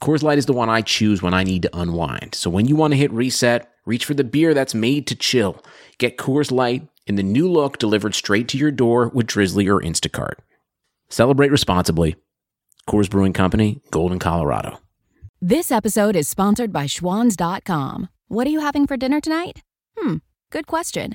[0.00, 2.34] Coors Light is the one I choose when I need to unwind.
[2.34, 5.64] So when you want to hit reset, reach for the beer that's made to chill.
[5.98, 9.80] Get Coors Light in the new look delivered straight to your door with Drizly or
[9.80, 10.34] Instacart.
[11.08, 12.16] Celebrate responsibly.
[12.88, 14.78] Coors Brewing Company, Golden, Colorado.
[15.40, 18.08] This episode is sponsored by Schwans.com.
[18.28, 19.62] What are you having for dinner tonight?
[19.98, 20.16] Hmm,
[20.50, 21.14] good question.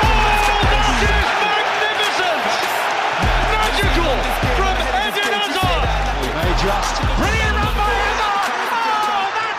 [6.61, 7.01] Just.
[7.01, 7.89] Brilliant run by
[8.61, 8.85] Hazard!
[9.09, 9.57] Oh, that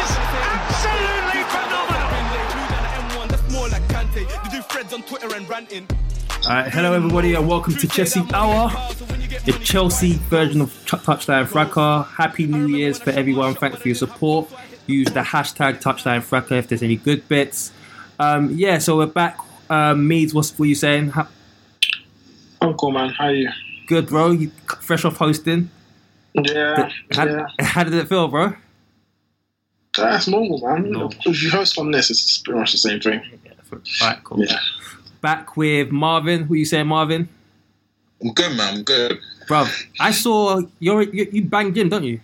[0.00, 0.10] is
[0.48, 1.44] absolutely
[4.24, 4.44] phenomenal!
[4.44, 5.86] You do threads on Twitter and ranting.
[6.46, 8.70] Alright, hello everybody, and welcome to Chessy Hour,
[9.44, 12.06] the Chelsea version of Ch- Touchline Fracas.
[12.14, 13.54] Happy New Year's for everyone.
[13.54, 14.50] Thanks for your support.
[14.86, 17.72] Use the hashtag Touchline Fracas if there's any good bits.
[18.18, 19.38] Um, yeah, so we're back.
[19.68, 21.10] Um, Meeds, what's what you saying?
[21.10, 21.28] Ha-
[22.62, 23.10] I'm cool, man.
[23.10, 23.50] How are you?
[23.86, 24.30] good, bro.
[24.30, 25.70] You fresh off hosting.
[26.34, 27.46] Yeah, How, yeah.
[27.60, 28.54] how did it feel, bro?
[29.96, 30.90] That's normal, man.
[30.92, 31.14] Normal.
[31.26, 33.20] If you host on this, it's pretty much the same thing.
[34.00, 34.44] Right, cool.
[34.44, 34.58] Yeah.
[35.20, 36.44] Back with Marvin.
[36.44, 37.28] Who you saying, Marvin?
[38.22, 38.74] I'm good, man.
[38.78, 39.18] I'm good.
[39.48, 39.66] Bro,
[39.98, 42.20] I saw you're, you you banged in, don't you?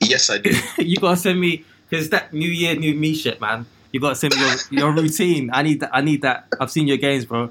[0.00, 0.50] Yes, I do.
[0.78, 3.66] you gotta send me because that New Year, New Me shit, man.
[3.92, 5.50] You gotta send me your, your routine.
[5.52, 5.90] I need that.
[5.92, 6.46] I need that.
[6.60, 7.50] I've seen your games, bro.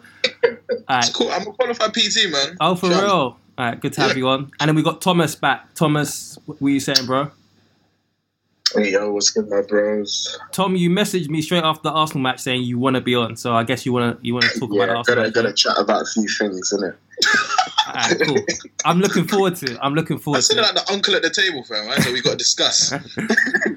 [0.90, 1.06] Alright.
[1.06, 1.30] It's cool.
[1.31, 2.58] I'm a qualified PT, man.
[2.59, 3.02] Oh, for Sure.
[3.02, 3.38] real.
[3.58, 4.18] All right, good to have Yeah.
[4.18, 4.52] you on.
[4.59, 5.74] And then we got Thomas back.
[5.75, 7.30] Thomas, what were you saying, bro?
[8.75, 10.40] Hey yo, what's good, my bros?
[10.52, 13.36] Tom, you messaged me straight after the Arsenal match saying you want to be on.
[13.36, 15.28] So I guess you want to you want to talk about the Yeah, Arsenal gotta
[15.28, 15.34] match.
[15.34, 16.96] gotta chat about a few things, innit?
[17.86, 18.40] All right, cool.
[18.86, 19.74] I'm looking forward to.
[19.74, 19.78] it.
[19.80, 20.44] I'm looking I'm forward to.
[20.44, 20.66] sitting it.
[20.74, 21.86] like the uncle at the table, fam.
[21.86, 22.02] Right?
[22.02, 22.92] So we got to discuss.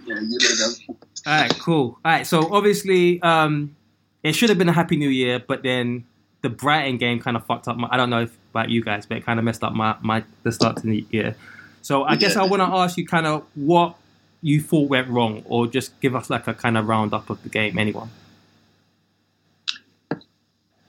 [0.07, 0.95] Yeah, you know.
[1.27, 1.99] All right, cool.
[2.05, 3.75] All right, so obviously, um,
[4.23, 6.05] it should have been a happy new year, but then
[6.43, 7.77] the Brighton game kind of fucked up.
[7.77, 9.97] My, I don't know if, about you guys, but it kind of messed up my,
[10.01, 11.37] my the start to the year.
[11.83, 13.97] So I guess I want to ask you kind of what
[14.43, 17.49] you thought went wrong, or just give us like a kind of roundup of the
[17.49, 17.79] game.
[17.79, 18.11] Anyone?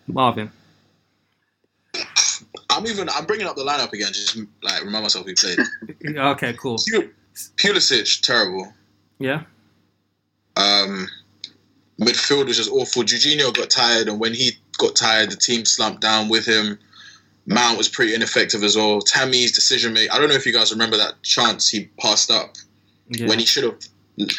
[0.08, 0.52] Marvin.
[2.69, 3.09] I'm even.
[3.09, 4.08] I'm bringing up the lineup again.
[4.08, 5.59] Just like remind myself who played.
[6.18, 6.78] Okay, cool.
[6.91, 7.09] Pul-
[7.58, 8.74] Pulisic, terrible.
[9.19, 9.44] Yeah.
[10.56, 11.08] Um,
[12.00, 13.03] midfield was just awful.
[13.03, 16.80] Jorginho got tired, and when he got tired, the team slumped down with him.
[17.46, 19.00] Mount was pretty ineffective as well.
[19.00, 20.12] Tammy's decision making.
[20.12, 22.56] I don't know if you guys remember that chance he passed up
[23.10, 23.28] yeah.
[23.28, 23.80] when he should have.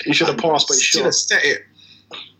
[0.05, 1.63] He should have passed, but he should should have set it.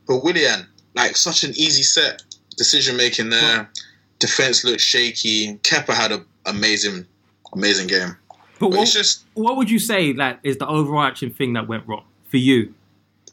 [0.07, 2.23] But Willian, like such an easy set
[2.57, 3.71] decision making there.
[4.19, 5.55] Defense looked shaky.
[5.59, 7.07] Kepa had an amazing,
[7.55, 8.17] amazing game.
[8.59, 11.69] But But what, it's just what would you say that is the overarching thing that
[11.69, 12.75] went wrong for you?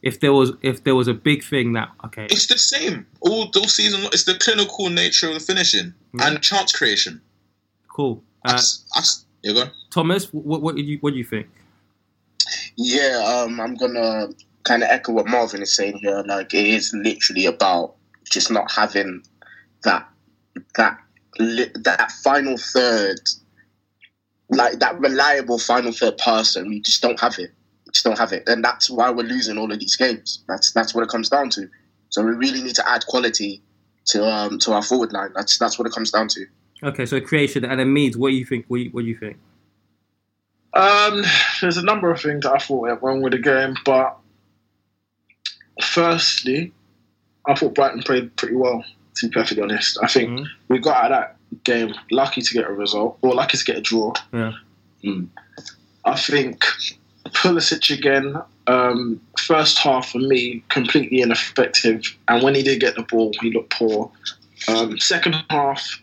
[0.05, 3.51] If there was if there was a big thing that okay, it's the same all
[3.55, 4.03] all season.
[4.03, 4.11] long.
[4.13, 7.21] It's the clinical nature of the finishing and chance creation.
[7.89, 8.23] cool.
[8.45, 9.71] Uh, That's, that's, you're going.
[9.89, 11.47] Thomas, what what do you what do you think?
[12.75, 14.27] Yeah, um, I'm gonna
[14.63, 16.23] kind of echo what Marvin is saying here.
[16.27, 17.95] Like, it is literally about
[18.29, 19.23] just not having
[19.83, 20.07] that
[20.75, 20.99] that
[21.39, 23.19] li- that final third,
[24.49, 26.69] like that reliable final third person.
[26.69, 27.51] We just don't have it.
[27.95, 30.43] We just don't have it, and that's why we're losing all of these games.
[30.49, 31.69] That's that's what it comes down to.
[32.09, 33.61] So we really need to add quality
[34.07, 35.31] to um to our forward line.
[35.33, 36.45] That's that's what it comes down to.
[36.83, 38.65] Okay, so creation and then Meeds, what do you think?
[38.67, 39.37] What do you, what do you think?
[40.73, 41.23] Um,
[41.61, 44.17] there's a number of things that I thought went wrong with the game, but
[45.81, 46.73] firstly,
[47.47, 48.83] I thought Brighton played pretty well.
[49.17, 50.45] To be perfectly honest, I think Mhm.
[50.67, 53.77] we got out of that game lucky to get a result, or lucky to get
[53.77, 54.11] a draw.
[54.33, 54.51] Yeah.
[55.01, 55.29] Mm.
[56.03, 56.65] I think
[57.29, 58.35] Pulisic again.
[58.67, 63.51] Um, first half for me completely ineffective, and when he did get the ball, he
[63.51, 64.11] looked poor.
[64.67, 66.01] Um, second half,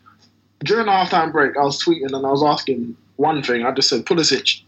[0.61, 3.65] during the halftime break, I was tweeting and I was asking one thing.
[3.65, 4.63] I just said, Pulisic,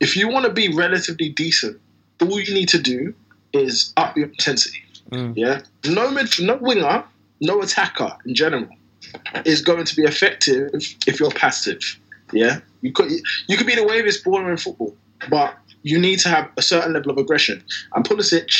[0.00, 1.78] if you want to be relatively decent
[2.22, 3.14] all you need to do
[3.52, 4.82] is up your intensity.
[5.10, 5.34] Mm.
[5.36, 7.04] Yeah, no mid, no winger,
[7.40, 8.68] no attacker in general
[9.44, 10.70] is going to be effective
[11.06, 11.80] if you're passive.
[12.32, 13.10] Yeah, you could
[13.46, 14.94] you could be the wavest baller in football,
[15.30, 17.62] but you need to have a certain level of aggression.
[17.94, 18.50] And Pulisic,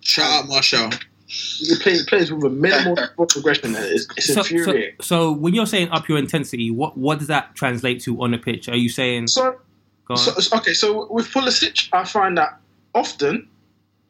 [0.00, 0.90] Shout out Marshall.
[1.26, 2.96] he plays, plays with a minimal
[3.36, 3.74] aggression.
[3.76, 4.94] It's, it's So, so, infuriating.
[5.02, 8.38] so when you're saying up your intensity, what what does that translate to on the
[8.38, 8.68] pitch?
[8.68, 9.58] Are you saying So,
[10.06, 10.16] go on?
[10.16, 12.58] so, so- okay, so with Pulisic, I find that
[12.94, 13.48] often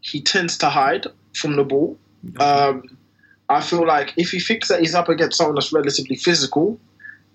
[0.00, 1.99] he tends to hide from the ball.
[2.38, 2.82] Um,
[3.49, 6.79] I feel like if he thinks that he's up against someone that's relatively physical,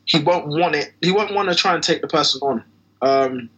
[0.05, 0.93] he won't want it.
[1.01, 2.63] He won't want to try and take the person on.
[3.01, 3.49] Um,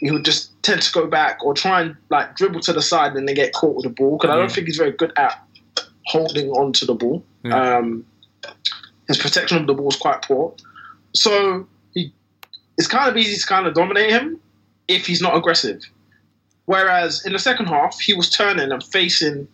[0.00, 3.14] he would just tend to go back or try and like dribble to the side
[3.16, 5.42] and then get caught with the ball because I don't think he's very good at
[6.06, 7.24] holding on to the ball.
[7.42, 7.76] Yeah.
[7.76, 8.06] Um,
[9.08, 10.54] his protection of the ball is quite poor.
[11.14, 12.12] So he,
[12.76, 14.40] it's kind of easy to kind of dominate him
[14.86, 15.82] if he's not aggressive.
[16.66, 19.48] Whereas in the second half, he was turning and facing,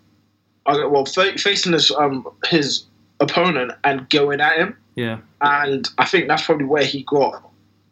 [0.66, 2.84] uh, well, fa- facing his um, his
[3.20, 7.48] opponent and going at him, yeah, and I think that's probably where he got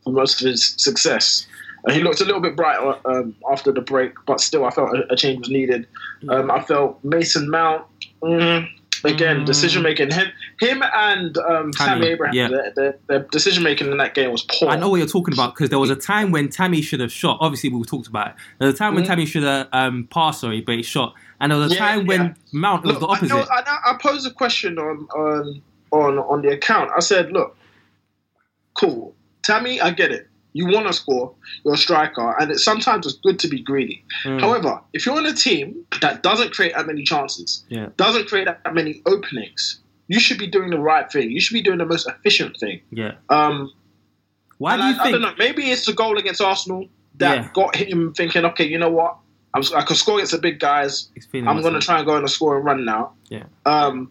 [0.07, 1.47] most of his success.
[1.89, 4.95] Uh, he looked a little bit brighter um, after the break, but still, I felt
[4.97, 5.87] a, a change was needed.
[6.29, 7.85] Um, I felt Mason Mount.
[8.23, 8.69] Mm,
[9.05, 9.47] again, Mm.
[9.47, 10.13] decision making.
[10.13, 10.29] Him,
[10.61, 12.35] him, and um, Tammy, Tammy Abraham.
[12.37, 12.49] yeah.
[12.49, 14.69] Their, their, their decision making in that game was poor.
[14.69, 17.11] I know what you're talking about because there was a time when Tammy should have
[17.11, 17.39] shot.
[17.41, 18.35] Obviously, we talked about it.
[18.61, 19.09] There was a time when Mhm.
[19.09, 21.15] Tammy should have um, passed, sorry, but he shot.
[21.41, 22.35] And there was a Yeah, time when yeah.
[22.53, 23.29] Mount was the I, opposite.
[23.35, 26.91] know, I, know- I posed a question on, on on on the account.
[26.97, 27.57] I said, "Look,
[28.75, 30.29] cool, Tammy, I get it.
[30.55, 31.35] You want to score.
[31.65, 34.05] You're a striker, and it, sometimes it's good to be greedy.
[34.25, 34.41] Mm.
[34.41, 37.89] However, if you're in a team that doesn't create that many chances, Yeah.
[37.97, 41.31] doesn't create that many openings, you should be doing the right thing.
[41.31, 42.81] You should be doing the most efficient thing.
[42.91, 43.13] yeah.
[43.31, 43.73] Um,
[44.59, 45.13] Why do you I, I think?
[45.15, 45.35] don't know.
[45.39, 47.49] Maybe it's the goal against Arsenal that Yeah.
[47.55, 49.17] got him thinking, okay, you know what?
[49.55, 51.09] I'm, I can score against the big guys.
[51.35, 53.13] I'm going to try and go on a score and run now.
[53.29, 53.45] Yeah.
[53.67, 54.11] Um,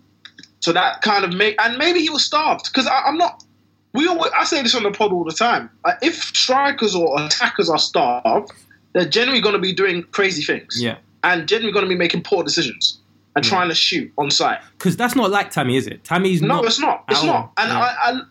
[0.60, 3.44] so that kind of make, and maybe he was starved because I'm not.
[3.94, 5.70] We always, I say this on the pod all the time.
[5.84, 8.52] Uh, if strikers or attackers are starved,
[8.94, 10.82] they're generally going to be doing crazy things.
[10.82, 10.98] Yeah.
[11.24, 13.00] And generally going to be making poor decisions
[13.36, 14.60] and trying to shoot on sight.
[14.78, 16.04] Because that's not like Tammy, is it?
[16.04, 17.06] Tammy's No, it's not.
[17.10, 17.52] It's not.
[17.58, 17.80] And Yeah.
[17.80, 18.22] I, I,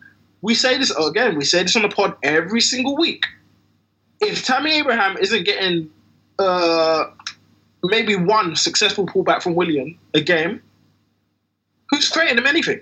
[0.42, 1.36] we say this again.
[1.36, 3.24] We say this on the pod every single week.
[4.20, 5.90] If Tammy Abraham isn't getting
[6.38, 7.04] uh,
[7.82, 10.62] maybe one successful pullback from Willian a game,
[11.90, 12.80] who's creating him anything?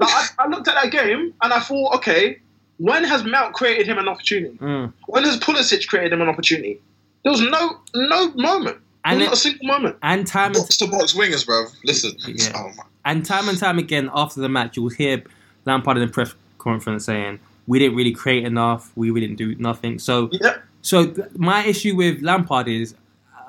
[0.00, 2.38] Like, I, I looked at that game and I thought, okay,
[2.78, 4.56] when has Mount created him an opportunity?
[4.58, 4.92] Mm.
[5.06, 6.80] When has Pulisic created him an opportunity?
[7.22, 8.78] There was no no moment.
[9.04, 9.96] And There not it- a single moment.
[10.02, 11.66] And time and, Box to box wingers, bro.
[11.84, 12.12] Listen.
[12.26, 12.52] Yeah.
[12.54, 12.70] Oh
[13.04, 15.22] and time and time again after the match, you'll hear
[15.64, 17.38] Lampard in the press conference saying,
[17.68, 18.90] "We didn't really create enough.
[18.96, 20.56] We really didn't do nothing." So, Yeah.
[20.82, 22.94] so th- my issue with Lampard is,
[23.36, 23.42] uh,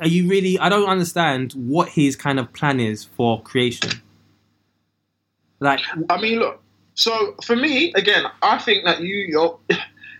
[0.00, 0.58] are you really?
[0.58, 3.90] I don't understand what his kind of plan is for creation.
[5.60, 5.80] Like,
[6.10, 6.60] I mean, look.
[6.94, 9.58] So for me, again, I think that you, your,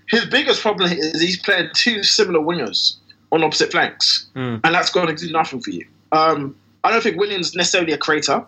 [0.08, 2.96] his biggest problem is he's playing two similar wingers
[3.30, 4.60] on opposite flanks, Mm.
[4.64, 5.86] and that's going to do nothing for you.
[6.12, 8.44] Um, I don't think Willian's necessarily a creator.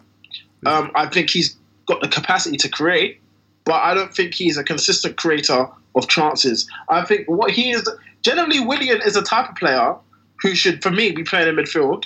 [0.65, 1.57] Um, I think he's
[1.87, 3.21] got the capacity to create,
[3.65, 6.69] but I don't think he's a consistent creator of chances.
[6.89, 7.89] I think what he is
[8.23, 9.95] generally Willian is a type of player
[10.43, 12.05] who should, for me, be playing in midfield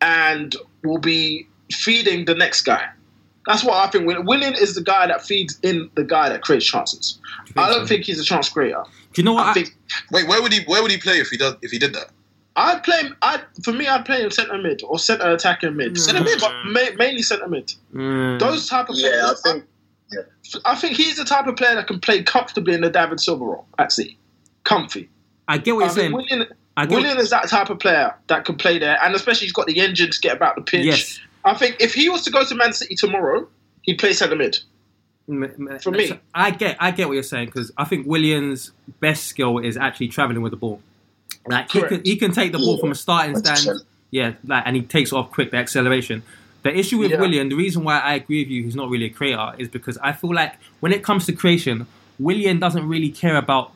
[0.00, 2.88] and will be feeding the next guy.
[3.46, 4.06] That's what I think.
[4.26, 7.18] Willian is the guy that feeds in the guy that creates chances.
[7.56, 7.86] I don't so?
[7.86, 8.82] think he's a chance creator.
[9.12, 9.46] do you know what?
[9.46, 9.74] I I, think
[10.10, 12.10] Wait, where would he where would he play if he does if he did that?
[12.56, 13.16] I'd play him.
[13.22, 15.96] I for me, I'd play him centre mid or centre attacking mid.
[15.98, 16.40] Centre mid?
[16.40, 17.72] but ma- mainly centre mid.
[17.94, 18.38] Mm.
[18.40, 19.42] Those type of Yeah, I players.
[19.42, 19.64] think.
[20.64, 23.44] I think he's the type of player that can play comfortably in the David Silva
[23.44, 23.66] role.
[23.78, 24.16] at sea.
[24.64, 25.08] comfy.
[25.48, 26.12] I get what I you're saying.
[26.12, 26.46] Willian,
[26.88, 29.78] Willian is that type of player that can play there, and especially he's got the
[29.80, 30.84] engine to get about the pitch.
[30.84, 31.20] Yes.
[31.46, 33.48] I think if he was to go to Man City tomorrow,
[33.82, 34.58] he'd play centre mid.
[35.26, 36.06] For me.
[36.06, 39.76] So I get I get what you're saying because I think Willian's best skill is
[39.76, 40.80] actually traveling with the ball.
[41.46, 44.64] Like he can, he can take the ball Yeah, from a starting stand, yeah, like,
[44.66, 46.22] and he takes off quick the acceleration.
[46.62, 47.20] The issue with Yeah.
[47.20, 49.96] Willian, the reason why I agree with you, he's not really a creator, is because
[49.98, 51.86] I feel like when it comes to creation,
[52.18, 53.72] Willian doesn't really care about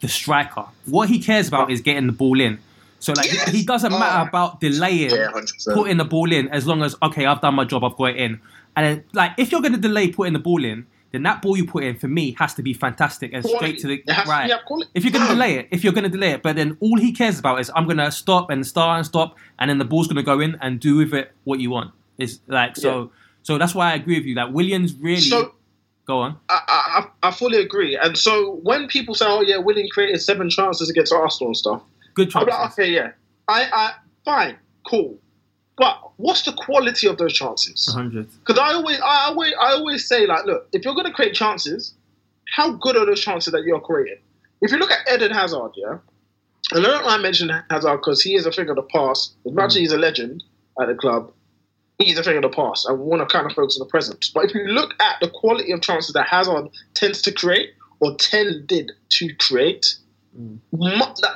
[0.00, 0.66] the striker.
[0.84, 2.58] What he cares about is getting the ball in.
[2.98, 3.50] So like Yes.
[3.50, 3.98] he, he doesn't Oh.
[3.98, 5.30] matter about delaying Yeah,
[5.74, 8.16] putting the ball in as long as okay, I've done my job, I've got it
[8.16, 8.40] in.
[8.74, 11.56] And then, like if you're going to delay putting the ball in, then that ball
[11.56, 14.50] you put in for me has to be fantastic and straight to the to right.
[14.68, 16.76] be if you're going to delay it, if you're going to delay it, but then
[16.80, 19.78] all he cares about is I'm going to stop and start and stop, and then
[19.78, 21.92] the ball's going to go in and do with it what you want.
[22.18, 23.12] It's like so.
[23.44, 25.54] So that's why I agree with you that Willian's really So
[26.06, 26.36] go on.
[26.48, 26.60] I,
[27.22, 27.96] I, I fully agree.
[27.96, 31.82] And so when people say, "Oh yeah, Willian created seven chances against Arsenal and stuff,"
[32.16, 32.48] Good chances.
[32.48, 33.12] like, "Okay, yeah."
[33.48, 33.94] I, I
[34.24, 34.56] fine,
[34.88, 35.18] cool.
[35.76, 37.86] But what's the quality of those chances?
[37.94, 38.28] 100.
[38.40, 41.34] Because I always, I always, I always say like, look, if you're going to create
[41.34, 41.94] chances,
[42.48, 44.18] how good are those chances that you're creating?
[44.62, 45.98] If you look at Eden Hazard, yeah,
[46.72, 49.34] and I don't like mentioning Hazard because he is a thing of the past.
[49.46, 50.42] As much as he's a legend
[50.80, 51.30] at the club,
[51.98, 52.86] he's a thing of the past.
[52.88, 54.30] I want to kind of focus on the present.
[54.34, 57.70] But if you look at the quality of chances that Hazard tends to create
[58.00, 59.94] or tended to create,
[60.36, 60.58] mu-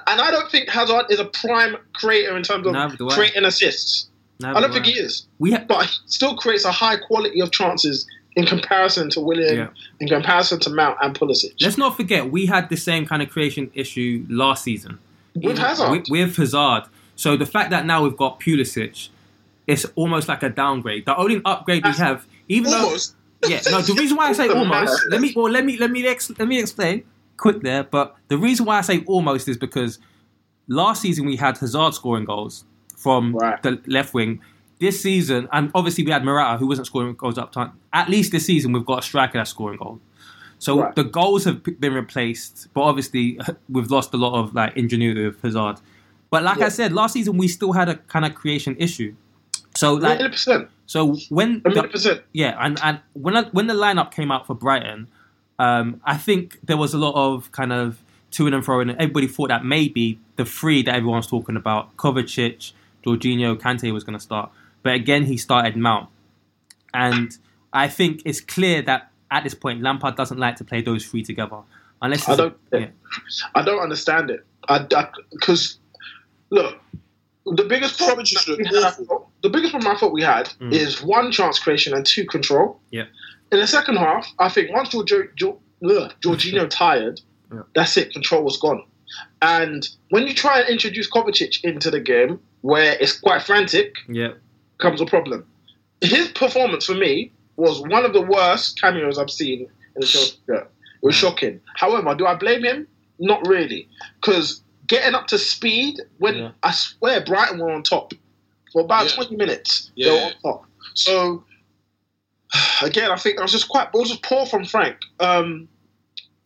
[0.06, 2.88] and I don't think Hazard is a prime creator in terms of I.
[3.14, 4.08] creating assists.
[4.40, 6.96] Neither I don't do think he is We ha- but he still creates a high
[6.96, 9.68] quality of chances in comparison to Willian, Yeah.
[9.98, 11.52] in comparison to Mount and Pulisic.
[11.60, 14.98] Let's not forget we had the same kind of creation issue last season
[15.34, 15.90] With Hazard.
[15.90, 16.84] With, with Hazard.
[17.16, 19.08] So the fact that now we've got Pulisic,
[19.66, 21.04] it's almost like a downgrade.
[21.06, 23.14] The only upgrade we have, even Almost.
[23.42, 23.80] though yeah, no.
[23.82, 26.46] The reason why I say almost, let me well, let me let me ex, let
[26.48, 27.04] me explain
[27.40, 27.82] quick there.
[27.84, 29.98] But the reason why I say almost is because
[30.68, 32.64] last season we had Hazard scoring goals
[32.96, 33.60] from Right.
[33.62, 34.40] the left wing.
[34.78, 37.72] This season, and obviously we had Morata who wasn't scoring goals up time.
[37.92, 40.00] At least this season we've got a striker that's scoring goals.
[40.58, 40.94] So Right.
[40.94, 45.40] the goals have been replaced, but obviously we've lost a lot of like ingenuity of
[45.42, 45.76] Hazard.
[46.30, 49.14] But like I said, last season we still had a kind of creation issue.
[49.76, 50.68] So like, 100%.
[50.86, 52.22] so when 100%.
[52.32, 55.08] yeah, and, and when I, when the lineup came out for Brighton,
[55.60, 57.98] um, I think there was a lot of kind of
[58.32, 62.72] to and fro, and everybody thought that maybe the three that everyone's talking about, Kovacic,
[63.04, 64.50] Jorginho, Kante was going to start.
[64.82, 66.08] But again, he started Mount,
[66.94, 67.36] and
[67.72, 71.22] I think it's clear that at this point Lampard doesn't like to play those three
[71.22, 71.58] together,
[72.00, 72.86] unless I don't- yeah.
[73.54, 74.44] I don't understand it.
[74.68, 74.86] I
[75.32, 75.78] Because,
[76.50, 76.78] look,
[77.46, 80.72] the biggest problem just that we look the biggest problem I thought we had Mm.
[80.72, 82.78] is one chance creation and two control.
[82.90, 83.04] Yeah.
[83.52, 87.20] In the second half, I think once Giorgio, Gior- ugh, Jorginho tired,
[87.52, 87.62] Yeah.
[87.74, 88.12] that's it.
[88.12, 88.84] Control was gone.
[89.42, 94.32] And when you try and introduce Kovacic into the game, where it's quite frantic, yeah,
[94.78, 95.44] comes a problem.
[96.00, 100.36] His performance for me was one of the worst cameos I've seen in the Chelsea
[100.46, 100.70] shirt.
[101.02, 101.60] It was shocking.
[101.74, 102.86] However, do I blame him?
[103.18, 103.88] Not really,
[104.20, 106.50] because getting up to speed when Yeah.
[106.62, 108.12] I swear Brighton were on top
[108.72, 109.14] for about Yeah.
[109.16, 109.90] twenty minutes.
[109.96, 110.24] They were Yeah.
[110.26, 110.66] on top.
[110.94, 111.44] So
[112.82, 113.88] again, I think I was just quite.
[113.92, 114.96] It was just poor from Frank.
[115.20, 115.68] Um,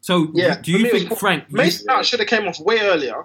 [0.00, 1.18] So Yeah, do you me it was think.
[1.18, 1.50] Frank?
[1.52, 3.22] Mason Mount should have came off way earlier.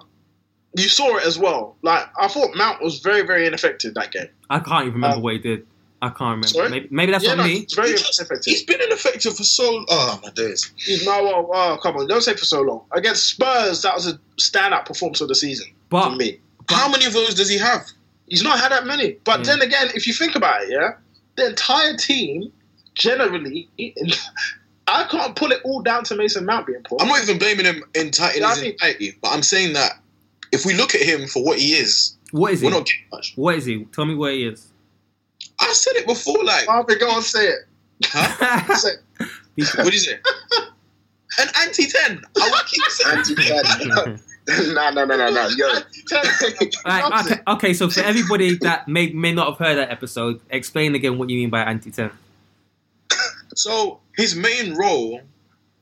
[0.76, 1.76] You saw it as well.
[1.82, 4.28] Like I thought Mount was very, very ineffective that game.
[4.48, 5.66] I can't even remember Uh, what he did.
[6.02, 6.48] I can't remember.
[6.48, 6.70] Sorry?
[6.70, 7.56] Maybe, maybe that's yeah, on no, me.
[7.58, 8.50] it's very He just- ineffective.
[8.50, 9.84] He's been ineffective for so.
[9.90, 10.70] Oh my days.
[10.76, 12.82] He's no, oh, oh, come on, don't say for so long.
[12.92, 16.38] Against Spurs, that was a standout performance of the season But for me.
[16.70, 17.84] How many of those does he have?
[18.28, 19.16] He's not had that many.
[19.24, 19.44] But Yeah.
[19.56, 20.92] then again, if you think about it, yeah,
[21.36, 22.50] the entire team
[22.94, 23.68] generally,
[24.86, 26.98] I can't pull it all down to Mason Mount being poor.
[27.00, 29.92] I'm not even blaming him enti- in Yeah, I his entirety, but I'm saying that
[30.52, 32.66] if we look at him for what he is, what is he?
[32.66, 33.32] we're not getting much.
[33.36, 33.84] What is he?
[33.86, 34.66] Tell me what he is.
[35.60, 37.58] I said it before, like, Marvin, go on, say it.
[38.04, 38.74] huh?
[38.76, 39.68] Say it.
[39.76, 40.12] what do?
[41.38, 42.22] An anti ten.
[42.40, 43.18] I will keep saying.
[43.18, 44.20] Anti-ten.
[44.74, 45.48] no, no, no, no, no.
[45.48, 45.66] Yo,
[46.84, 50.94] Right, okay, okay, so for everybody that may may not have heard that episode, explain
[50.94, 52.10] again what you mean by anti ten.
[53.60, 55.20] So his main role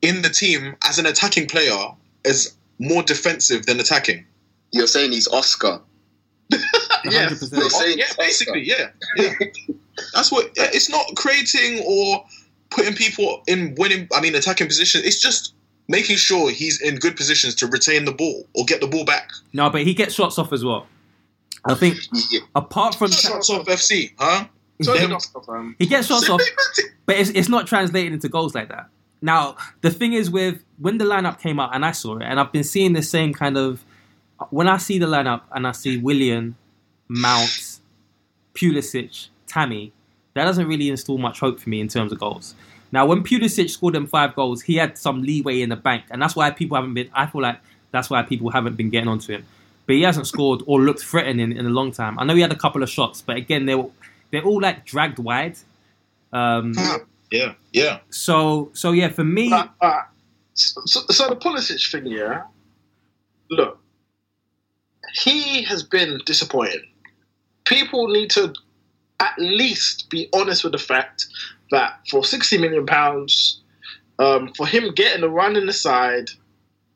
[0.02, 1.78] in the team as an attacking player
[2.24, 4.24] is more defensive than attacking.
[4.72, 5.80] you're saying he's Oscar.
[7.04, 7.52] Yes.
[7.52, 8.22] You're saying yeah, Oscar.
[8.22, 9.32] basically, yeah, yeah.
[10.14, 10.50] That's what.
[10.56, 12.24] It's not creating or
[12.70, 14.08] putting people in winning.
[14.12, 15.04] I mean, attacking positions.
[15.04, 15.54] It's just
[15.86, 19.30] making sure he's in good positions to retain the ball or get the ball back.
[19.52, 20.88] No, but he gets shots off as well.
[21.64, 21.98] I think
[22.32, 22.40] Yeah.
[22.56, 24.46] apart from Shots off FC, huh?
[24.80, 26.40] So Them- did Oscar, he gets shots off,
[27.06, 28.88] but it's, it's not translated into goals like that.
[29.20, 32.38] Now the thing is with when the lineup came out and I saw it, and
[32.38, 33.84] I've been seeing the same kind of
[34.50, 36.54] when I see the lineup and I see Willian,
[37.08, 37.78] Mount,
[38.54, 39.92] Pulisic, Tammy,
[40.34, 42.54] that doesn't really install much hope for me in terms of goals.
[42.92, 46.22] Now, when Pulisic scored them five goals, he had some leeway in the bank, and
[46.22, 47.10] that's why people haven't been.
[47.12, 49.44] I feel like that's why people haven't been getting onto him.
[49.86, 52.18] But he hasn't scored or looked threatening in a long time.
[52.18, 53.88] I know he had a couple of shots, but again, they were
[54.30, 55.56] they're all like dragged wide.
[56.32, 56.74] Um,
[57.30, 57.98] Yeah, yeah.
[58.10, 60.02] so so yeah, for me, Uh, uh,
[60.54, 62.44] so, so the Pulisic thing, yeah.
[63.50, 63.78] Look,
[65.12, 66.82] he has been disappointing.
[67.64, 68.54] People need to
[69.20, 71.26] at least be honest with the fact
[71.70, 73.60] that for sixty million pounds,
[74.18, 76.30] um, for him getting a run in the side,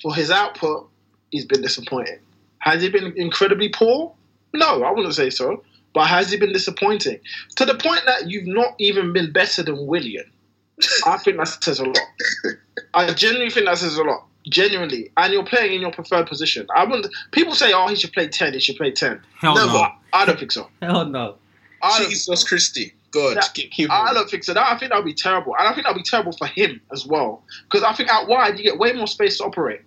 [0.01, 0.89] for his output,
[1.31, 2.19] he's been disappointing.
[2.59, 4.15] Has he been incredibly poor?
[4.55, 5.62] No, I wouldn't say so.
[5.95, 7.21] But has he been disappointing
[7.57, 10.25] to the point that you've not even been better than Willian?
[11.07, 11.99] I think that says a lot.
[12.95, 14.25] I genuinely think that says a lot.
[14.49, 17.07] genuinely, and you're playing in your preferred position, I wouldn't.
[17.31, 18.53] People say, "Oh, he should play ten.
[18.55, 19.21] He should play 10.
[19.41, 19.67] Hell Never.
[19.69, 19.89] no.
[20.13, 20.69] I don't think so.
[20.83, 21.37] Hell no.
[21.83, 22.95] I don't, Jesus Christie.
[23.13, 24.55] God, That- keep, keep I don't think so.
[24.55, 26.47] That, I think that would be terrible, and I think that would be terrible for
[26.47, 27.43] him as well.
[27.65, 29.83] Because I think out wide you get way more space to operate.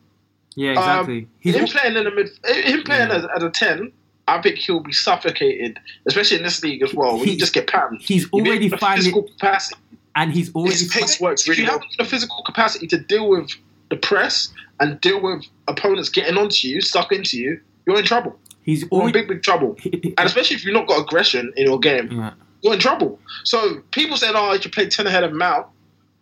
[0.56, 1.18] Yeah, exactly.
[1.22, 3.16] Um, He's him playing in the mid, him playing Yeah.
[3.18, 3.92] as, as a ten.
[4.28, 7.18] I think he'll be suffocated, especially in this league as well.
[7.18, 8.02] When He- you just get panned.
[8.02, 9.80] he's already finding- physical capacity.
[10.16, 11.80] and he's already His pace works If really you well.
[11.80, 13.50] have the physical capacity to deal with
[13.90, 18.40] the press and deal with opponents getting onto you, stuck into you, you're in trouble.
[18.64, 19.78] he's You're in big, big trouble.
[19.84, 22.32] And especially if you've not got aggression in your game, yeah.
[22.64, 23.20] you're in trouble.
[23.44, 25.68] So people saying, "Oh, if you should play ten ahead of Mount."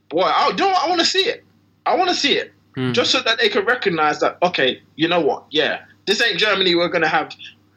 [0.10, 0.84] Boy, I, you know what?
[0.86, 1.44] I want to see it.
[1.86, 2.92] I want to see it, Hmm.
[2.92, 4.38] just so that they can recognize that.
[4.44, 5.46] Okay, you know what?
[5.52, 6.76] Yeah, this ain't Germany.
[6.76, 7.34] We're gonna have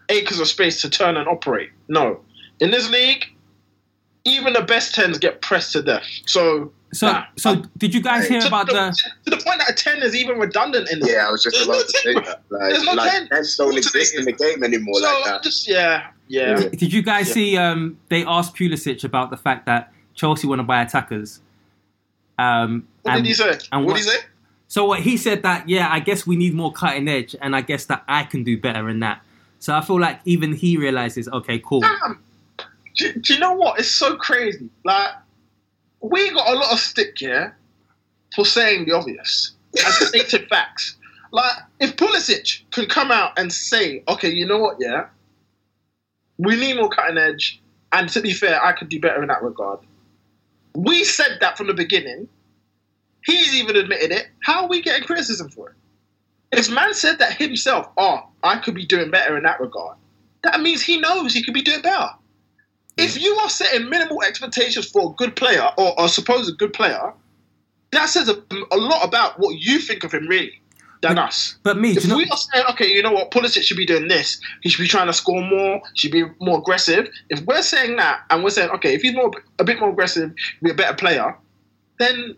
[0.08, 1.70] acres of space to turn and operate.
[1.88, 2.20] No,
[2.60, 3.24] in this league,
[4.24, 6.06] even the best tens get pressed to death.
[6.26, 7.24] So, So, nah.
[7.36, 9.30] so did you guys hear to, about the, the?
[9.30, 11.10] to the point that a ten is even redundant in this.
[11.12, 12.42] Yeah, I was just There's about no to say ten, that.
[12.50, 13.28] There's no like ten.
[13.28, 15.42] tens don't exist in the game anymore So like that.
[15.42, 16.58] just yeah, yeah.
[16.60, 16.68] Yeah.
[16.70, 17.34] Did you guys Yeah.
[17.34, 17.56] see?
[17.56, 21.40] Um, they asked Pulisic about the fact that Chelsea want to buy attackers.
[22.38, 23.58] Um, What and- did he say?
[23.72, 24.18] and What what- did he say?
[24.68, 27.60] So what he said that yeah, I guess we need more cutting edge, and I
[27.60, 29.22] guess that I can do better in that.
[29.58, 31.80] So I feel like even he realizes, okay, cool.
[31.80, 32.22] Damn.
[32.96, 33.78] Do, do you know what?
[33.78, 34.68] It's so crazy.
[34.84, 35.10] Like,
[36.00, 37.56] we got a lot of stick here
[38.34, 40.96] for saying the obvious and stated facts.
[41.32, 45.08] Like, if Pulisic can come out and say, okay, you know what, yeah,
[46.38, 47.60] we need more cutting edge,
[47.92, 49.80] and to be fair, I could do better in that regard.
[50.74, 52.28] We said that from the beginning.
[53.24, 54.28] He's even admitted it.
[54.42, 55.76] How are we getting criticism for it?
[56.52, 59.96] If man said that himself, oh, I could be doing better in that regard,
[60.42, 62.10] that means he knows he could be doing better.
[62.96, 67.12] If you are setting minimal expectations for a good player or a supposed good player,
[67.92, 70.60] that says a, a lot about what you think of him, really,
[71.02, 71.56] than us.
[71.62, 72.16] But me, If know?
[72.16, 74.88] we are saying, okay, you know what, Pulisic should be doing this, he should be
[74.88, 77.08] trying to score more, should be more aggressive.
[77.28, 80.32] If we're saying that and we're saying, okay, if he's more a bit more aggressive,
[80.62, 81.36] be a better player,
[81.98, 82.36] then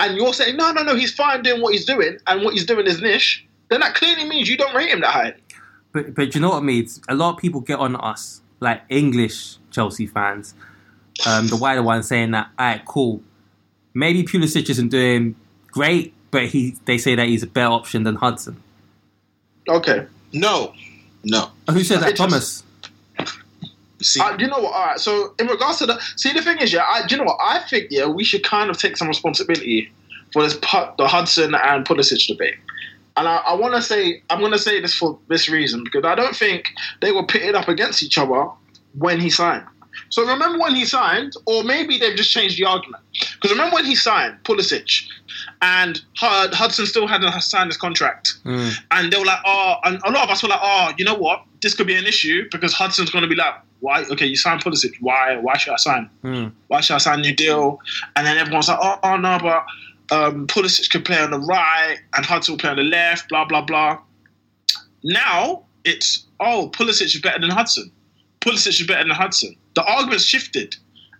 [0.00, 2.66] and you're saying, no, no, no, he's fine doing what he's doing, and what he's
[2.66, 5.34] doing is niche, then that clearly means you don't rate him that high.
[5.92, 6.88] But but you know what, I mean?
[7.08, 10.54] a lot of people get on us, like English Chelsea fans,
[11.26, 13.22] um, the wider ones saying that, all right, cool.
[13.94, 15.34] Maybe Pulisic isn't doing
[15.68, 18.62] great, but he they say that he's a better option than Hudson.
[19.68, 20.06] Okay.
[20.32, 20.74] No,
[21.24, 21.50] no.
[21.70, 22.62] Who said that, Thomas?
[24.00, 24.72] See, Uh, you know what?
[24.72, 25.00] All right.
[25.00, 27.38] So in regards to the, see, the thing is, yeah, I, you know what?
[27.42, 29.90] I think yeah, we should kind of take some responsibility
[30.32, 32.54] for this the Hudson and Pulisic debate.
[33.16, 36.04] And I, I want to say, I'm going to say this for this reason because
[36.04, 36.68] I don't think
[37.00, 38.48] they were pitted up against each other
[38.96, 39.64] when he signed.
[40.10, 43.02] So remember when he signed, or maybe they've just changed the argument.
[43.34, 45.02] Because remember when he signed Pulisic,
[45.60, 48.34] and Hudson still hadn't signed his contract,
[48.92, 51.14] and they were like, oh, and a lot of us were like, oh, you know
[51.16, 51.42] what?
[51.60, 54.04] This could be an issue because Hudson's going to be like, why?
[54.04, 54.94] Okay, you signed Pulisic.
[55.00, 55.36] Why?
[55.36, 56.10] Why should I sign?
[56.22, 56.48] Hmm.
[56.68, 57.80] Why should I sign a new deal?
[58.16, 59.64] And then everyone's like, oh, oh no, but
[60.10, 63.28] um, Pulisic could play on the right and Hudson will play on the left.
[63.28, 63.98] Blah blah blah.
[65.04, 67.90] Now it's oh, Pulisic is better than Hudson.
[68.40, 69.54] Pulisic is better than Hudson.
[69.74, 70.76] The argument's shifted,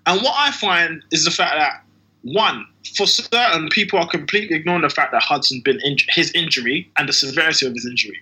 [0.07, 1.83] and what I find is the fact that
[2.23, 6.91] one, for certain people are completely ignoring the fact that Hudson's been inj- his injury
[6.99, 8.21] and the severity of his injury.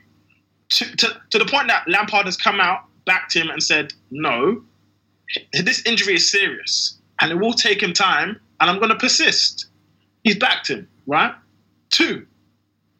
[0.70, 4.62] To, to, to the point that Lampard has come out, backed him, and said, no,
[5.52, 9.66] this injury is serious and it will take him time, and I'm going to persist.
[10.24, 11.34] He's backed him, right?
[11.90, 12.26] Two,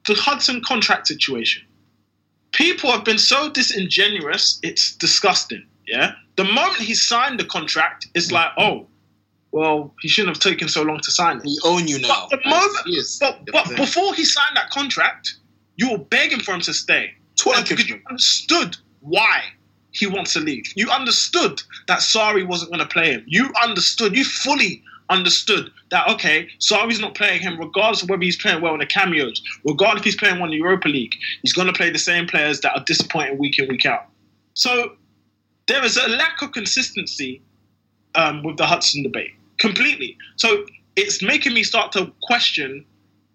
[0.07, 1.63] the Hudson contract situation.
[2.53, 5.67] People have been so disingenuous, it's disgusting.
[5.87, 6.13] Yeah.
[6.37, 8.87] The moment he signed the contract, it's like, oh,
[9.53, 11.45] well, he shouldn't have taken so long to sign it.
[11.45, 12.27] we own you now.
[12.31, 12.73] But the moment,
[13.21, 15.37] but, but before he signed that contract,
[15.77, 17.13] you were begging for him to stay.
[17.55, 19.43] Twitter because you understood why
[19.93, 20.65] he wants to leave.
[20.77, 23.25] You understood that Sarri wasn't going to play him.
[23.27, 28.37] You understood, you fully understood that, okay, Sarri's not playing him regardless of whether he's
[28.37, 31.15] playing well in the cameos, regardless if he's playing one in the Europa League.
[31.43, 34.07] He's going to play the same players that are disappointing week in, week out.
[34.55, 34.97] So
[35.67, 37.41] there is a lack of consistency
[38.15, 40.17] um, with the Hudson debate completely.
[40.37, 42.85] So it's making me start to question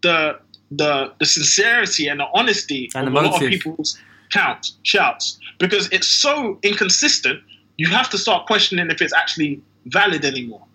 [0.02, 0.40] the
[0.72, 4.00] the the sincerity and the honesty And of the a lot of people's
[4.32, 7.42] counts shouts because it's so inconsistent.
[7.78, 10.66] You have to start questioning if it's actually valid anymore.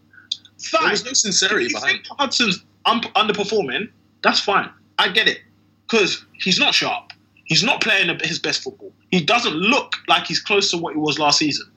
[0.73, 0.91] There Fine.
[0.91, 3.91] was no sincerity If you behind think Hudson's un- underperforming,
[4.23, 4.71] that's fine.
[4.99, 5.41] I get it
[5.89, 7.13] because he's not sharp.
[7.45, 8.93] He's not playing his best football.
[9.11, 11.71] He doesn't look like he's close to what he was last season.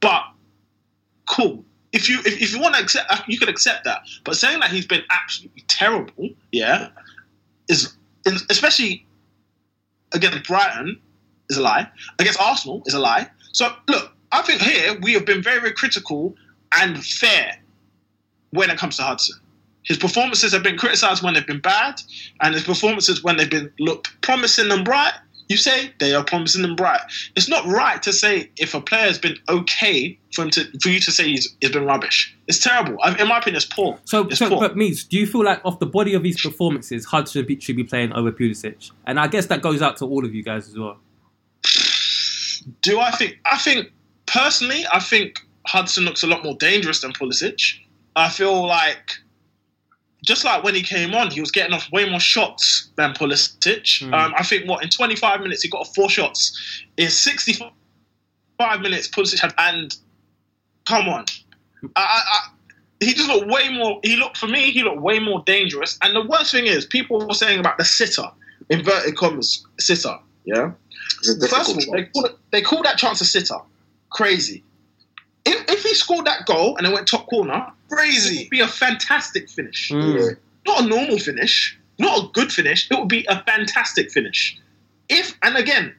[0.00, 0.22] But
[1.28, 1.64] cool.
[1.92, 4.02] If you if, if you want to accept, you can accept that.
[4.24, 6.88] But saying that he's been absolutely terrible, yeah,
[7.68, 7.96] is
[8.50, 9.06] especially
[10.12, 11.00] against Brighton,
[11.50, 11.88] is a lie.
[12.18, 13.28] Against Arsenal is a lie.
[13.52, 16.34] So look, I think here we have been very, very critical
[16.72, 17.56] and fair
[18.50, 19.38] when it comes to Hudson.
[19.84, 22.00] His performances have been criticised when they've been bad,
[22.40, 25.12] and his performances when they've been looked promising and bright.
[25.48, 27.00] You say they are promising and bright.
[27.36, 30.88] It's not right to say if a player has been okay for him to for
[30.88, 32.34] you to say he's, he's been rubbish.
[32.48, 32.96] It's terrible.
[33.02, 33.98] I- In my opinion, it's poor.
[34.04, 34.60] So, it's so poor.
[34.60, 37.60] but Meeds, do you feel like off the body of his performances, Hudson should be,
[37.60, 38.90] should be playing over Pulisic?
[39.06, 40.98] And I guess that goes out to all of you guys as well.
[42.82, 43.38] Do I think?
[43.44, 43.92] I think
[44.26, 47.60] personally, I think Hudson looks a lot more dangerous than Pulisic.
[48.16, 49.18] I feel like
[50.24, 54.02] just like when he came on, he was getting off way more shots than Pulisic.
[54.12, 56.58] Um, I think what in 25 minutes he got off four shots.
[56.96, 59.94] In 65 minutes, Pulisic had and
[60.86, 61.24] come on,
[61.96, 62.40] I, I, I,
[63.00, 64.00] he just looked way more.
[64.02, 64.70] He looked for me.
[64.70, 65.98] He looked way more dangerous.
[66.02, 68.30] And the worst thing is, people were saying about the sitter,
[68.70, 70.16] inverted commas, sitter.
[70.44, 70.72] Yeah.
[71.22, 72.10] First of all, they one.
[72.12, 73.56] call, it, they call that chance a sitter.
[74.10, 74.62] Crazy.
[75.44, 78.36] If, if he scored that goal and it went top corner, crazy.
[78.36, 79.90] It would be a fantastic finish.
[79.90, 80.36] Mm.
[80.66, 82.90] Not a normal finish, not a good finish.
[82.90, 84.58] It would be a fantastic finish.
[85.08, 85.94] If and again,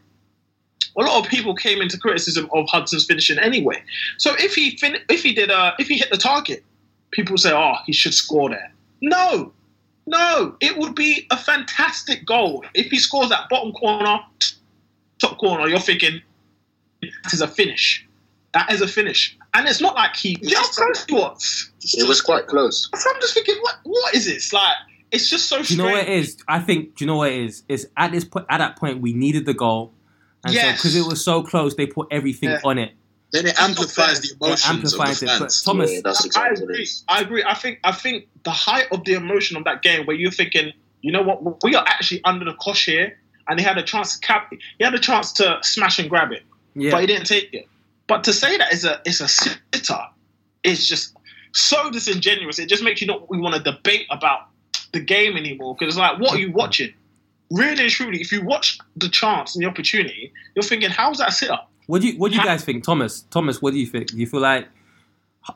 [0.98, 3.84] a lot of people came into criticism of Hudson's finishing anyway.
[4.18, 6.64] So if he fin- if he did uh, if he hit the target,
[7.12, 9.54] people say, "Oh, he should score there." No,
[10.08, 14.20] no, it would be a fantastic goal if he scores that bottom corner,
[15.20, 15.68] top corner.
[15.68, 16.22] You're thinking
[17.02, 18.06] that is a finish.
[18.54, 20.38] That is a finish, and it's not like he.
[20.42, 21.72] Yeah, of course it was.
[21.98, 22.90] It was quite close.
[22.96, 24.52] So I'm just thinking, what what is this?
[24.54, 24.76] Like,
[25.12, 25.62] it's just so.
[25.64, 26.38] Do you know what it is?
[26.48, 26.96] I think.
[26.96, 27.64] Do you know what it is?
[27.68, 29.94] It's at this point, at that point, we needed the goal,
[30.44, 30.66] and Yes.
[30.66, 32.60] so because it was so close, they put everything Yeah.
[32.64, 32.92] on it.
[33.32, 35.32] Then it amplifies the It emotions amplifies of it.
[35.32, 35.62] the But fans.
[35.64, 36.88] Thomas, Yeah, that's I exactly what it agree.
[37.10, 37.44] I agree.
[37.46, 40.72] I think I think the height of the emotion of that game, where you're thinking,
[41.02, 43.18] you know what, we are actually under the cosh here,
[43.50, 44.52] and he had a chance to cap.
[44.78, 46.44] He had a chance to smash and grab it,
[46.76, 47.68] yeah, but he didn't take it.
[48.08, 50.00] But to say that is a it's a sitter
[50.64, 51.16] is just
[51.54, 52.60] so disingenuous.
[52.60, 54.48] It just makes you not we want to debate about
[54.94, 56.94] the game anymore because it's like, what are you watching?
[57.52, 61.30] Really and truly, if you watch the chance and the opportunity, you're thinking, how's that
[61.30, 61.60] a sitter?
[61.88, 63.22] What do you What do you Ha- guys think, Thomas?
[63.30, 64.08] Thomas, what do you think?
[64.08, 64.68] Do you feel like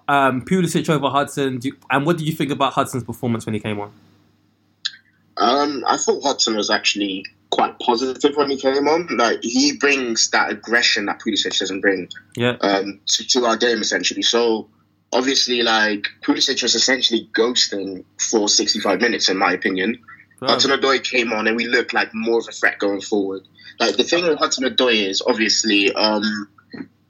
[0.07, 1.57] um, Pulisic over Hudson?
[1.57, 3.91] Do you, and what do you think about Hudson's performance when he came on?
[5.37, 9.07] Um, I thought Hudson was actually quite positive when he came on.
[9.17, 13.81] Like he brings that aggression that Pulisic doesn't bring Yeah, um, to, to our game
[13.81, 14.21] essentially.
[14.21, 14.69] So
[15.11, 19.99] obviously, like Pulisic was essentially ghosting for 65 minutes, in my opinion.
[20.41, 20.49] Wow.
[20.49, 23.41] Hudson Odoi came on, and we looked like more of a threat going forward.
[23.79, 26.47] Like the thing with Hudson Odoi is obviously, um,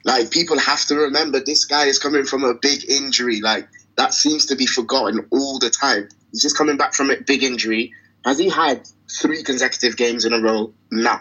[0.04, 3.40] like people have to remember this guy is coming from a big injury.
[3.40, 6.08] Like that seems to be forgotten all the time.
[6.32, 7.92] He's just coming back from a big injury.
[8.24, 8.86] Has he had
[9.18, 10.72] three consecutive games in a row?
[10.90, 11.18] No.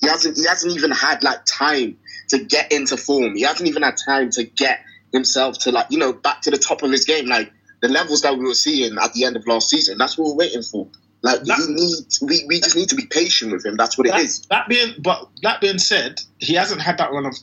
[0.00, 0.36] He hasn't.
[0.36, 1.96] He hasn't even had like time
[2.28, 3.34] to get into form.
[3.36, 4.80] He hasn't even had time to get
[5.12, 7.26] himself to like you know back to the top of his game.
[7.26, 7.50] Like
[7.80, 9.96] the levels that we were seeing at the end of last season.
[9.98, 10.88] That's what we're waiting for.
[11.22, 12.04] Like That- we need.
[12.22, 13.76] We, we just need to be patient with him.
[13.76, 14.42] That's what it that, is.
[14.50, 17.34] that being, but that being said, he hasn't had that run of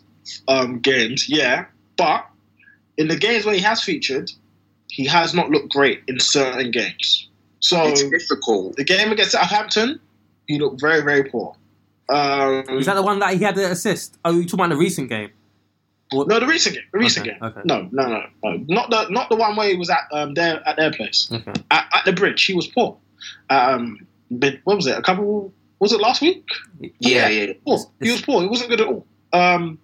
[0.47, 1.65] um, games, yeah.
[1.97, 2.27] But
[2.97, 4.29] in the games where he has featured,
[4.87, 7.27] he has not looked great in certain games.
[7.61, 8.75] So It's difficult.
[8.75, 9.99] the game against Southampton,
[10.47, 11.55] he looked very, very poor.
[12.09, 14.17] Um, is that the one that he had the assist?
[14.25, 15.29] Oh, you talking about the recent game?
[16.13, 16.83] Or- no, the recent game.
[16.91, 17.49] The recent Okay, game.
[17.49, 17.61] okay.
[17.63, 20.67] No, no, no, no, not the not the one where he was at um, their
[20.67, 21.53] at their place Okay.
[21.71, 22.43] at, at the bridge.
[22.43, 22.97] He was poor.
[23.49, 24.97] Um, but what was it?
[24.97, 25.53] A couple?
[25.79, 26.43] Was it last week?
[26.99, 27.53] Yeah, yeah.
[27.65, 27.75] poor.
[27.75, 28.41] It's- He was poor.
[28.41, 29.05] He wasn't good at all.
[29.31, 29.79] Um,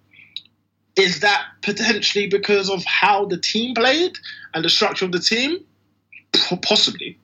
[0.96, 4.12] is that potentially because of how the team played
[4.52, 5.58] and the structure of the team?
[6.32, 7.18] P- Possibly.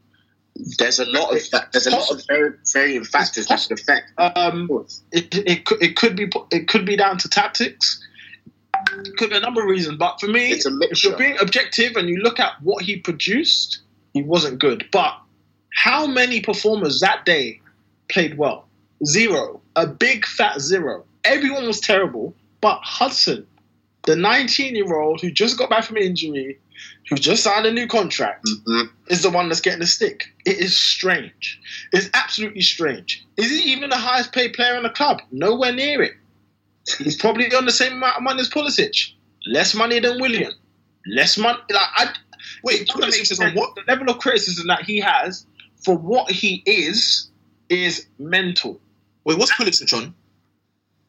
[0.78, 4.12] There's a lot of there's a lot of very varying factors that could affect.
[4.18, 4.68] Um,
[5.10, 8.00] it, it, could, it could be it could be down to tactics.
[9.16, 12.18] Could be a number of reasons, but for me, if you're being objective and you
[12.18, 13.80] look at what he produced,
[14.12, 14.86] he wasn't good.
[14.92, 15.18] But
[15.74, 17.60] how many performers that day
[18.08, 18.68] played well?
[19.04, 19.60] Zero.
[19.76, 21.04] A big fat zero.
[21.24, 23.46] Everyone was terrible, but Hudson,
[24.04, 26.58] the 19 year old who just got back from injury,
[27.08, 28.90] who just signed a new contract, Mhm.
[29.08, 30.24] is the one that's getting the stick.
[30.46, 31.58] It is strange.
[31.92, 33.22] It's absolutely strange.
[33.36, 35.20] Is he even the highest paid player in the club?
[35.30, 36.14] Nowhere near it.
[36.98, 39.12] He's probably on the same amount of money as Pulisic.
[39.46, 40.52] Less money than Willian.
[41.06, 41.58] Less money.
[41.70, 42.14] Like I
[42.62, 43.56] wait, That makes Pulisic, sense.
[43.56, 45.46] what the level of criticism that he has
[45.84, 47.30] for what he is
[47.68, 48.80] is mental.
[49.24, 50.14] Wait, what's Pulisic on?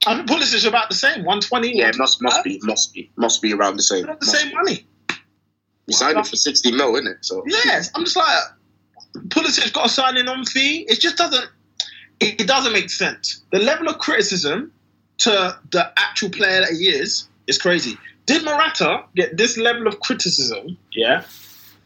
[0.08, 1.78] I Pulisic is about the same, 120.
[1.78, 4.04] Yeah, must must be must be must be around the same.
[4.06, 4.54] The Must same be.
[4.56, 4.86] money.
[5.88, 7.18] We signed him for sixty mil, isn't it?
[7.22, 8.44] So Yes, I'm just like
[9.30, 10.86] Pulisic got a signing on fee.
[10.90, 11.50] It just doesn't.
[12.20, 13.44] it, it doesn't make sense.
[13.52, 14.72] The level of criticism
[15.20, 17.98] to the actual player that he is is crazy.
[18.26, 20.78] Did Morata get this level of criticism?
[20.94, 21.24] Yeah.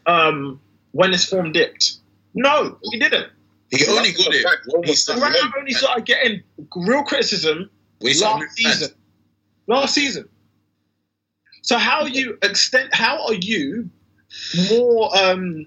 [0.06, 0.60] Um,
[0.92, 1.98] when his form dipped.
[2.34, 3.30] No, he didn't.
[3.70, 4.46] He only got it.
[4.86, 6.42] He Morata only started getting
[6.74, 8.94] real criticism when he started last season.
[9.66, 10.28] Last season.
[11.62, 12.90] So how are you extend?
[12.92, 13.90] How are you
[14.70, 15.16] more?
[15.16, 15.66] Um,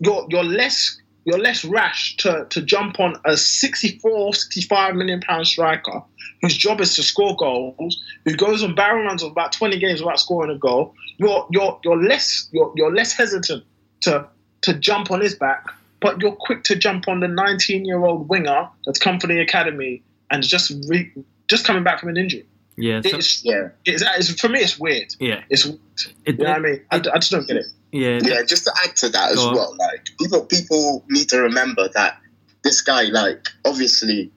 [0.00, 5.46] you're you're less you're less rash to, to jump on a 64, 65 million pound
[5.46, 6.02] striker
[6.42, 10.00] whose job is to score goals, who goes on barrel runs of about 20 games
[10.00, 10.94] without scoring a goal.
[11.18, 13.64] You're you're you're less you're, you're less hesitant
[14.02, 14.26] to
[14.62, 15.66] to jump on his back,
[16.00, 19.40] but you're quick to jump on the 19 year old winger that's come from the
[19.40, 21.10] academy and just re,
[21.48, 22.46] just coming back from an injury.
[22.76, 23.68] Yeah, so, It's, yeah.
[23.84, 25.14] It's, it's, for me, it's weird.
[25.20, 25.78] yeah, It's weird.
[26.24, 26.80] It- you know what I mean?
[26.90, 27.66] I, it- I just don't get it.
[27.92, 28.18] yeah.
[28.22, 29.54] yeah, just to add to that as Go on.
[29.54, 32.18] well, like people people need to remember that
[32.64, 34.32] this guy, like obviously,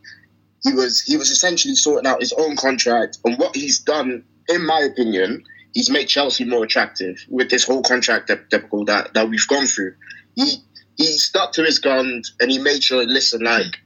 [0.64, 4.66] he was he was essentially sorting out his own contract, and what he's done, in
[4.66, 9.48] my opinion, he's made Chelsea more attractive with this whole contract debacle that that we've
[9.48, 9.96] gone through.
[10.36, 10.58] He
[10.98, 13.78] he stuck to his guns and he made sure, listen, like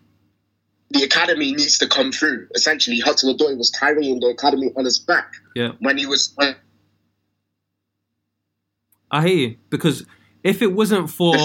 [0.91, 2.47] the academy needs to come through.
[2.55, 5.71] Essentially, Hudson Odoi was carrying the academy on his back Yeah.
[5.79, 6.55] when he was when
[9.09, 10.05] I hear you because
[10.43, 11.35] if it wasn't for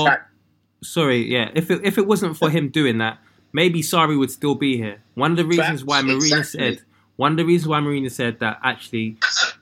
[0.83, 3.19] sorry, yeah, if it, if it wasn't for him doing that,
[3.53, 5.03] maybe Sarri would still be here.
[5.15, 6.77] One of the reasons why Marina exactly.
[6.77, 6.83] said
[7.17, 9.17] one of the reasons why Marina said that actually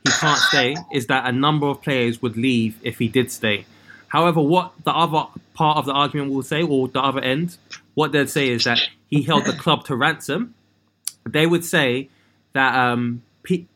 [0.04, 3.64] he can't stay is that a number of players would leave if he did stay.
[4.08, 7.56] However, what the other part of the argument will say, or the other end,
[7.94, 10.54] what they'd say is that he held the club to ransom.
[11.28, 12.08] They would say
[12.52, 13.22] that um,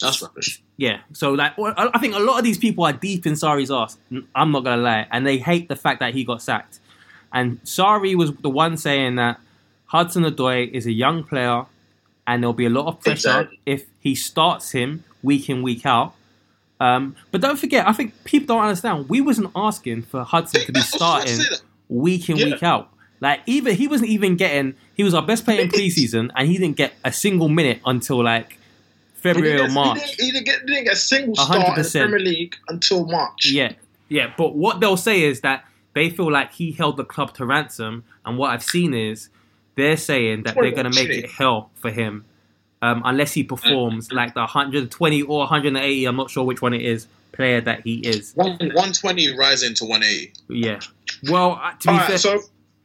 [0.00, 0.62] That's rubbish.
[0.76, 1.00] yeah.
[1.12, 3.96] So like, I think a lot of these people are deep in Sarri's ass.
[4.34, 6.80] I'm not gonna lie, and they hate the fact that he got sacked.
[7.32, 9.38] And Sarri was the one saying that
[9.86, 11.64] Hudson Odoi is a young player,
[12.26, 13.60] and there'll be a lot of pressure Exactly.
[13.66, 16.14] if he starts him week in week out.
[16.80, 19.08] Um, but don't forget, I think people don't understand.
[19.08, 22.44] We wasn't asking for Hudson to be I was about to starting week in Yeah.
[22.46, 22.90] week out.
[23.20, 24.74] Like even he wasn't even getting.
[24.94, 28.22] He was our best player in preseason, and he didn't get a single minute until
[28.22, 28.58] like
[29.14, 29.98] February or March.
[29.98, 32.16] He didn't, he didn't get, didn't get a single A hundred start in the.
[32.16, 33.50] Premier League until March.
[33.50, 33.72] Yeah,
[34.08, 34.32] yeah.
[34.36, 38.04] But what they'll say is that they feel like he held the club to ransom,
[38.24, 39.28] and what I've seen is
[39.74, 42.24] they're saying that they're going to make it hell for him
[42.82, 46.04] um, unless he performs like the 120 or 180.
[46.04, 47.06] I'm not sure which one it is.
[47.32, 48.32] Player that he is.
[48.34, 50.32] One, 120 rising to 180.
[50.48, 50.80] Yeah.
[51.30, 52.40] Well, to be All fair, so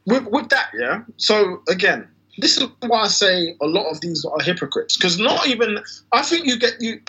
[0.06, 1.02] with, with that, yeah.
[1.16, 5.46] So again, this is why I say a lot of these are hypocrites because not
[5.46, 5.78] even.
[6.12, 7.00] I think you get you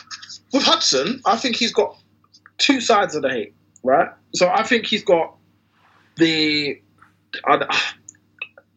[0.54, 1.22] with Hudson.
[1.26, 1.98] I think he's got
[2.58, 4.10] two sides of the hate, right?
[4.36, 5.36] So I think he's got
[6.18, 6.80] the
[7.46, 7.66] uh,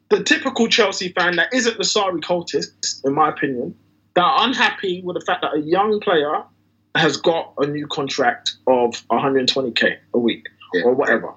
[0.09, 3.75] the typical Chelsea fan that isn't the Sarri cultist, in my opinion,
[4.15, 6.43] that are unhappy with the fact that a young player
[6.95, 10.83] has got a new contract of 120k a week Yeah.
[10.85, 11.33] or whatever.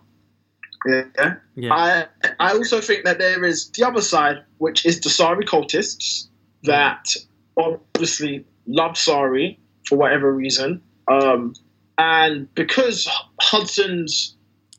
[0.85, 1.35] Yeah.
[1.55, 2.05] yeah, I
[2.39, 6.27] I also think that there is the other side, which is the Sarri cultists
[6.63, 7.05] that
[7.57, 11.53] obviously love Sarri for whatever reason, um,
[11.97, 13.07] and because
[13.39, 14.35] Hudson's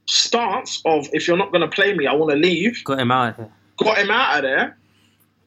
[0.07, 3.11] stance of if you're not going to play me, I want to leave, got him
[3.13, 3.53] out of here.
[3.79, 4.77] got him out of there.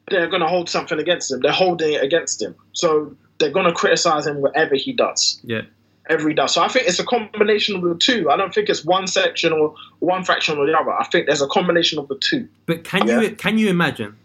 [0.10, 1.40] They're going to hold something against him.
[1.42, 5.64] They're holding it against him, so they're going to criticize him whatever he does Yeah,
[6.10, 6.54] every does.
[6.54, 8.30] So I think it's a combination of the two.
[8.30, 10.92] I don't think it's one section or one fraction or the other.
[10.92, 12.48] I think there's a combination of the two.
[12.66, 14.16] but can you can you imagine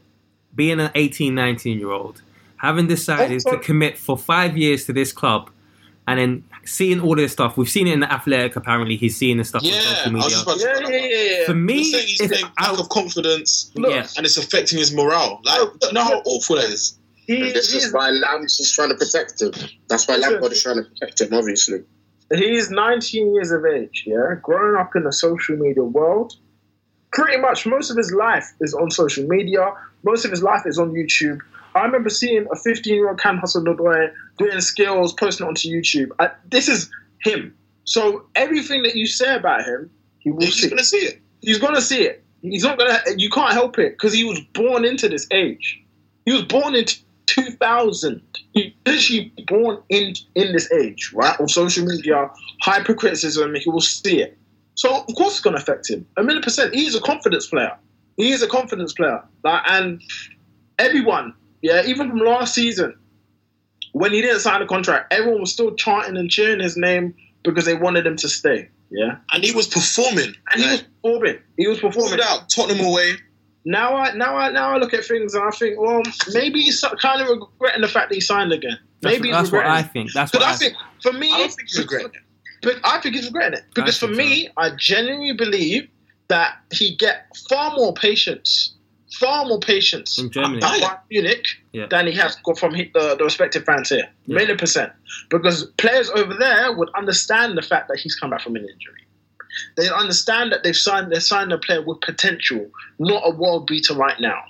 [0.55, 2.23] being an 18, 19 year old
[2.57, 5.49] having decided to commit for five years to this club,
[6.07, 7.57] and then seeing all this stuff?
[7.57, 8.57] We've seen it in the Athletic.
[8.57, 10.31] Apparently, he's seeing this stuff Yeah, on social I was media.
[10.31, 11.47] just about to Yeah, yeah, yeah, yeah.
[11.47, 14.93] For me, You're saying he's if playing lack of confidence yeah, and it's affecting his
[14.93, 15.41] morale.
[15.45, 16.99] Like, do you know how awful that is?
[17.31, 19.53] He, this is why Lamp's is trying to protect him.
[19.89, 21.85] That's why Lampard is trying to protect him, obviously.
[22.35, 26.35] he's 19 years of age, yeah, growing up in the social media world.
[27.13, 29.73] Pretty much most of his life is on social media.
[30.03, 31.39] Most of his life is on YouTube.
[31.77, 35.69] I remember seeing a 15 year old Callum Hudson Odoi doing skills, posting it onto
[35.69, 36.09] YouTube.
[36.19, 36.91] I, this is
[37.23, 37.57] him.
[37.85, 39.89] So everything that you say about him,
[40.19, 40.69] he will He's see.
[40.69, 41.21] to see it.
[41.43, 42.25] He's gonna see it.
[42.43, 42.99] He's not gonna.
[43.17, 45.81] You can't help it because he was born into this age.
[46.25, 46.85] He was born in
[47.35, 48.23] 2000.
[48.53, 51.39] He literally born in in this age, right?
[51.41, 52.29] On social media,
[52.63, 53.55] hypercriticism.
[53.55, 54.37] He will see it.
[54.75, 56.07] So of course it's gonna affect him.
[56.17, 56.75] A million percent.
[56.75, 57.77] He's a confidence player.
[58.17, 59.23] He is a confidence player.
[59.45, 60.03] Like, and
[60.79, 62.95] everyone, yeah, even from last season,
[63.93, 67.65] when he didn't sign the contract, everyone was still chanting and cheering his name because
[67.65, 68.69] they wanted him to stay.
[68.91, 69.17] Yeah.
[69.33, 70.35] And he was performing.
[70.53, 71.39] And he was performing.
[71.57, 72.21] He was performing.
[72.23, 73.15] out Tottenham away,
[73.65, 76.83] now I now I now I look at things and I think, well, maybe he's
[77.01, 78.79] kind of regretting the fact that he signed again.
[79.03, 79.67] That's, Maybe that's he's what.
[79.67, 80.13] I think.
[80.13, 82.21] That's Because what I think for me, I don't think he's regretting it.
[82.63, 85.89] But I think he's regretting it because for think me, I genuinely believe
[86.29, 88.75] that he get far more patience,
[89.19, 90.63] far more patience In Germany.
[90.63, 91.87] at Bayern Munich Yeah.
[91.91, 94.37] than he has got from the, the respective fans here, Yeah.
[94.37, 94.93] million percent.
[95.31, 99.07] Because players over there would understand the fact that he's come back from an injury.
[99.77, 103.95] They understand that they've signed they signed a player with potential, not a world beater
[103.95, 104.41] right now.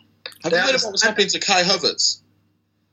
[0.43, 2.21] Have They you heard about what's happening to Kai Havertz?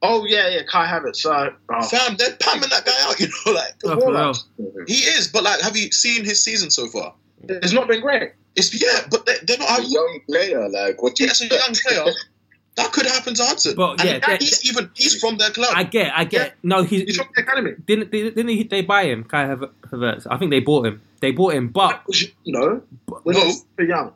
[0.01, 1.25] Oh yeah, yeah, Kai Havertz.
[1.25, 1.83] Uh, oh.
[1.83, 3.19] Fam, they're pamming that guy out.
[3.19, 5.27] You know, like Oh, for he is.
[5.27, 7.13] But like, have you seen his season so far?
[7.49, 8.33] It's not been great.
[8.55, 9.79] It's yeah, but they, they're not.
[9.79, 12.13] A young player, like what Yeah, it's a young player.
[12.77, 13.75] That could happen to Hudson.
[13.75, 15.73] But, and yeah, that- he's even he's from their club.
[15.75, 16.55] I get, I get.
[16.63, 17.71] No, he He's from the academy.
[17.85, 18.11] didn't.
[18.11, 20.27] Didn't didn't he, they buy him, Kai Haver- Havertz?
[20.29, 21.01] I think they bought him.
[21.19, 22.03] They bought him, but
[22.45, 23.21] No, No.
[23.25, 24.13] not super young.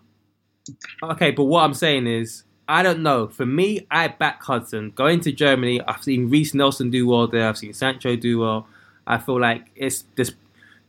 [1.03, 3.27] Okay, but what I'm saying is, I don't know.
[3.27, 4.91] For me, I back Hudson.
[4.95, 7.49] Going to Germany, I've seen Reiss Nelson do well there.
[7.49, 8.67] I've seen Sancho do well.
[9.07, 10.31] I feel like it's this.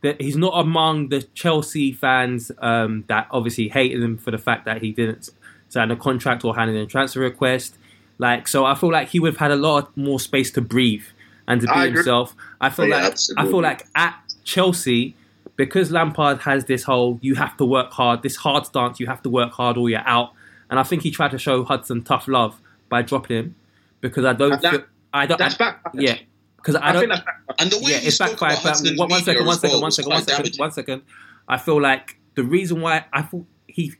[0.01, 4.65] That he's not among the Chelsea fans um, that obviously hated him for the fact
[4.65, 5.29] that he didn't
[5.73, 7.75] sign a contract or hand in a transfer request.
[8.19, 11.03] Like, so I feel like he would have had a lot more space to breathe
[11.47, 12.35] and to be I himself.
[12.61, 15.15] I feel Yeah, like I feel like at Chelsea,
[15.55, 19.21] because Lampard has this whole you have to work hard, this hard stance, you have
[19.23, 20.31] to work hard or you're out.
[20.69, 23.55] And I think he tried to show Hudson tough love by dropping him
[23.99, 25.81] because I don't that- feel, I don't That's I- back.
[25.93, 26.17] yeah
[26.57, 27.41] because I, I don't think that's back.
[27.59, 28.53] and the way yeah, he it's spoke backfired.
[28.53, 30.05] about But Hudson in one, one media second, one as well second, one was second,
[30.09, 30.59] quite one second, damaging.
[30.59, 31.01] one second.
[31.47, 33.93] I feel like the reason why I thought he,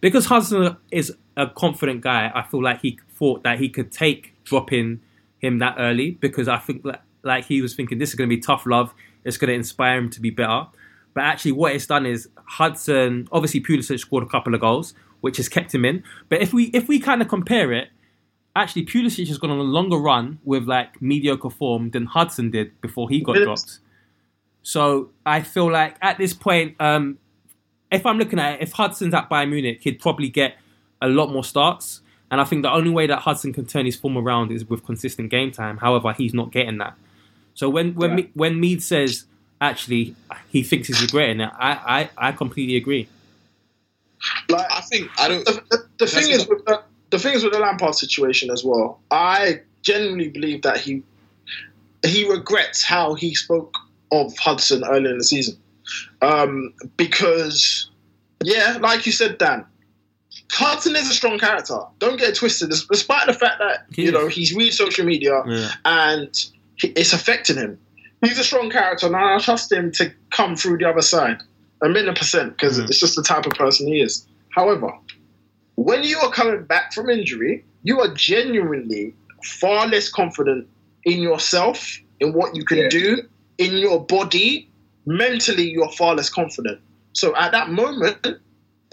[0.00, 4.34] because Hudson is a confident guy, I feel like he thought that he could take
[4.44, 5.00] dropping
[5.38, 8.34] him that early because I think that, like he was thinking this is going to
[8.34, 8.94] be tough love.
[9.24, 10.66] It's going to inspire him to be better.
[11.12, 13.28] But actually, what it's done is Hudson.
[13.30, 16.02] Obviously, Pulisic scored a couple of goals, which has kept him in.
[16.28, 17.88] But if we if we kind of compare it,
[18.56, 22.80] actually Pulisic has gone on a longer run with like mediocre form than Hudson did
[22.80, 23.80] before he got dropped.
[24.62, 27.18] So I feel like at this point, um,
[27.90, 30.56] if I'm looking at it, if Hudson's at Bayern Munich, he'd probably get
[31.00, 32.00] a lot more starts.
[32.30, 34.84] And I think the only way that Hudson can turn his form around is with
[34.84, 35.78] consistent game time.
[35.78, 36.94] However, he's not getting that.
[37.54, 39.24] So when when Me- when Mead says
[39.60, 40.14] actually
[40.50, 43.08] he thinks he's regretting it, I I, I completely agree.
[44.48, 45.44] Like, I think I don't.
[45.44, 48.64] the, the, the thing is with the, the thing is with the Lampard situation as
[48.64, 49.00] well.
[49.10, 51.02] I genuinely believe that he
[52.04, 53.74] he regrets how he spoke
[54.12, 55.56] of Hudson earlier in the season,
[56.22, 57.90] um, because
[58.44, 59.64] yeah, like you said, Dan.
[60.50, 61.78] Hudson is a strong character.
[61.98, 62.70] Don't get it twisted.
[62.70, 64.14] Despite the fact that He you is.
[64.14, 65.72] know he's read social media Yeah.
[65.84, 66.28] and
[66.82, 67.78] it's affecting him,
[68.22, 71.38] he's a strong character, and I trust him to come through the other side
[71.82, 72.88] a million percent because Mm.
[72.88, 74.26] it's just the type of person he is.
[74.50, 74.90] However,
[75.76, 80.66] when you are coming back from injury, you are genuinely far less confident
[81.04, 82.88] in yourself, in what you can Yeah.
[82.88, 83.22] do,
[83.58, 84.67] in your body.
[85.08, 86.80] Mentally, you're far less confident.
[87.14, 88.26] So at that moment,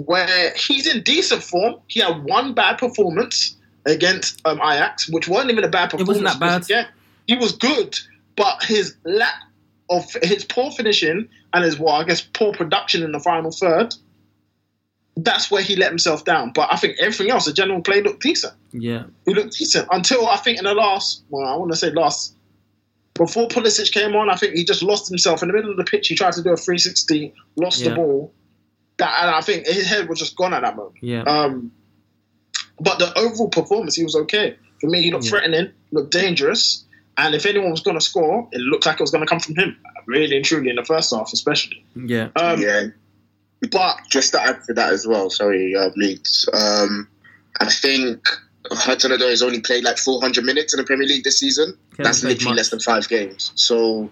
[0.05, 5.51] where he's in decent form, he had one bad performance against um, Ajax, which wasn't
[5.51, 6.17] even a bad performance.
[6.17, 6.69] It wasn't that bad.
[6.69, 6.87] Yeah,
[7.27, 7.97] he was good,
[8.35, 9.35] but his lack
[9.89, 13.93] of his poor finishing and his well, I guess poor production in the final third.
[15.17, 16.51] That's where he let himself down.
[16.53, 18.53] But I think everything else, the general play looked decent.
[18.71, 19.03] Yeah.
[19.25, 22.34] He looked decent until I think in the last, well, I want to say last,
[23.15, 25.83] before Pulisic came on, I think he just lost himself in the middle of the
[25.85, 26.07] pitch.
[26.07, 27.89] He tried to do a 360, lost Yeah.
[27.89, 28.33] the ball.
[28.97, 30.95] That, and I think his head was just gone at that moment.
[31.01, 31.23] Yeah.
[31.23, 31.71] Um,
[32.79, 34.55] but the overall performance, he was okay.
[34.81, 35.31] For me, he looked Yeah.
[35.31, 36.83] threatening, looked dangerous,
[37.17, 39.39] and if anyone was going to score, it looked like it was going to come
[39.39, 39.77] from him.
[40.07, 41.83] Really and truly in the first half, especially.
[41.95, 42.29] yeah.
[42.35, 42.87] Um, yeah,
[43.71, 45.29] But just to add to that as well.
[45.31, 46.47] Sorry, uh, Meeds.
[46.53, 47.07] Um,
[47.59, 48.27] I think
[48.71, 51.77] Hudson Odoi has only played like 400 minutes in the Premier League this season.
[51.97, 52.57] He that's literally much.
[52.57, 53.51] less than five games.
[53.55, 54.09] So,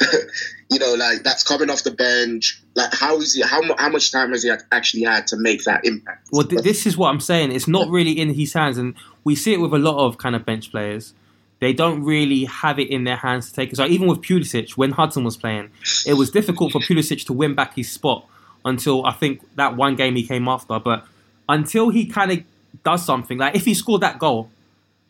[0.70, 2.60] you know, like that's coming off the bench.
[2.74, 3.42] Like, how is he?
[3.42, 6.28] How how much time has he actually had to make that impact?
[6.32, 7.52] Well, th- this is what I'm saying.
[7.52, 10.34] It's not really in his hands, and we see it with a lot of kind
[10.34, 11.14] of bench players.
[11.60, 13.76] They don't really have it in their hands to take it.
[13.76, 15.70] So even with Pulisic, when Hudson was playing,
[16.04, 18.26] it was difficult for Pulisic to win back his spot
[18.64, 20.80] until I think that one game he came after.
[20.80, 21.06] But
[21.48, 22.42] until he kind of
[22.84, 24.50] does something, like if he scored that goal,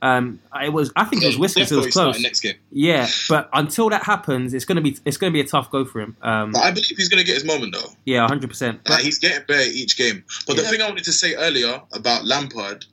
[0.02, 2.20] um, it was I think it was whistling, so it was close.
[2.20, 2.56] next game.
[2.72, 6.00] Yeah, but until that happens, it's gonna be it's gonna be a tough go for
[6.00, 6.16] him.
[6.22, 7.90] Um, But I believe he's going to get his moment though.
[8.04, 8.80] yeah, hundred percent.
[8.88, 10.24] Like, he's getting better each game.
[10.46, 12.84] But the thing I wanted to say earlier about Lampard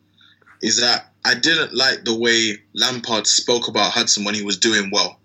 [0.61, 4.91] is that I didn't like the way Lampard spoke about Hudson when he was doing
[4.91, 5.19] well.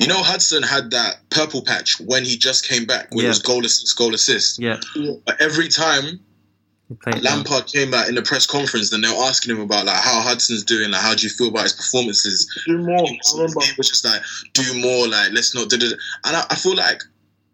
[0.00, 3.28] You know, Hudson had that purple patch when he just came back, where Yeah.
[3.28, 4.58] it was goal assist, goal assist.
[4.58, 4.78] Yeah,
[5.24, 6.20] But every time played
[7.20, 10.20] Lampard came out in the press conference, and they were asking him about like how
[10.20, 12.46] Hudson's doing, like how do you feel about his performances?
[12.66, 13.06] Do more.
[13.06, 13.60] I remember.
[13.62, 14.22] It was just like
[14.52, 15.98] do more, like let's not do it.
[16.24, 17.02] And I, I feel like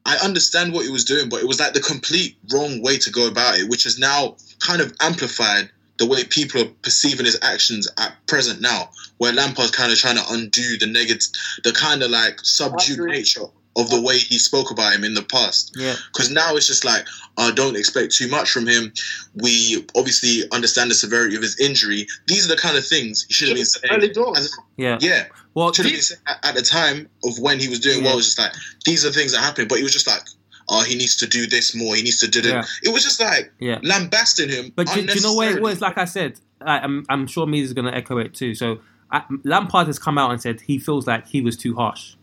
[0.05, 3.11] I understand what he was doing, but it was like the complete wrong way to
[3.11, 7.39] go about it, which has now kind of amplified the way people are perceiving his
[7.43, 11.23] actions at present now, where Lampard's kind of trying to undo the negative,
[11.65, 13.47] the kind of like subdued nature
[13.77, 15.75] of the way he spoke about him in the past.
[15.79, 15.95] Yeah.
[16.13, 17.07] Because now it's just like,
[17.39, 18.93] I don't expect too much from him.
[19.35, 22.07] We obviously understand the severity of his injury.
[22.27, 23.93] These are the kind of things he should have been saying.
[23.95, 24.39] Early doors.
[24.39, 24.99] As- Yeah.
[25.01, 25.25] yeah.
[25.55, 28.05] Well, should have been saying at, at the time of when he was doing Yeah.
[28.05, 28.13] well.
[28.15, 28.53] It was just like,
[28.85, 29.69] these are things that happen.
[29.69, 30.23] But he was just like,
[30.69, 31.95] oh, he needs to do this more.
[31.97, 32.49] He needs to do that.
[32.51, 32.65] Yeah.
[32.91, 33.79] It was just like Yeah.
[33.83, 34.73] lambasting him.
[34.77, 35.81] But do, do you know what it was?
[35.81, 38.55] Like I said, I, I'm, I'm sure Meeds is going to echo it too.
[38.55, 42.15] So I, Lampard has come out and said he feels like he was too harsh.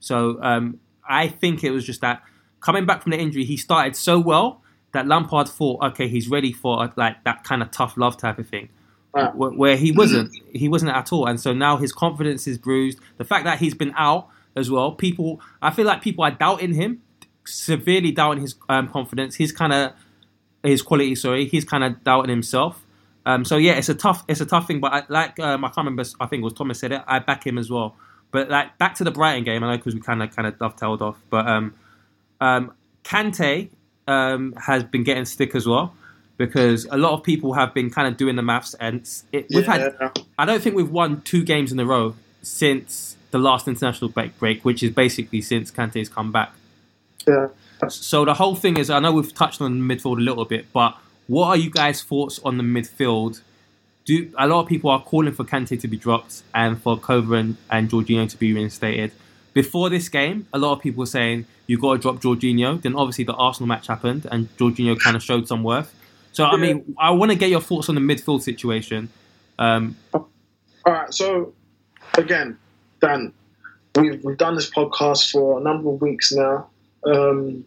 [0.00, 0.78] So um,
[1.08, 2.22] I think it was just that
[2.60, 6.52] coming back from the injury, he started so well that Lampard thought, okay, he's ready
[6.52, 8.68] for uh, like that kind of tough love type of thing.
[9.12, 12.98] Where, where he wasn't, he wasn't at all, and so now his confidence is bruised.
[13.16, 16.74] The fact that he's been out as well, people, I feel like people are doubting
[16.74, 17.00] him,
[17.46, 19.34] severely doubting his um, confidence.
[19.34, 19.92] He's kind of
[20.62, 21.14] his quality.
[21.14, 22.84] Sorry, he's kind of doubting himself.
[23.24, 24.80] Um, so yeah, it's a tough, it's a tough thing.
[24.80, 27.02] But I, like um, I can't remember, I think it was Thomas said it.
[27.06, 27.96] I back him as well.
[28.36, 30.58] But like back to the Brighton game, I know because we kind of kind of
[30.58, 31.16] dovetailed off.
[31.30, 31.72] But um,
[32.38, 33.70] um, Kante
[34.06, 35.94] um, has been getting stick as well
[36.36, 39.64] because a lot of people have been kind of doing the maths, and it, we've
[39.64, 39.96] had.
[40.38, 44.38] I don't think we've won two games in a row since the last international break,
[44.38, 46.52] break which is basically since Kante's come back.
[47.26, 47.48] Yeah.
[47.88, 50.70] So the whole thing is, I know we've touched on the midfield a little bit,
[50.74, 50.94] but
[51.26, 53.40] what are you guys' thoughts on the midfield?
[54.06, 57.38] Do a lot of people are calling for Kante to be dropped and for Kova
[57.38, 59.12] and, and Jorginho to be reinstated?
[59.52, 62.80] Before this game, a lot of people were saying you've got to drop Jorginho.
[62.80, 65.92] Then obviously the Arsenal match happened and Jorginho kind of showed some worth.
[66.32, 69.08] So I mean, I want to get your thoughts on the midfield situation.
[69.58, 70.28] Um, All
[70.84, 71.12] right.
[71.12, 71.54] So
[72.18, 72.58] again,
[73.00, 73.32] Dan,
[73.96, 76.68] we've we've done this podcast for a number of weeks now,
[77.06, 77.64] um,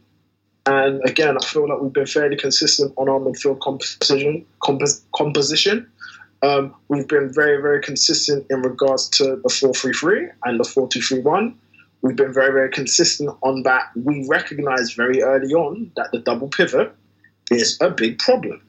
[0.66, 4.46] and again, I feel like we've been fairly consistent on our midfield composition.
[4.62, 5.90] Compos- composition.
[6.42, 11.58] Um, we've been very, very consistent in regards to the four-three-three and the four-two-three-one.
[12.02, 13.90] We've been very, very consistent on that.
[13.96, 16.94] We recognised very early on that the double pivot
[17.52, 18.62] is a big problem.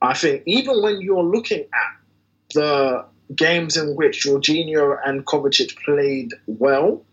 [0.00, 1.96] I think even when you're looking at
[2.54, 7.04] the games in which Jorginho and Kovacic played well,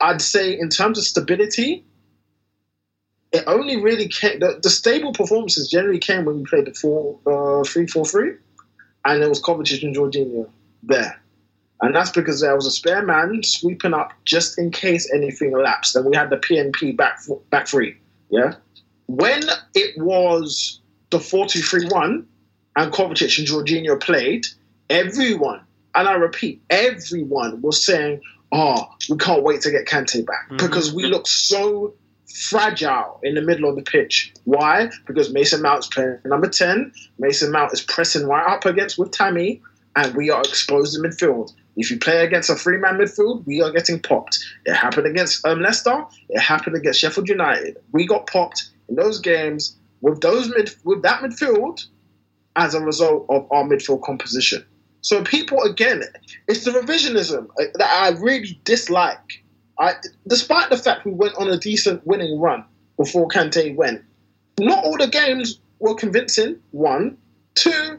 [0.00, 1.84] I'd say in terms of stability,
[3.36, 4.40] it only really came.
[4.40, 8.32] The, the stable performances generally came when we played the four, uh, three, four, three,
[9.04, 10.48] and it was Kovacic and Jorginho
[10.82, 11.20] there.
[11.82, 15.94] And that's because there was a spare man sweeping up just in case anything elapsed.
[15.94, 17.20] And we had the PNP back
[17.50, 17.96] back three.
[18.30, 18.54] Yeah.
[19.06, 19.42] When
[19.74, 20.80] it was
[21.10, 22.24] the 4-2-3-1
[22.76, 24.46] and Kovacic and Jorginho played,
[24.90, 25.60] everyone,
[25.94, 28.20] and I repeat, everyone was saying,
[28.50, 31.94] oh, we can't wait to get Kante back because we look so
[32.26, 34.32] fragile in the middle of the pitch.
[34.44, 34.90] Why?
[35.06, 36.92] Because Mason Mount is playing number 10.
[37.18, 39.62] Mason Mount is pressing right up against with Tammy,
[39.94, 41.52] and we are exposed in midfield.
[41.76, 44.38] If you play against a three man midfield, we are getting popped.
[44.64, 46.04] It happened against um, Leicester.
[46.28, 47.76] It happened against Sheffield United.
[47.92, 51.86] We got popped in those games with those mid with that midfield
[52.56, 54.64] as a result of our midfield composition.
[55.02, 56.02] So people, again,
[56.48, 59.44] it's the revisionism uh, that I really dislike.
[59.78, 59.94] I,
[60.26, 62.64] despite the fact we went on a decent winning run
[62.96, 64.02] before Kante went,
[64.58, 66.56] not all the games were convincing.
[66.70, 67.18] One,
[67.54, 67.98] two,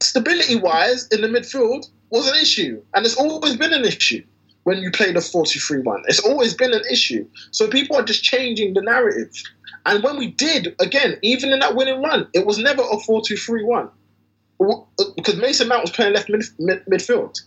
[0.00, 4.22] stability-wise in the midfield was an issue, and it's always been an issue
[4.62, 6.02] when you play the 4-2-3-1.
[6.06, 7.26] It's always been an issue.
[7.52, 9.30] So people are just changing the narrative.
[9.86, 13.90] And when we did, again, even in that winning run, it was never a 4-2-3-1
[15.16, 17.40] because Mason Mount was playing left mid, mid, midfield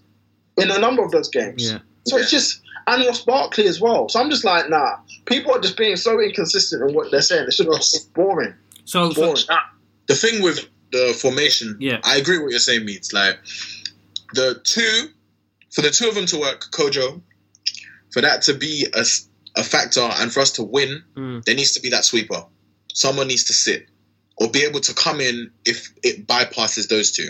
[0.57, 1.71] in a number of those games.
[1.71, 1.79] Yeah.
[2.05, 4.09] So it's just and Ross Barkley as well.
[4.09, 4.97] So I'm just like, nah.
[5.25, 7.45] People are just being so inconsistent in what they're saying.
[7.47, 8.55] It's just boring.
[8.85, 9.43] so, so Boring.
[10.07, 11.99] the thing with the formation, Yeah.
[12.03, 13.37] I agree with what you're saying, means like
[14.33, 15.09] the two
[15.71, 17.21] for the two of them to work, Kojo,
[18.11, 18.87] for that to be
[19.55, 21.43] a factor and for us to win, Mm.
[21.45, 22.43] there needs to be that sweeper.
[22.93, 23.85] Someone needs to sit
[24.37, 27.29] or be able to come in if it bypasses those two.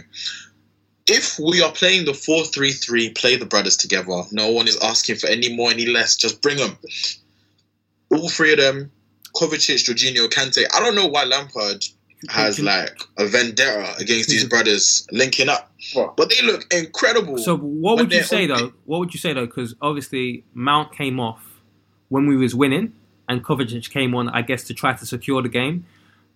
[1.09, 4.23] If we are playing the 4 3 3, play the brothers together.
[4.31, 6.15] No one is asking for any more, any less.
[6.15, 6.77] Just bring them.
[8.11, 8.91] All three of them,
[9.35, 10.65] Kovacic, Jorginho, Kante.
[10.73, 11.83] I don't know why Lampard
[12.27, 17.37] has like a vendetta against these brothers linking up, but they look incredible.
[17.37, 18.73] So what would you say though?
[18.85, 19.45] What would you say though?
[19.45, 21.43] Because obviously Mount came off
[22.09, 22.93] when we was winning,
[23.27, 25.85] and Kovacic came on, I guess, to try to secure the game.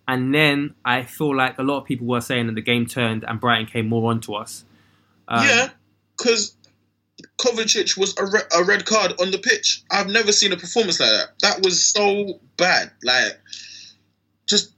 [0.06, 3.24] And then I feel like a lot of people were saying that the game turned
[3.26, 4.64] and Brighton came more onto us.
[5.28, 5.70] Um, yeah,
[6.16, 6.56] because
[7.38, 9.82] Kovacic was a, re- a red card on the pitch.
[9.90, 11.28] I've never seen a performance like that.
[11.40, 12.90] That was so bad.
[13.02, 13.40] Like,
[14.46, 14.74] just,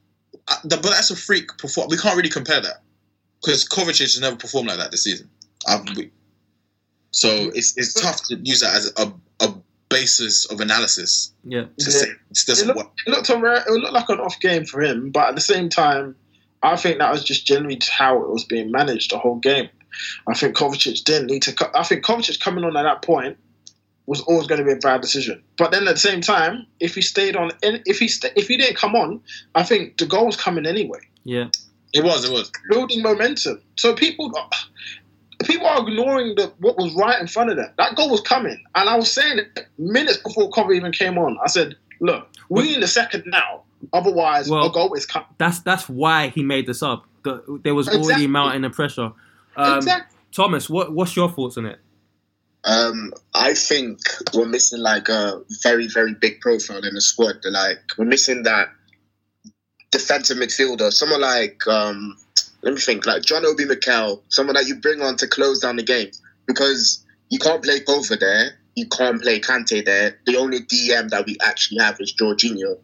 [0.49, 1.89] uh, the, but that's a freak perform.
[1.91, 2.83] We can't really compare that
[3.41, 5.29] because Kovacic has never performed like that this season.
[5.67, 6.11] I've, we,
[7.11, 9.13] so it's it's tough to use that as a,
[9.45, 9.55] a
[9.89, 11.63] basis of analysis yeah.
[11.63, 11.89] to Yeah.
[11.89, 12.93] say it It doesn't looked, work.
[13.07, 15.41] it looked a rare, it looked like an off game for him, but at the
[15.41, 16.17] same time,
[16.63, 19.69] I think that was just generally how it was being managed the whole game.
[20.27, 21.71] I think Kovacic didn't need to.
[21.75, 23.37] I think Kovacic coming on at that point
[24.07, 25.43] was always going to be a bad decision.
[25.57, 28.57] But then at the same time, if he stayed on, if he sta if he
[28.57, 29.21] didn't come on,
[29.55, 31.49] I think the goal was coming anyway, Yeah.
[31.93, 32.51] It was, it was.
[32.71, 33.63] building momentum.
[33.77, 34.33] So people.
[35.45, 37.71] People are ignoring the, what was right in front of them.
[37.79, 41.37] That goal was coming, and I was saying it minutes before Kovacic even came on.
[41.45, 43.63] I said, "Look, we need a second now.
[43.93, 47.05] Otherwise, Well- a goal is coming." That's that's why he made the sub.
[47.25, 48.27] The, there was already Exactly.
[48.29, 49.13] mounting the pressure.
[49.57, 50.17] Um, exactly.
[50.33, 51.81] Thomas, what what's your thoughts on it?
[52.65, 54.01] Um, I think
[54.35, 57.37] we're missing like a very, very big profile in the squad.
[57.45, 58.71] Like we're missing that
[59.93, 62.17] defensive midfielder, someone like um,
[62.67, 65.77] let me think, like John Obi Mikel, someone that you bring on to close down
[65.77, 66.11] the game
[66.47, 70.19] because you can't play Kova there, you can't play Kante there.
[70.27, 72.77] The only DM that we actually have is Jorginho.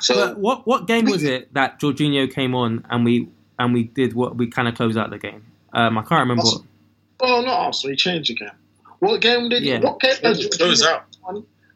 [0.00, 3.84] So But what what game was it that Jorginho came on and we and we
[3.84, 5.46] did what we kind of closed out the game?
[5.72, 6.42] Um, I can't remember.
[6.42, 6.62] What,
[7.22, 7.92] Oh, not Arsenal.
[7.92, 8.50] He changed again.
[8.98, 9.62] What game did?
[9.62, 9.78] Yeah.
[9.78, 10.16] What game?
[10.24, 10.58] has It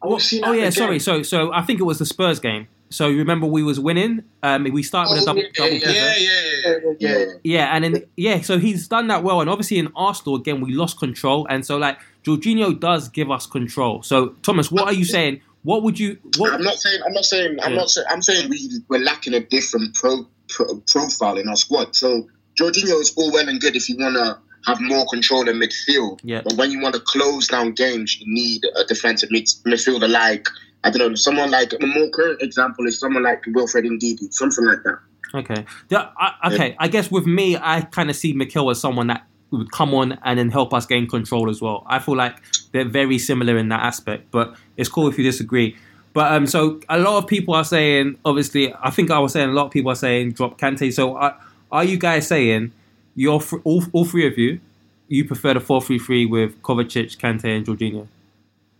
[0.07, 0.33] was out.
[0.33, 0.73] And we've oh yeah, again.
[0.73, 0.99] sorry.
[1.01, 2.69] So so I think it was the Spurs game.
[2.91, 4.23] So you remember we was winning.
[4.43, 5.95] Um, we started with a Oh, double yeah, double yeah, pivot.
[5.97, 6.51] Yeah, yeah, yeah.
[6.65, 7.33] Yeah, yeah, yeah.
[7.43, 10.73] Yeah, and then yeah, so he's done that well, and obviously in Arsenal again we
[10.73, 14.03] lost control, and so like Jorginho does give us control.
[14.03, 15.41] So Thomas, what are you saying?
[15.63, 16.19] What would you?
[16.37, 16.53] What?
[16.53, 17.01] I'm not saying.
[17.07, 17.59] I'm not saying.
[17.63, 17.79] I'm Yeah.
[17.79, 18.07] not saying.
[18.11, 21.97] I'm saying we we're lacking a different pro, pro profile in our squad.
[21.97, 22.29] So
[22.61, 26.21] Jorginho is all well and good if you want to have more control in midfield.
[26.23, 26.43] Yeah.
[26.43, 30.47] But when you want to close down games, you need a defensive mid, midfielder like
[30.85, 34.67] I don't know, someone like a more current example is someone like Wilfred Ndidi, something
[34.67, 34.99] like that.
[35.35, 36.77] Okay, yeah, I, okay.
[36.79, 40.19] I guess with me, I kind of see Mikel as someone that would come on
[40.23, 41.85] and then help us gain control as well.
[41.87, 42.37] I feel like
[42.73, 45.77] they're very similar in that aspect, but it's cool if you disagree.
[46.12, 49.49] But um, so a lot of people are saying, obviously, I think I was saying
[49.49, 50.93] a lot of people are saying drop Kante.
[50.93, 51.41] So are,
[51.73, 52.73] are you guys saying
[53.15, 54.61] you're fr- all, all three of you,
[55.09, 58.07] you prefer the four three three with Kovacic, Kante, and Jorginho?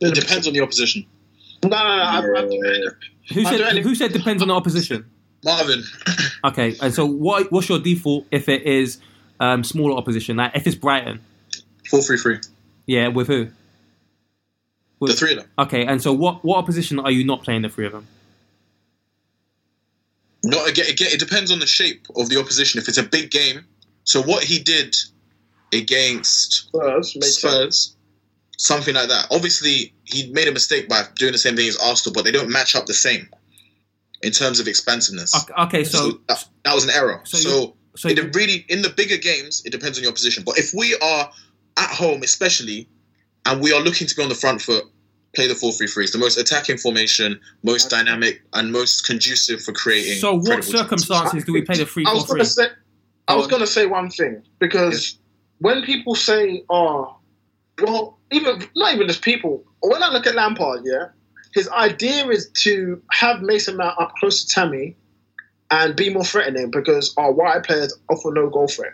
[0.01, 1.07] It depends on the opposition.
[1.63, 1.81] No, no, no.
[1.83, 2.21] I, I,
[3.33, 5.05] Who I said don't- who said depends on the opposition?
[5.45, 5.83] Marvin,
[6.45, 8.99] Okay, and so what what's your default if it is
[9.41, 10.37] um, smaller opposition?
[10.39, 11.21] Like if it's Brighton,
[11.91, 12.39] four three three.
[12.87, 13.49] yeah, with who?
[15.01, 15.51] With, The three of them.
[15.59, 18.07] Okay, and so what what opposition are you not playing the three of them?
[20.45, 20.87] Not again.
[20.91, 22.79] Again, it depends on the shape of the opposition.
[22.81, 23.65] If it's a big game,
[24.05, 24.95] so what he did
[25.73, 27.97] against Spurs, Spurs
[28.57, 29.27] something like that.
[29.31, 32.51] Obviously, he made a mistake by doing the same thing as Arsenal, but they don't
[32.51, 33.29] match up the same
[34.23, 35.35] in terms of expansiveness.
[35.59, 37.21] Okay, so, so that, that, was an error.
[37.25, 40.45] So, so, so it really in the bigger games, it depends on your position.
[40.45, 41.31] But if we are
[41.77, 42.89] at home, especially,
[43.47, 44.85] and we are looking to be on the front foot,
[45.35, 49.63] play the 4 3 threes, is the most attacking formation, most dynamic, and most conducive
[49.63, 50.19] for creating.
[50.19, 52.67] So, what circumstances do we play the 3 4 3?
[53.29, 55.19] I was gonna say one thing because
[55.59, 57.17] when people say, "Oh,
[57.81, 59.65] well," even not even just people.
[59.81, 61.09] When I look at Lampard, yeah,
[61.53, 64.97] his idea is to have Mason Mount up close to Tammy
[65.71, 68.93] and be more threatening because our wide players offer no goal threat,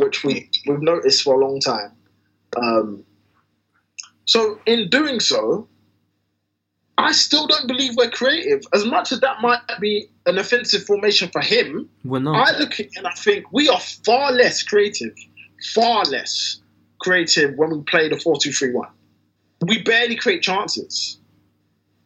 [0.00, 1.92] which we we've noticed for a long time.
[2.56, 3.04] Um,
[4.26, 5.68] so in doing so,
[7.04, 8.62] I still don't believe we're creative.
[8.72, 12.36] As much as that might be an offensive formation for him, We're not.
[12.48, 15.14] I look at it and I think we are far less creative,
[15.74, 16.60] far less
[17.00, 18.88] creative when we play the 4 2 3 1.
[19.66, 21.18] We barely create chances.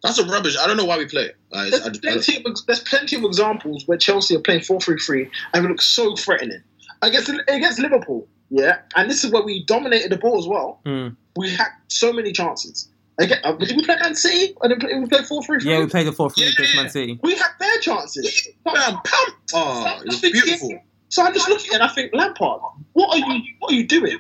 [0.03, 0.57] That's a rubbish.
[0.59, 1.36] I don't know why we play it.
[1.51, 1.90] Like, There's I- I-
[2.20, 5.68] plenty, of, there's plenty of examples where Chelsea are playing 4 3 3 and we
[5.70, 6.62] look so threatening.
[7.03, 10.80] Against, against Liverpool, yeah, and this is where we dominated the ball as well.
[10.84, 11.14] Mm.
[11.36, 12.88] We had so many chances.
[13.21, 14.55] Again, uh, did we play Man City?
[14.62, 15.71] And then play- we played 4 3 3?
[15.73, 16.77] Yeah, we played the four three against.
[16.77, 17.19] Man City.
[17.23, 18.49] We had their chances.
[18.64, 19.35] Bam, pam.
[19.55, 20.79] Oh, it was beautiful.
[21.09, 22.61] So I just look at it and I think, Lampard,
[22.93, 24.19] what are you what are you doing?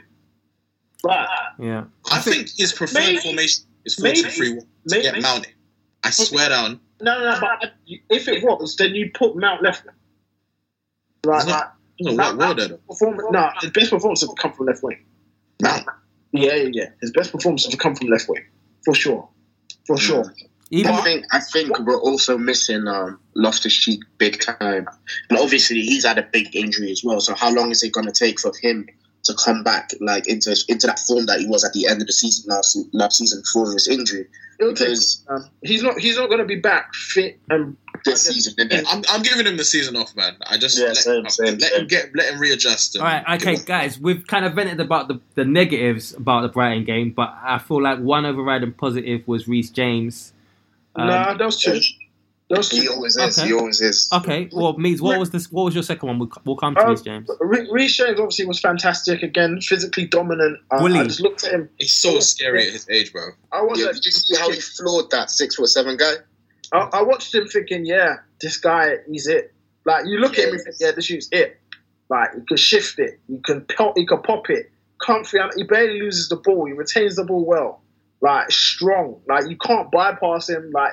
[1.04, 1.28] Right.
[1.60, 1.84] Yeah.
[2.10, 5.52] I think his preferred Maybe- formation is 4 maybe- 2 3 to maybe- get mounted.
[6.02, 6.80] I swear down.
[7.00, 7.40] No, no, no.
[7.40, 7.72] But
[8.10, 9.84] if it was, then you put Mount left.
[11.24, 11.72] Right, It's not- right.
[12.00, 12.78] No, Mount- what word there?
[12.78, 15.04] Performance, no, his best performance would come from left wing.
[15.62, 15.86] Mount.
[16.32, 16.86] Yeah, yeah, yeah.
[17.00, 18.44] His best performance would come from left wing,
[18.84, 19.28] for sure,
[19.86, 20.34] for sure.
[20.70, 24.86] Even I think I think we're also missing um, Loftus Cheek big time,
[25.30, 27.20] and obviously he's had a big injury as well.
[27.20, 28.86] So how long is it going to take for him
[29.24, 32.06] to come back like into into that form that he was at the end of
[32.06, 34.26] the season last last season before his injury?
[34.60, 37.74] It'll take- Because um, he's not he's not going to be back fit and
[38.04, 38.84] this season, innit?
[38.88, 40.36] I'm, I'm giving him the season off, man.
[40.46, 41.80] I just Yeah, let, same, same, let same.
[41.82, 42.94] him get let him readjust.
[42.96, 46.48] And All right, okay, guys, we've kind of vented about the, the negatives about the
[46.48, 50.32] Brighton game, but I feel like one overriding positive was Reece James.
[50.96, 51.80] Um, nah, those two,
[52.50, 53.38] those he always is.
[53.38, 53.48] Okay.
[53.48, 54.08] He always is.
[54.12, 55.52] Okay, well, Meeds, what was this?
[55.52, 56.18] What was your second one?
[56.18, 57.28] We'll, we'll come to Um, Reece James.
[57.40, 60.58] Re- Reece James obviously was fantastic again, physically dominant.
[60.70, 61.68] Uh, I just looked at him.
[61.78, 63.28] He's so scary at his age, bro.
[63.52, 66.14] I was Yeah, like, did you see how he floored that six foot seven guy?
[66.72, 69.54] I, I watched him thinking, yeah, this guy, he's it.
[69.84, 71.60] Like you look at him think, yeah, this dude's it.
[72.10, 74.70] Like he can shift it, he can pop, he can pop it,
[75.04, 75.38] comfy.
[75.56, 76.66] He barely loses the ball.
[76.66, 77.82] He retains the ball well.
[78.20, 79.20] Like strong.
[79.28, 80.70] Like you can't bypass him.
[80.72, 80.92] Like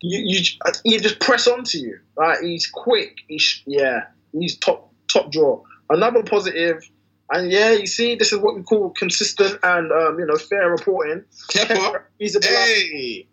[0.00, 0.44] you, you,
[0.84, 1.98] he just press onto you.
[2.16, 3.16] Like he's quick.
[3.28, 5.62] He's yeah, he's top top draw.
[5.90, 6.82] Another positive.
[7.30, 10.70] And yeah, you see, this is what we call consistent and um, you know fair
[10.70, 11.24] reporting.
[11.50, 13.26] Kepa, He's a hey,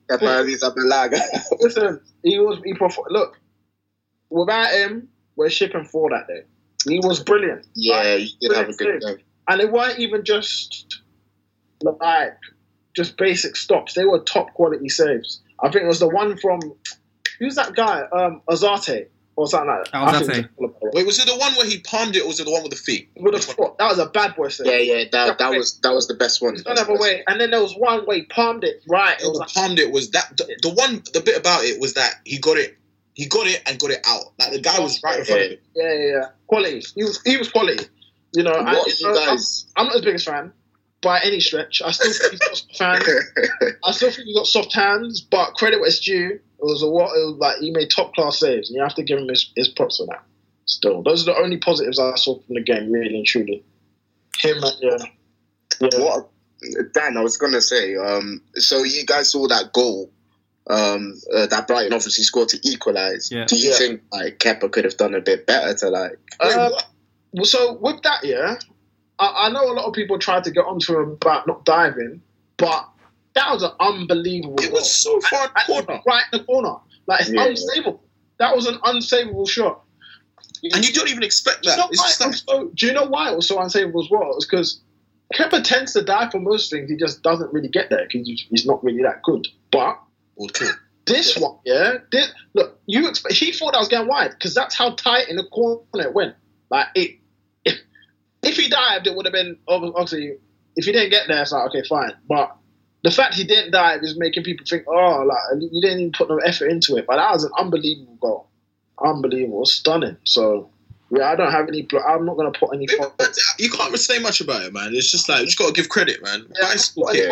[0.48, 1.20] He's a balaga.
[1.60, 3.12] Listen, he was he performed.
[3.12, 3.40] Look,
[4.30, 6.42] without him, we're shipping four that day.
[6.88, 7.68] He was brilliant.
[7.76, 9.18] Yeah, Like, he did have a good brilliant.
[9.20, 9.26] game.
[9.48, 11.02] and it weren't even just
[11.82, 12.38] like
[12.96, 13.94] just basic stops.
[13.94, 15.42] They were top quality saves.
[15.64, 16.60] I think it was the one from
[17.40, 18.02] who's that guy?
[18.12, 19.96] Um, Azate or something like that.
[19.96, 20.44] I think Azate.
[20.46, 22.52] it was- wait, was it the one where he palmed it, or was it the
[22.52, 23.10] one with the feet?
[23.16, 23.78] With a foot.
[23.80, 24.68] That was a bad boy save.
[24.68, 26.54] Yeah, yeah, that, that was that was the best one.
[26.54, 29.20] He's gone other way, and then there was one where he palmed it right.
[29.20, 31.04] It was like, palmed it was that the, the one.
[31.14, 32.78] The bit about it was that he got it,
[33.14, 34.34] he got it and got it out.
[34.40, 35.58] Like the guy was right in front of him.
[35.76, 36.26] yeah, yeah, yeah.
[36.48, 36.84] Quality.
[36.96, 37.86] He was he was quality.
[38.36, 39.66] You know, I, What you you know, I'm- guys?
[39.76, 40.52] I'm not his biggest fan
[41.02, 41.82] by any stretch.
[41.84, 43.76] I still think he's got soft hands.
[43.84, 46.40] I still think he's got soft hands, but credit where it's due.
[46.64, 47.10] It was a what?
[47.12, 49.68] Was like he made top class saves, and you have to give him his, his
[49.68, 50.24] props for that.
[50.66, 53.66] Still, those are the only positives I saw from the game, really and truly.
[54.40, 54.98] Him, and, yeah,
[55.82, 56.00] yeah.
[56.00, 56.30] What
[56.94, 57.98] Dan, I was gonna say.
[57.98, 60.10] Um, so you guys saw that goal
[60.68, 63.30] um, uh, that Brighton obviously scored to equalise.
[63.30, 63.44] Yeah.
[63.46, 63.78] Do you Yeah.
[63.78, 66.18] think like Kepa could have done a bit better to like?
[66.40, 66.70] Uh,
[67.34, 68.56] well, so with that, yeah,
[69.20, 72.22] I, I know a lot of people tried to get onto him about not diving,
[72.56, 72.88] but
[73.36, 74.62] that was an unbelievable.
[74.64, 76.02] It was so far in At- at- corner.
[76.06, 76.76] right in the corner.
[77.08, 77.48] Like it's Yeah.
[77.48, 78.00] unsavable.
[78.40, 79.82] That was an unsavable shot.
[80.74, 81.78] and you don't even expect You that.
[81.78, 84.10] know It's why just like, so- do you know why it was so unsavable as
[84.10, 84.34] well?
[84.38, 84.80] It's because
[85.36, 86.90] Kepa tends to die for most things.
[86.90, 89.48] He just doesn't really get there because he's not really that good.
[89.72, 90.00] But
[90.54, 90.70] true.
[91.06, 94.74] this one, yeah, this, look, you expect he thought I was going wide because that's
[94.76, 96.36] how tight in the corner it went.
[96.70, 97.18] Like it,
[97.66, 97.80] if,
[98.42, 100.38] if he dived, it would have been obviously.
[100.76, 102.14] If he didn't get there, it's like okay, fine.
[102.28, 102.56] But
[103.04, 106.30] the fact he didn't die is making people think, oh, like you didn't even put
[106.30, 107.06] no effort into it.
[107.06, 108.48] But that was an unbelievable goal,
[109.04, 110.18] unbelievable, stunning.
[110.24, 110.70] So
[111.12, 111.84] yeah, I don't have any.
[111.84, 112.88] bl- I'm not going to put any.
[113.60, 114.96] You can't say much about it, man.
[114.96, 116.46] It's just like you just got to give credit, man.
[116.60, 116.70] Yeah,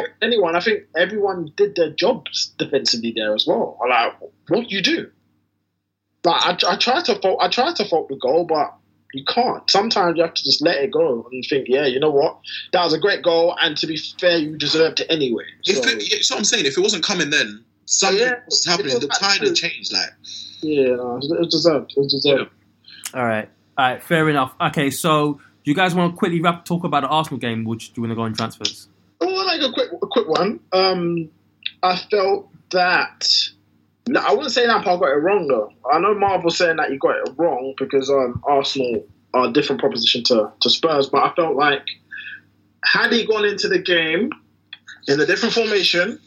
[0.01, 0.13] kick.
[0.21, 3.79] anyone, I think everyone did their jobs defensively there as well.
[3.87, 4.13] Like,
[4.49, 5.09] what do you do?
[6.23, 8.75] Like, I, I try to fault, I try to fault the goal, but
[9.13, 9.69] you can't.
[9.69, 12.39] Sometimes you have to just let it go and think, yeah, you know what,
[12.73, 15.43] that was a great goal, and to be fair, you deserved it anyway.
[15.65, 16.65] If So, it, it's what I'm saying.
[16.65, 18.95] If it wasn't coming then, something Yeah, was happening.
[18.95, 19.91] it The tide had changed.
[19.93, 20.09] Like
[20.61, 21.93] yeah, no, it was deserved.
[21.95, 22.51] It was deserved.
[23.13, 24.53] All right, all right, fair enough.
[24.61, 27.63] Okay, so you guys want to quickly wrap talk about the Arsenal game?
[27.65, 28.87] Which do you want to go on transfers?
[29.19, 30.59] Oh, like a quick, a quick one.
[30.71, 31.29] Um,
[31.83, 33.27] I felt that.
[34.07, 35.71] No, I wouldn't say Lampard got it wrong though.
[35.91, 39.53] I know Marv was saying that he got it wrong because um, Arsenal are a
[39.53, 41.83] different proposition to, to Spurs, but I felt like
[42.83, 44.31] had he gone into the game
[45.07, 46.19] in a different formation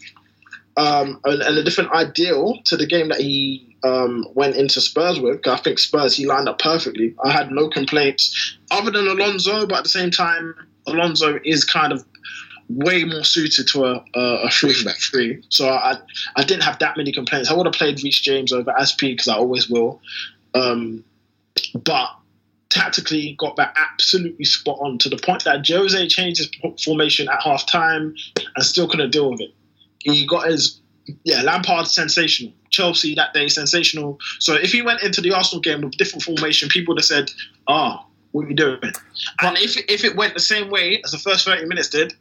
[0.76, 5.20] um, and, and a different ideal to the game that he um, went into Spurs
[5.20, 7.14] with, I think Spurs he lined up perfectly.
[7.24, 10.54] I had no complaints other than Alonso, but at the same time,
[10.86, 12.04] Alonso is kind of
[12.68, 15.42] way more suited to a, a, a three back three.
[15.48, 15.98] So I
[16.36, 17.50] I didn't have that many complaints.
[17.50, 20.00] I would have played Reece James over Aspi because I always will.
[20.54, 21.04] Um,
[21.74, 22.08] but
[22.70, 26.50] tactically got that absolutely spot on to the point that Jose changed his
[26.84, 28.14] formation at half time
[28.56, 29.54] and still couldn't deal with it.
[30.00, 30.80] He got his
[31.24, 32.52] yeah, Lampard sensational.
[32.70, 34.18] Chelsea that day sensational.
[34.40, 37.30] So if he went into the Arsenal game with different formation, people would have said,
[37.68, 38.80] "Ah, what are you doing?"
[39.40, 42.14] And if if it went the same way as the first thirty minutes did,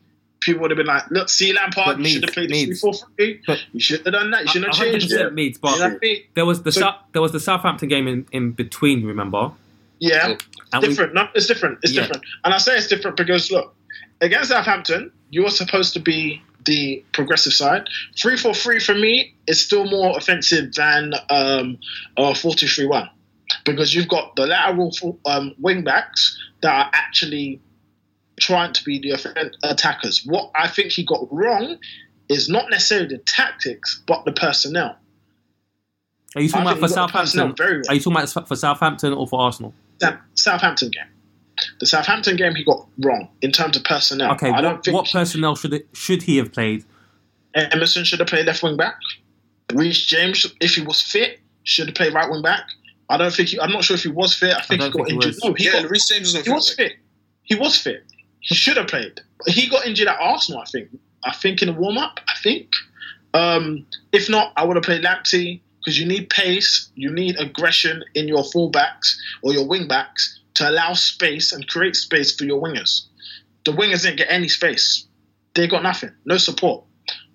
[0.45, 2.65] people would have been like, "Look, see Lampard, you should have Meeds- played the three
[2.67, 2.79] Meads.
[2.81, 3.41] four three.
[3.73, 4.43] You should have done that.
[4.43, 6.23] You shouldn't have changed 100% it." Meads, You know but what I mean?
[6.33, 9.05] there was the So- there was the Southampton game in, in between.
[9.05, 9.51] Remember?
[9.99, 10.35] Yeah,
[10.73, 11.13] And we- different.
[11.13, 11.79] no, it's different.
[11.83, 12.01] It's Yeah.
[12.01, 12.23] different.
[12.43, 13.73] And I say it's different because look,
[14.21, 17.87] against Southampton, you're supposed to be the progressive side.
[18.17, 21.77] Three four three for me is still more offensive than um,
[22.17, 23.09] uh, four two three one
[23.65, 27.59] because you've got the lateral um, wing backs that are actually
[28.39, 30.23] trying to be the offen- attackers.
[30.25, 31.77] What I think he got wrong
[32.29, 34.97] is not necessarily the tactics, but the personnel.
[36.35, 37.65] Are you talking I about for think he got the personnel Southampton?
[37.65, 37.85] very well.
[37.89, 39.73] Are you talking about for Southampton or for Arsenal?
[39.99, 41.05] That Southampton game.
[41.79, 44.31] The Southampton game he got wrong in terms of personnel.
[44.33, 46.83] Okay, I don't what, think what personnel should it, should he have played?
[47.55, 48.95] Emerson should have played left wing back.
[49.73, 52.63] Reece James, if he was fit, should have played right wing back.
[53.09, 54.55] I don't think he, I'm not sure if he was fit.
[54.57, 55.35] I think don't he got think he injured.
[55.35, 55.43] was.
[55.43, 56.77] No, he Yeah, got, Reece James was on he was fit.
[56.89, 56.97] fit.
[57.43, 58.03] He was fit.
[58.43, 59.21] He should have played.
[59.47, 60.89] He got injured at Arsenal, I think.
[61.23, 62.69] I think in the warm up, I think.
[63.33, 68.03] Um, if not, I would have played Lamptey because you need pace, you need aggression
[68.13, 72.61] in your fullbacks or your wing backs to allow space and create space for your
[72.61, 73.05] wingers.
[73.65, 75.07] The wingers didn't get any space.
[75.55, 76.83] They got nothing, no support.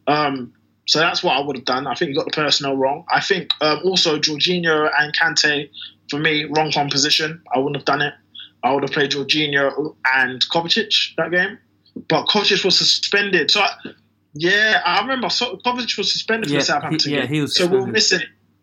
[0.06, 0.52] Um,
[0.86, 1.86] so that's what I would have done.
[1.86, 3.04] I think you got the personnel wrong.
[3.12, 5.70] I think um, also Jorginho and Kante,
[6.10, 7.42] for me, wrong composition.
[7.54, 8.14] I wouldn't have done it.
[8.62, 11.58] I would have played Jorginho and Kovacic that game,
[12.08, 13.50] but Kovacic was suspended.
[13.50, 13.70] So I,
[14.34, 17.56] yeah, I remember so, Kovacic was suspended Yeah, for the Southampton he- yeah, he was
[17.56, 18.22] so we're missing,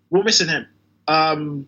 [0.09, 0.67] we're missing him.
[1.07, 1.67] Um,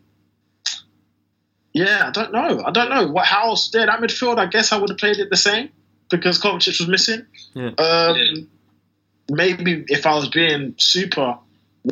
[1.74, 2.64] yeah, I don't know.
[2.66, 4.38] I don't know what how else there that midfield.
[4.40, 5.70] I guess I would have played it the same
[6.10, 7.26] because Kovacic was missing.
[7.54, 7.72] Yeah.
[7.78, 8.50] Um,
[9.30, 11.38] Maybe if I was being super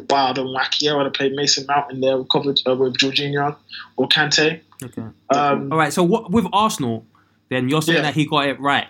[0.09, 2.95] wild and wacky, I would have played Mason Mount in there with, Kovac, uh, with
[2.95, 3.57] Jorginho
[3.97, 4.61] or Kante.
[4.83, 5.03] Okay.
[5.29, 5.93] Um, All right.
[5.93, 7.05] So what with Arsenal?
[7.49, 8.01] Then you're saying Yeah.
[8.03, 8.87] that he got it right.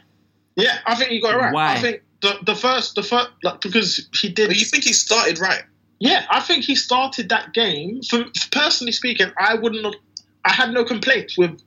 [0.55, 1.53] yeah, I think he got it right.
[1.53, 1.73] Why?
[1.73, 4.47] I think the the first the first like because he did.
[4.47, 5.63] But you think he started right?
[5.99, 8.01] Yeah, I think he started that game.
[8.09, 9.85] For, personally speaking, I wouldn't.
[9.85, 9.95] Have,
[10.45, 11.59] I had no complaints with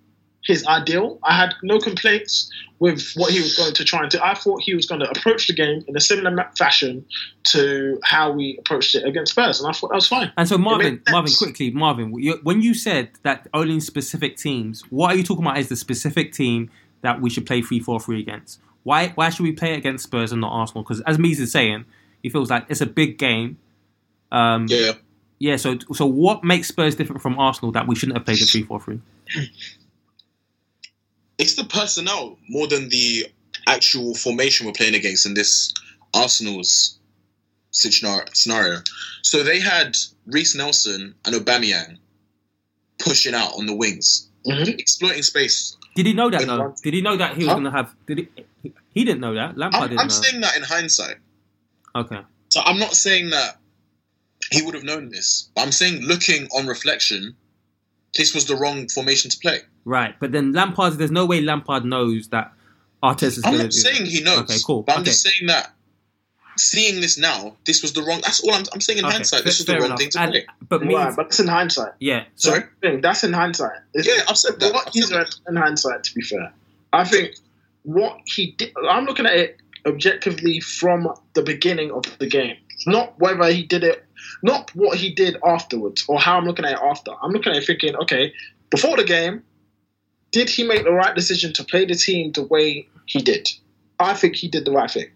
[0.49, 1.19] his ideal.
[1.23, 4.19] I had no complaints with what he was going to try and do.
[4.23, 7.05] I thought he was going to approach the game in a similar fashion
[7.49, 10.33] to how we approached it against Spurs, and I thought that was fine.
[10.39, 11.03] And so Marvin.
[11.11, 15.45] Marvin, quickly, Marvin, when you said that only in specific teams, what are you talking
[15.45, 15.59] about?
[15.59, 16.71] Is the specific team
[17.03, 18.59] that we should play three four three against?
[18.85, 20.83] Why why should we play against Spurs and not Arsenal?
[20.83, 21.85] Because as Meeds is saying,
[22.23, 23.59] he feels like it's a big game.
[24.33, 24.93] Um, Yeah.
[25.39, 25.57] yeah.
[25.57, 28.63] So so what makes Spurs different from Arsenal that we shouldn't have played the three
[28.63, 29.01] four three?
[31.39, 33.27] It's the personnel more than the
[33.67, 35.73] actual formation we're playing against in this
[36.15, 36.99] Arsenal's
[37.71, 38.79] scenario.
[39.23, 41.99] So they had Reiss Nelson and Aubameyang
[42.99, 44.79] pushing out on the wings, Mhm.
[44.79, 45.77] exploiting space.
[45.95, 46.59] Did he know that though?
[46.59, 47.55] one- Did he know that he was Huh?
[47.55, 47.95] going to have?
[48.07, 48.29] Did he?
[48.63, 49.57] he- He didn't know that.
[49.57, 50.15] Lampard I'm, didn't I'm know.
[50.23, 51.19] saying that in hindsight.
[51.95, 52.21] Okay.
[52.49, 53.61] So I'm not saying that
[54.51, 57.37] he would have known this, but I'm saying looking on reflection,
[58.17, 59.61] this was the wrong formation to play.
[59.85, 62.53] Right, but then Lampard, there's no way Lampard knows that
[63.03, 63.71] Arteta's I'm not do.
[63.71, 64.41] saying he knows.
[64.41, 64.83] Okay, cool.
[64.83, 65.11] But I'm Okay.
[65.11, 65.73] just saying that
[66.57, 68.21] seeing this now, this was the wrong.
[68.23, 69.45] That's all I'm, I'm saying in Okay, hindsight.
[69.45, 69.99] This was the wrong enough.
[70.01, 70.47] thing to And- play.
[70.69, 71.93] But me, Right, but that's in hindsight.
[72.01, 72.25] yeah.
[72.35, 72.65] Sorry?
[72.83, 73.01] thing.
[73.01, 73.79] That's in hindsight.
[73.95, 74.73] It's- Yeah, I've said that.
[74.75, 75.35] What I've he's said that.
[75.49, 76.53] in hindsight, to be fair,
[76.93, 77.37] I think
[77.85, 78.73] what he did.
[78.91, 82.57] I'm looking at it objectively from the beginning of the game,
[82.87, 84.05] not whether he did it,
[84.43, 87.13] not what he did afterwards or how I'm looking at it after.
[87.23, 88.33] I'm looking at it thinking, okay,
[88.71, 89.43] before the game,
[90.31, 93.49] did he make the right decision to play the team the way he did?
[93.99, 95.11] I think he did the right thing.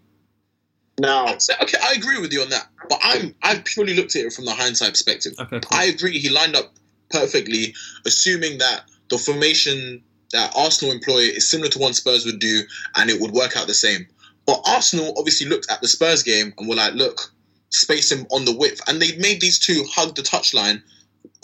[0.99, 4.25] Now, So, okay, I agree with you on that, but I'm I've purely looked at
[4.25, 5.33] it from the hindsight perspective.
[5.39, 5.77] Okay, cool.
[5.77, 6.73] I agree he lined up
[7.09, 7.73] perfectly,
[8.05, 10.03] assuming that the formation
[10.33, 12.61] that Arsenal employ is similar to one Spurs would do,
[12.95, 14.05] and it would work out the same.
[14.45, 17.33] But Arsenal obviously looked at the Spurs game and were like, "Look,
[17.73, 20.81] space him on the width," and they made these two hug the touchline.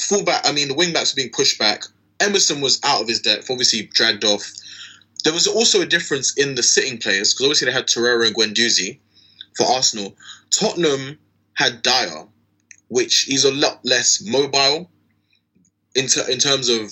[0.02, 1.84] Fullback, I mean, the wing backs were being pushed back.
[2.20, 4.50] Emerson was out of his depth, obviously dragged off.
[5.24, 8.36] There was also a difference in the sitting players because obviously they had Torreira and
[8.36, 9.00] Guendouzi
[9.56, 10.16] for Arsenal.
[10.52, 11.18] Tottenham
[11.56, 12.26] had Dier,
[12.88, 14.90] which is a lot less mobile
[15.96, 16.92] in, ter- in terms of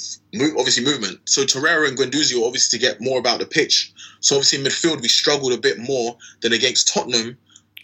[0.57, 1.19] obviously movement.
[1.25, 3.93] So Torreira and Guendouzi were obviously to get more about the pitch.
[4.19, 7.38] So obviously midfield we struggled a bit more than against Tottenham,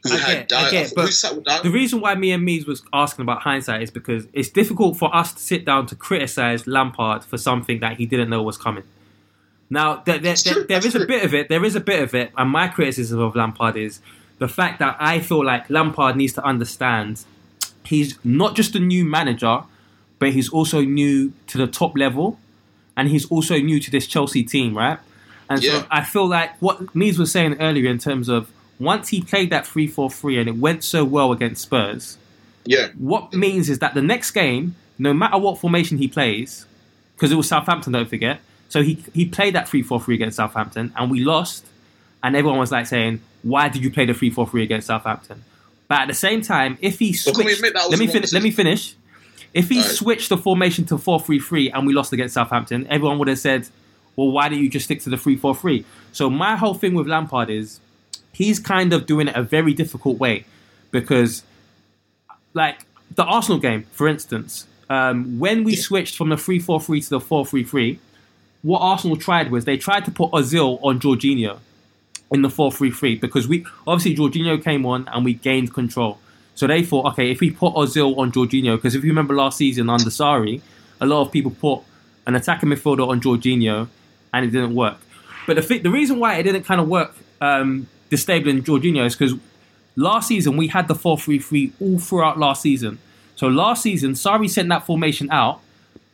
[0.03, 1.59] who I had get- I get, but sat with Dier?
[1.63, 5.13] The reason why me and Meeds was asking about hindsight is because it's difficult for
[5.15, 8.83] us to sit down to criticize Lampard for something that he didn't know was coming.
[9.69, 11.49] Now, there, there, there, true, there is a bit of it.
[11.49, 14.01] There is a bit of it, and my criticism of Lampard is
[14.39, 17.23] the fact that I feel like Lampard needs to understand
[17.85, 19.61] he's not just a new manager,
[20.19, 22.39] but he's also new to the top level,
[22.95, 24.99] and he's also new to this Chelsea team, right?
[25.49, 25.81] And Yeah.
[25.81, 28.47] so I feel like what Meeds was saying earlier in terms of
[28.79, 32.17] once he played that 3 4 3 and it went so well against Spurs,
[32.65, 36.65] yeah, what means is that the next game, no matter what formation he plays,
[37.15, 38.39] because it was Southampton, don't forget.
[38.69, 41.65] So he he played that 3 4 3 against Southampton and we lost.
[42.23, 45.43] and everyone was like saying, "Why did you play the three four three against Southampton?"
[45.89, 48.31] But at the same time, if he But can we switched, was let me finish.
[48.33, 48.95] Let me finish.
[49.53, 49.91] If he Alright.
[49.91, 53.39] switched the formation to four three three and we lost against Southampton, everyone would have
[53.39, 53.67] said,
[54.15, 56.93] "Well, why didn't you just stick to the three four three?" So my whole thing
[56.93, 57.81] with Lampard is
[58.33, 60.43] he's kind of doing it a very difficult way
[60.91, 61.43] because
[62.53, 67.01] like the Arsenal game, for instance, um, when we switched from the 3 4 3
[67.01, 67.99] to the 4 3 3,
[68.63, 71.59] what Arsenal tried was they tried to put Ozil on Jorginho
[72.31, 76.19] in the 4 3 3 because we obviously Jorginho came on and we gained control.
[76.55, 79.57] So they thought, okay, if we put Ozil on Jorginho, because if you remember last
[79.57, 80.61] season under Sarri,
[81.01, 81.81] a lot of people put
[82.27, 83.87] an attacking midfielder on Jorginho
[84.33, 84.97] and it didn't work.
[85.45, 89.15] But the, thi- the reason why it didn't kind of work um, disabling Jorginho is
[89.15, 89.33] because
[89.95, 92.99] last season we had the 4-3-3 all throughout last season.
[93.35, 95.61] So last season, Sarri sent that formation out.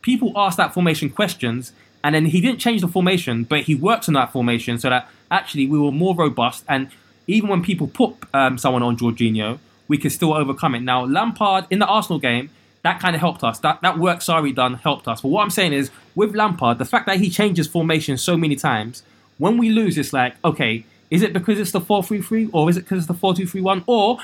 [0.00, 1.72] People asked that formation questions,
[2.02, 5.10] and then he didn't change the formation, but he worked on that formation so that
[5.30, 6.64] actually we were more robust.
[6.66, 6.88] And
[7.26, 10.80] even when people put um, someone on Jorginho, we could still overcome it.
[10.80, 12.48] Now Lampard in the Arsenal game,
[12.80, 13.58] that kind of helped us.
[13.58, 15.20] That that work Sarri done helped us.
[15.20, 18.56] But what I'm saying is, with Lampard, the fact that he changes formation so many
[18.56, 19.02] times,
[19.36, 22.70] when we lose, it's like, okay, is it because it's the 4 3 3 or
[22.70, 23.84] is it because it's the 4 2 3 1?
[23.86, 24.18] Or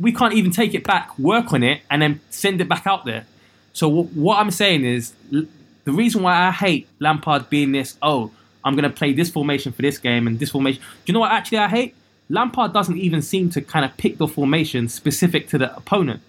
[0.00, 3.04] we can't even take it back, work on it, and then send it back out
[3.04, 3.24] there.
[3.72, 5.44] So w- what I'm saying is, l-
[5.84, 8.30] the reason why I hate Lampard being this, oh,
[8.64, 10.80] I'm going to play this formation for this game and this formation.
[10.82, 11.94] Do you know what actually I hate?
[12.28, 16.20] Lampard doesn't even seem to kind of pick the formation specific to the opponent.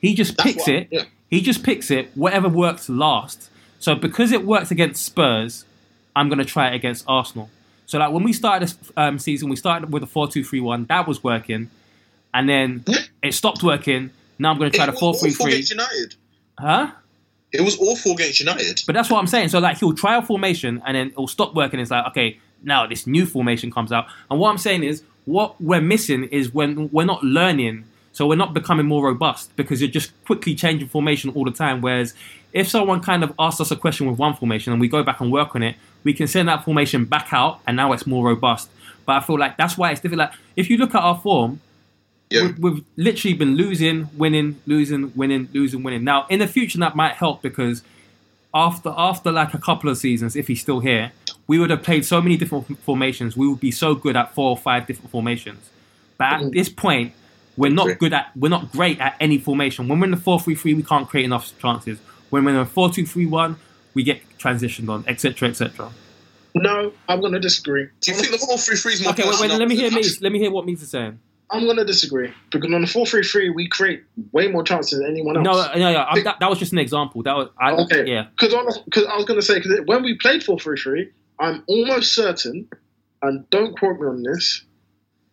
[0.00, 0.88] He just That's picks what- it.
[0.90, 1.02] yeah.
[1.30, 3.50] He just picks it, whatever works last.
[3.80, 5.64] So because it works against Spurs,
[6.14, 7.50] I'm going to try it against Arsenal.
[7.86, 10.88] So like when we started this um, season, we started with a 4-2-3-1.
[10.88, 11.70] That was working.
[12.34, 12.84] And then
[13.22, 14.10] it stopped working.
[14.38, 15.46] Now I'm going to try It the 4-3-3.
[15.46, 16.14] against United.
[16.58, 16.90] Huh?
[17.52, 18.80] It was awful against United.
[18.86, 19.48] But that's what I'm saying.
[19.48, 21.80] So like he'll try a formation and then it'll stop working.
[21.80, 24.06] It's like okay, now this new formation comes out.
[24.30, 27.84] And what I'm saying is what we're missing is when we're not learning.
[28.12, 31.82] So we're not becoming more robust because you're just quickly changing formation all the time.
[31.82, 32.14] Whereas
[32.56, 35.20] if someone kind of asks us a question with one formation and we go back
[35.20, 38.24] and work on it, we can send that formation back out and now it's more
[38.26, 38.70] robust.
[39.04, 40.30] But I feel like that's why it's difficult.
[40.30, 41.60] Like if you look at our form,
[42.30, 42.42] Yeah.
[42.42, 46.02] we've, we've literally been losing, winning, losing, winning, losing, winning.
[46.02, 47.82] Now, in the future, that might help because
[48.54, 51.12] after after like a couple of seasons, if he's still here,
[51.46, 53.36] we would have played so many different formations.
[53.36, 55.68] We would be so good at four or five different formations.
[56.16, 56.50] But at mm-hmm.
[56.50, 57.12] this point,
[57.58, 59.88] we're not good at we're not great at any formation.
[59.88, 61.98] When we're in the four three three, we can't create enough chances.
[62.36, 63.56] When we're in the four two three one,
[63.94, 65.48] we get transitioned on, etc.
[65.48, 65.90] etc.
[66.54, 67.88] No, I'm going to disagree.
[68.00, 69.76] Do you think the 4 3 3 is more Okay, wait, wait, personal let me
[69.76, 71.18] hear than Let me hear what Meeds is saying.
[71.50, 75.36] I'm going to disagree because on the 4-3-3 we create way more chances than anyone
[75.36, 75.44] else.
[75.44, 76.00] No, no, no.
[76.00, 77.22] I'm, that, that was just an example.
[77.22, 78.04] That was I, Okay.
[78.06, 78.26] yeah.
[78.30, 78.62] Because I
[79.16, 82.68] was going to say, because when we played 4 3 3, I'm almost certain,
[83.22, 84.64] and don't quote me on this,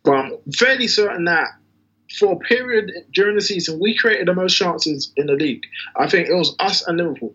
[0.04, 1.47] but I'm fairly certain that
[2.20, 5.64] for a period during the season, we created the most chances in the league.
[5.97, 7.34] I think it was us and Liverpool.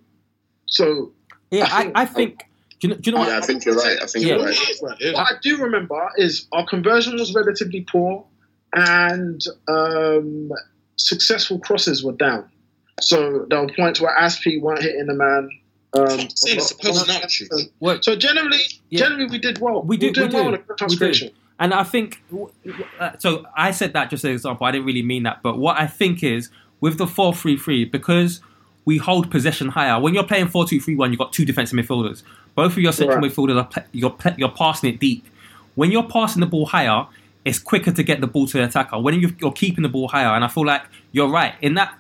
[0.67, 1.13] So,
[1.51, 2.39] Yeah, I I, think- I think.
[2.81, 3.45] Do you know, do you know Yeah, I what?
[3.47, 3.99] think you're right.
[4.01, 4.37] I think Yeah.
[4.37, 4.59] you're right.
[4.81, 8.25] what I do remember is our conversion was relatively poor
[8.73, 10.53] and um,
[10.97, 12.49] successful crosses were down.
[13.01, 15.51] So there were points where Aspi weren't hitting the man.
[15.95, 17.49] Um, I'm saying it's a personality.
[17.81, 18.61] What- So generally,
[18.91, 19.01] Yeah.
[19.01, 19.83] generally we did well.
[19.83, 21.29] We did, were doing we do, well in the we transformation.
[21.29, 21.35] do.
[21.59, 22.23] And I think,
[23.01, 24.67] uh, so I said that just as an example.
[24.67, 26.51] I didn't really mean that, but what I think is
[26.81, 28.41] with the four-three-three, because
[28.85, 30.01] we hold possession higher.
[30.01, 32.23] When you're playing four-two-three-one, you've got two defensive midfielders.
[32.55, 33.31] Both of your central Right.
[33.31, 35.27] midfielders are you're you're passing it deep.
[35.75, 37.07] When you're passing the ball higher,
[37.45, 38.99] it's quicker to get the ball to the attacker.
[38.99, 40.83] When you're, you're keeping the ball higher, and I feel like
[41.13, 41.99] you're right in that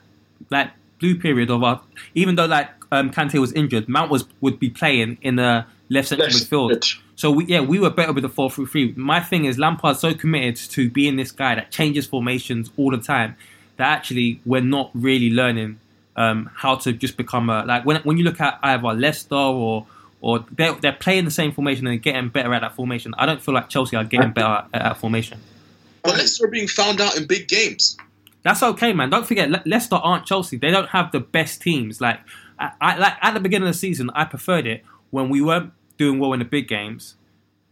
[0.50, 1.80] like blue period of our,
[2.14, 6.08] even though like um, Kante was injured, Mount was would be playing in the left
[6.08, 6.68] central Left midfield.
[6.70, 6.84] mid.
[7.16, 8.92] So we, yeah, we were better with the four through three.
[8.96, 12.98] My thing is Lampard's so committed to being this guy that changes formations all the
[12.98, 13.36] time
[13.76, 15.80] that actually we're not really learning
[16.16, 19.86] um, how to just become a like when when you look at either Leicester or
[20.20, 23.14] or they're, they're playing the same formation and getting better at that formation.
[23.16, 25.38] I don't feel like Chelsea are getting better at that formation.
[26.02, 27.96] But Leicester are being found out in big games.
[28.42, 29.10] That's okay, man.
[29.10, 30.56] Don't forget, Le- Leicester aren't Chelsea.
[30.56, 32.00] They don't have the best teams.
[32.00, 32.18] Like,
[32.58, 35.72] I, I like at the beginning of the season, I preferred it when we weren't
[35.98, 37.16] doing well in the big games,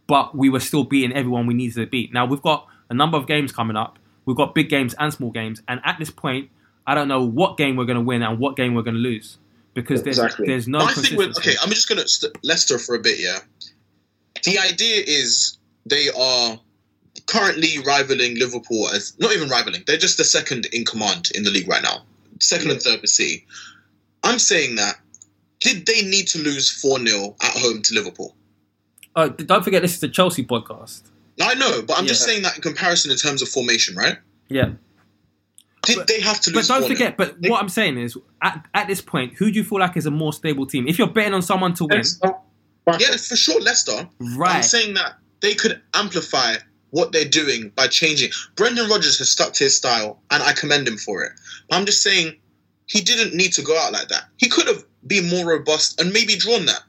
[0.05, 2.13] but we were still beating everyone we needed to beat.
[2.13, 3.97] Now we've got a number of games coming up.
[4.25, 6.49] We've got big games and small games, and at this point,
[6.85, 8.99] I don't know what game we're going to win and what game we're going to
[9.01, 9.37] lose
[9.73, 10.47] because there's Exactly.
[10.47, 11.49] there's no My thing with consistency.
[11.51, 13.19] okay, I'm just gonna st- Leicester for a bit.
[13.19, 13.39] Yeah,
[14.43, 16.57] the idea is they are
[17.27, 19.83] currently rivaling Liverpool as not even rivaling.
[19.85, 22.03] They're just the second in command in the league right now,
[22.39, 23.15] second and third with
[24.23, 24.95] I'm saying that
[25.59, 28.35] did they need to lose four 0 at home to Liverpool?
[29.15, 31.01] Oh, don't forget, this is the Chelsea podcast.
[31.41, 34.17] I know, but I'm just saying that in comparison in terms of formation, right?
[34.49, 34.71] Yeah.
[35.83, 36.67] Did they have to But lose?
[36.67, 36.87] don't 4-0?
[36.87, 39.95] forget, but what I'm saying is, at, at this point, who do you feel like
[39.95, 40.87] is a more stable team?
[40.87, 42.33] If you're betting on someone to win, Leicester,
[42.99, 43.91] Yeah, for sure, Leicester.
[43.93, 44.09] Right.
[44.19, 44.61] I'm right?
[44.65, 46.55] saying that they could amplify
[46.89, 48.31] what they're doing by changing.
[48.55, 51.31] Brendan Rodgers has stuck to his style, and I commend him for it.
[51.69, 52.35] But I'm just saying
[52.87, 54.25] he didn't need to go out like that.
[54.37, 56.81] He could have been more robust and maybe drawn that.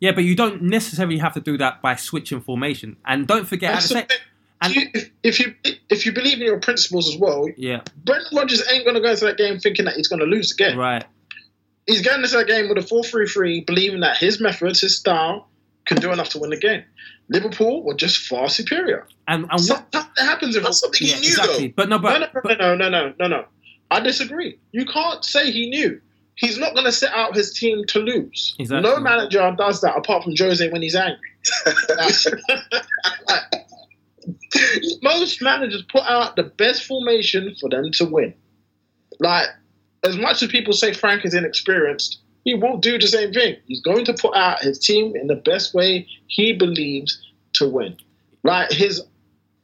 [0.00, 2.96] Yeah, but you don't necessarily have to do that by switching formation.
[3.06, 4.14] And don't forget, at the That's
[4.62, 5.54] and you- if, if you
[5.90, 9.10] if you believe in your principles as well, yeah, Brendan Rodgers ain't going to go
[9.10, 10.76] into that game thinking that he's going to lose again.
[10.78, 11.04] right.
[11.86, 15.48] He's going into that game with a 4-3-3, believing that his methods, his style,
[15.84, 16.82] can do enough to win the game.
[17.28, 19.06] Liverpool were just far superior.
[19.28, 19.60] And and what?
[19.60, 20.56] Sometimes that happens.
[20.56, 21.66] If That's something Yeah, he knew, exactly.
[21.68, 21.72] though.
[21.76, 23.44] But no, no, but, no, but no, no, no, no, no, no.
[23.90, 24.58] I disagree.
[24.72, 26.00] You can't say he knew.
[26.36, 28.54] He's not going to set out his team to lose.
[28.58, 28.88] Exactly.
[28.88, 31.30] No manager does that apart from Jose when he's angry.
[35.02, 38.34] Most managers put out the best formation for them to win.
[39.18, 39.46] Like,
[40.04, 43.56] as much as people say Frank is inexperienced, he will do the same thing.
[43.66, 47.20] He's going to put out his team in the best way he believes
[47.54, 47.96] to win.
[48.44, 49.02] Like his,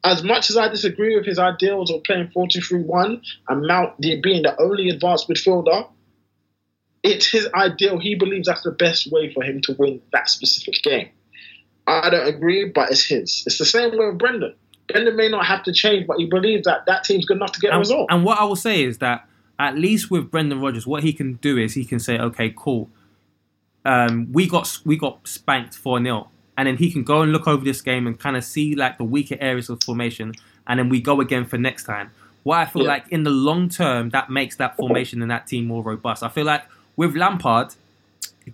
[0.05, 4.57] as much as I disagree with his ideals of playing 4-2-3-1 and Mount being the
[4.61, 5.87] only advanced midfielder,
[7.03, 7.99] it's his ideal.
[7.99, 11.09] He believes that's the best way for him to win that specific game.
[11.87, 13.43] I don't agree, but it's his.
[13.47, 14.55] It's the same way with Brendan.
[14.89, 17.61] Brendan may not have to change, but he believes that that team's good enough to
[17.61, 18.09] get a result.
[18.11, 19.27] and what I will say is that
[19.59, 22.89] at least with Brendan Rodgers, what he can do is he can say, okay, cool.
[23.85, 27.49] Um, we got we got spanked four 0 and then he can go and look
[27.49, 30.33] over this game and kind of see like the weaker areas of formation,
[30.67, 32.11] and then we go again for next time.
[32.45, 32.89] What I feel Yeah.
[32.89, 36.23] like in the long term, that makes that formation and that team more robust.
[36.23, 36.65] I feel like
[36.97, 37.75] with Lampard,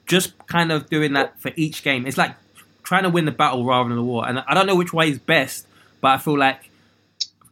[0.07, 2.35] just kind of doing that for each game, it's like
[2.83, 4.27] trying to win the battle rather than the war.
[4.27, 5.67] And I don't know which way is best,
[6.01, 6.71] but I feel like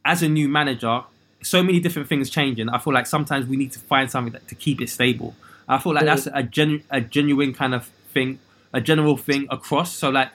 [0.05, 1.03] as a new manager,
[1.43, 2.69] so many different things changing.
[2.69, 5.35] I feel like sometimes we need to find something that, to keep it stable.
[5.69, 8.39] I feel like that's a, genu- a genuine kind of thing,
[8.73, 9.93] a general thing across.
[9.93, 10.31] So like,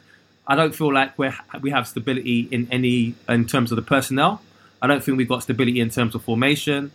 [0.45, 1.29] I don't feel like we
[1.61, 4.41] we have stability in any in terms of the personnel.
[4.81, 6.91] I don't think we've got stability in terms of formation.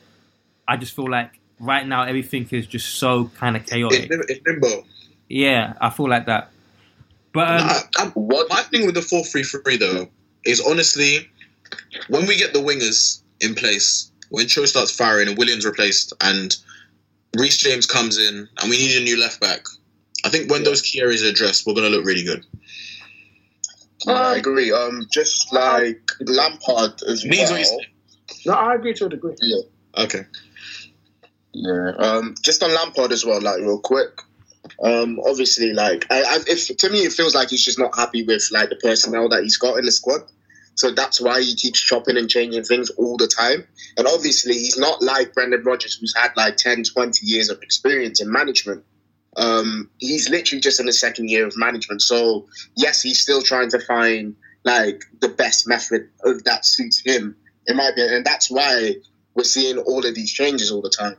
[0.68, 4.10] I just feel like right now everything is just so kind of chaotic.
[4.10, 4.84] lim- in limbo.
[5.28, 6.50] Yeah, I feel like that.
[7.32, 10.08] But um, I, I, What- my thing with the 4 3 3 though
[10.44, 11.28] is honestly,
[12.08, 16.56] when we get the wingers in place, when Cho starts firing and Willian's replaced and
[17.36, 19.60] Reece James comes in and we need a new left back,
[20.24, 22.44] I think when those key areas are addressed, we're going to look really good.
[24.06, 24.70] Yeah, I agree.
[24.72, 27.80] Um, just like Lampard as Means well.
[28.46, 29.34] no, I agree to a degree.
[29.40, 29.62] Yeah.
[30.04, 30.20] Okay.
[31.56, 31.92] Yeah.
[31.96, 34.20] Um, just on Lampard as well, like real quick.
[34.82, 38.24] Um, obviously, like I, I, if to me, it feels like he's just not happy
[38.24, 40.20] with like the personnel that he's got in the squad.
[40.74, 43.66] So that's why he keeps chopping and changing things all the time.
[43.96, 48.20] And obviously, he's not like Brendan Rodgers, who's had like 10, 20 years of experience
[48.20, 48.84] in management.
[49.38, 52.02] Um, he's literally just in the second year of management.
[52.02, 52.46] So
[52.76, 56.10] yes, he's still trying to find like the best method
[56.44, 57.34] that suits him.
[57.66, 58.96] In my opinion, and that's why
[59.34, 61.16] we're seeing all of these changes all the time.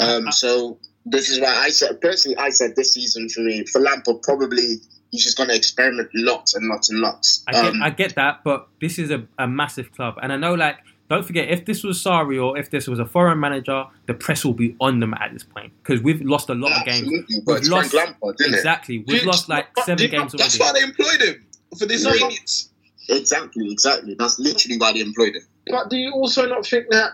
[0.00, 3.80] Um, so this is why I said personally, I said this season for me for
[3.80, 4.76] Lampard probably
[5.10, 7.42] he's just going to experiment lots and lots and lots.
[7.48, 10.36] I get, Um, I get that, but this is a, a massive club, and I
[10.36, 10.76] know like
[11.08, 14.44] don't forget if this was Sarri or if this was a foreign manager, the press
[14.44, 16.98] will be on them at this point because we've lost a lot of games.
[17.00, 18.56] Absolutely, but We've it's lost Frank Lampard, isn't it?
[18.58, 18.98] exactly.
[18.98, 20.72] We've Dude, lost like but- seven dude, games That's already.
[20.72, 21.46] why they employed him
[21.76, 23.16] for this Yeah.
[23.16, 24.14] Exactly, exactly.
[24.18, 25.42] That's literally why they employed him.
[25.68, 27.10] But do you also not think that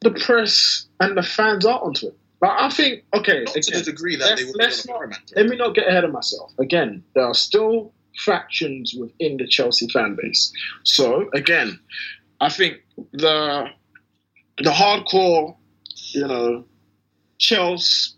[0.00, 2.16] the press and the fans are onto it?
[2.40, 4.98] Like, I think, okay, Not to the degree that they would let's be on a
[4.98, 5.34] foreign manager.
[5.36, 6.52] let me not get ahead of myself.
[6.58, 7.92] Again, there are still
[8.24, 10.52] factions within the Chelsea fan base.
[10.84, 11.78] So again,
[12.40, 12.78] I think
[13.12, 13.66] the
[14.58, 15.56] the hardcore,
[16.12, 16.64] you know,
[17.38, 18.14] Chelsea,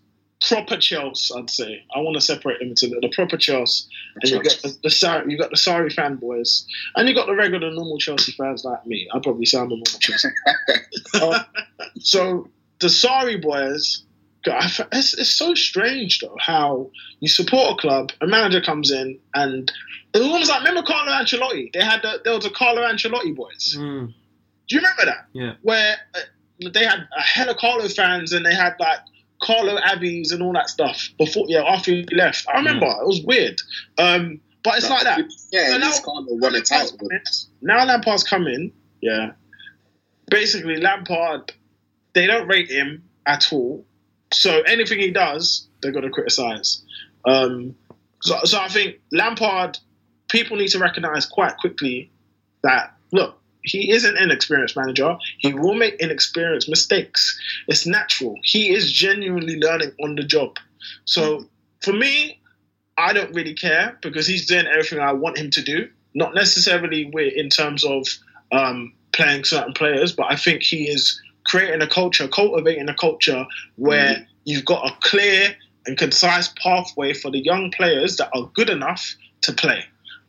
[0.46, 1.84] proper Chelsea, I'd say.
[1.94, 3.88] I want to separate them into the, the proper Chelsea.
[4.20, 6.64] And you got the, the Sar- you got the Sarri fanboys,
[6.96, 9.08] and you got the regular normal Chelsea fans like me.
[9.12, 10.28] I probably sound a normal Chelsea.
[11.14, 11.42] Uh,
[11.98, 12.48] so
[12.80, 14.02] the Sarri boys,
[14.44, 16.90] God, it's, it's so strange though how
[17.20, 19.70] you support a club, a manager comes in, and
[20.12, 21.72] it's almost like remember Carlo Ancelotti.
[21.72, 23.76] They had the, there was a Carlo Ancelotti boys.
[23.78, 24.08] Mm,
[24.68, 25.26] Do you remember that?
[25.32, 28.98] yeah, Where uh, they had a hell of Carlo fans, and they had like
[29.42, 31.44] Carlo Abbeys and all that stuff before.
[31.48, 33.60] Yeah, after he left, I remember it was weird.
[33.98, 35.20] Um, but it's like that.
[35.50, 35.90] Yeah, So now-
[36.28, 37.08] won a title.
[37.60, 38.72] Now Lampard's coming.
[39.00, 39.32] yeah.
[40.30, 41.52] Basically, Lampard,
[42.14, 43.84] they don't rate him at all.
[44.32, 46.82] So anything he does, they're going to criticize.
[47.26, 47.74] Um,
[48.22, 49.78] so, so I think Lampard,
[50.30, 52.10] people need to recognize quite quickly
[52.62, 55.16] that look, he is an inexperienced manager.
[55.38, 57.38] He will make inexperienced mistakes.
[57.68, 58.36] It's natural.
[58.42, 60.56] He is genuinely learning on the job.
[61.04, 61.46] So
[61.82, 62.40] for me,
[62.98, 65.88] I don't really care because he's doing everything I want him to do.
[66.14, 68.06] Not necessarily in terms of
[68.50, 73.46] um, playing certain players, but I think he is creating a culture, cultivating a culture
[73.76, 75.54] where you've got a clear
[75.86, 79.84] and concise pathway for the young players that are good enough to play.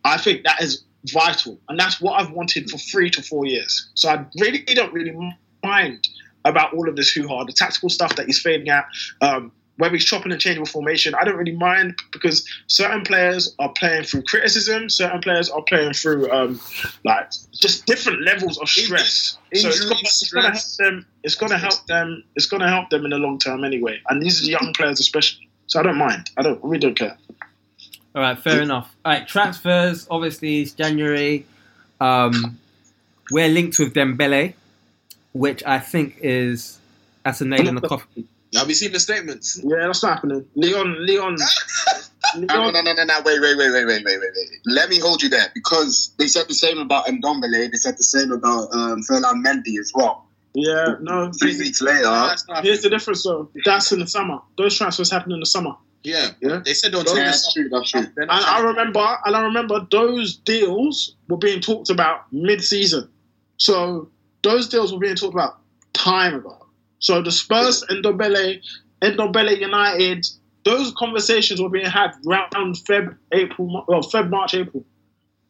[0.05, 3.89] I think that is vital, and that's what I've wanted for three to four years.
[3.95, 5.15] So I really don't really
[5.63, 6.07] mind
[6.45, 8.85] about all of this hoo-ha, the tactical stuff that he's fading out,
[9.21, 11.15] um, whether he's chopping and changing formation.
[11.15, 15.93] I don't really mind because certain players are playing through criticism, certain players are playing
[15.93, 16.59] through um,
[17.03, 19.37] like just different levels of stress.
[19.53, 21.05] so it's it's gonna help them.
[21.23, 22.23] It's gonna help them.
[22.35, 23.99] It's gonna help them in the long term anyway.
[24.09, 25.49] And these are young players especially.
[25.67, 26.29] So I don't mind.
[26.37, 26.63] I don't.
[26.63, 27.17] I really don't care.
[28.16, 28.93] All right, fair enough.
[29.03, 30.07] All right, transfers.
[30.09, 31.45] Obviously, it's January.
[31.99, 32.59] Um,
[33.32, 34.53] we're linked with Dembele,
[35.34, 36.78] which I think is
[37.24, 38.28] that's a nail in the coffin.
[38.55, 39.59] Have you seen the statements?
[39.64, 40.45] Yeah, that's not happening.
[40.55, 41.36] Leon, Leon.
[41.36, 41.38] Leon.
[42.36, 44.49] No, no, no, no, no, wait, wait, wait, wait, wait, wait, wait.
[44.66, 47.70] Let me hold you there because they said the same about Ndombele.
[47.70, 50.26] They said the same about um, Ferland Mendy as well.
[50.55, 51.32] Yeah, no.
[51.34, 52.36] Three weeks later.
[52.64, 53.49] Here's the difference, though.
[53.66, 54.39] That's in the summer.
[54.57, 56.31] Those transfers happen in the summer yeah.
[56.41, 56.61] Yeah.
[56.63, 57.25] They said on Those- yeah, Twitter.
[57.25, 58.07] that's true, that's true.
[58.17, 63.09] And I remember, and I remember those deals were being talked about mid-season.
[63.57, 64.09] So
[64.41, 65.59] those deals were being talked about
[65.93, 66.57] time ago.
[66.99, 68.61] So the Spurs and Ndombele,
[69.01, 70.25] and Dobele United,
[70.63, 74.85] those conversations were being had around Feb, April, well, Feb, March, April.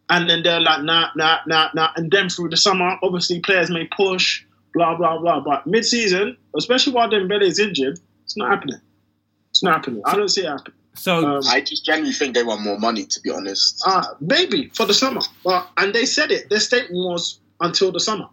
[0.10, 1.90] And then they're like, nah, nah, nah, nah.
[1.96, 4.44] And then through the summer, obviously players may push,
[4.74, 5.40] blah, blah, blah.
[5.40, 8.82] But mid-season, especially while Dembele is injured, it's not happening.
[9.54, 10.02] It's not happening.
[10.06, 10.74] I don't see it happening.
[10.96, 13.84] So Um, I just genuinely think they want more money, to be honest.
[13.86, 15.22] uh, maybe for the summer.
[15.44, 16.50] But and they said it.
[16.50, 18.28] Their statement was until the summer.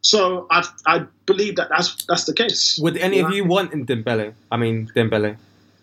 [0.00, 2.76] So I I believe that that's that's the case.
[2.82, 3.36] would any of Yeah.
[3.36, 4.34] you want in Dembele?
[4.50, 5.36] I mean Dembele.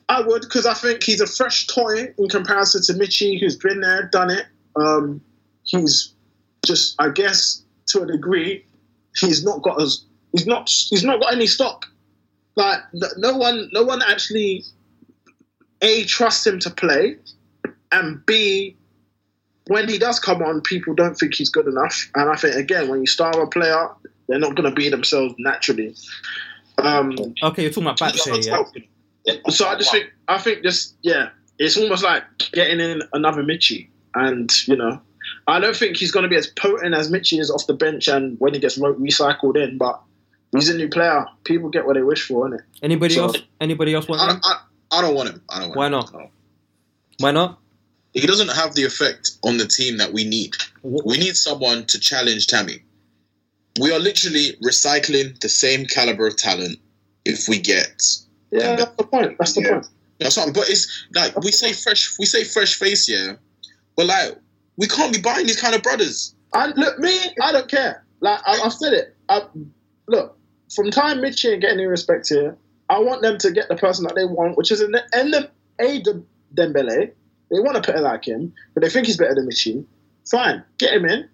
[0.10, 3.80] I would because I think he's a fresh toy in comparison to Michy, who's been
[3.80, 4.46] there, done it.
[4.76, 5.22] Um,
[5.64, 6.12] he's
[6.66, 8.66] just, I guess, to a degree,
[9.16, 10.04] he's not got as
[10.34, 11.86] he's not he's not got any stock.
[12.60, 14.66] Like no- no one, no one actually
[15.82, 17.16] a trusts him to play,
[17.90, 18.76] and b
[19.68, 22.10] when he does come on, people don't think he's good enough.
[22.16, 23.88] And I think again, when you star a player,
[24.28, 25.96] they're not going to be themselves naturally.
[26.80, 29.36] Um, Okay, you're talking about back so, yeah.
[29.50, 31.30] so I just think I think just yeah,
[31.60, 35.00] it's almost like getting in another Michy, and you know,
[35.48, 38.10] I don't think he's going to be as potent as Michy is off the bench
[38.10, 40.02] and when he gets recycled in, but
[40.52, 41.26] he's a new player.
[41.44, 42.62] People get what they wish for, innit?
[42.82, 43.38] Anybody So- else?
[43.62, 44.40] Anybody else want I, him?
[44.44, 45.42] I, I don't want him.
[45.50, 45.92] I don't want Why him.
[45.92, 46.14] not?
[46.14, 46.30] No.
[47.20, 47.60] Why not?
[48.14, 50.56] He doesn't have the effect on the team that we need.
[50.82, 52.82] Wh- We need someone to challenge Tammy.
[53.80, 56.80] We are literally recycling the same caliber of talent
[57.26, 58.02] if we get
[58.52, 59.38] Yeah, that's the point.
[59.38, 59.70] That's the Yeah.
[59.74, 59.88] point.
[60.20, 60.54] that's something.
[60.54, 63.34] But it's like we say fresh we say fresh face, yeah.
[63.96, 64.38] But like
[64.78, 66.34] we can't be buying these kind of brothers.
[66.54, 67.16] I look me.
[67.44, 68.04] I don't care.
[68.22, 69.16] Like I, I've said it.
[69.30, 69.44] I,
[70.08, 70.36] look
[70.74, 72.58] from time Michy and getting any respect here.
[72.90, 75.48] I want them to get the person that they want, which is an end of
[75.80, 76.24] a De-
[76.56, 77.12] Dembele.
[77.52, 79.86] They want to put it like him, but they think he's better than Michy.
[80.30, 81.28] Fine, get him in.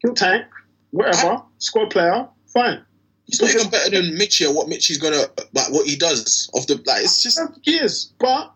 [0.00, 0.44] He'll tank,
[0.90, 1.42] whatever.
[1.58, 2.82] Squad player, fine.
[3.26, 5.22] He's not even better than Michy or what Michy's gonna
[5.54, 8.52] like what he does off the like it's just He is, but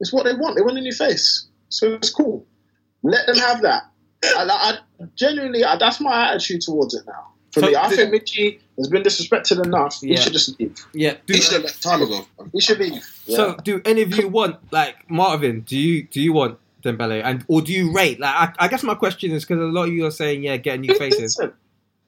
[0.00, 0.56] it's what they want.
[0.56, 2.46] They want a new face, so it's cool.
[3.02, 3.82] Let them have that.
[4.24, 7.26] I, I genuinely, I, that's my attitude towards it now.
[7.52, 9.98] For So me, I the- think Michy has been disrespected enough.
[10.02, 10.16] Yeah.
[10.16, 10.84] He should just leave.
[10.92, 11.14] Yeah.
[11.26, 12.26] Do, he should have left time ago.
[12.52, 13.02] He should leave.
[13.26, 15.60] So, do any of you want like Marvin?
[15.60, 18.20] Do you do you want Dembele, and or do you rate?
[18.20, 20.56] Like, I, I guess my question is because a lot of you are saying, yeah,
[20.58, 21.38] get new faces.
[21.38, 21.52] Listen,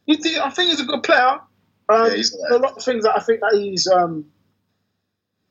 [0.06, 1.40] you think- I think he's a good player.
[1.88, 4.26] Um, Yeah, he's there's a lot of things that I think that he's um,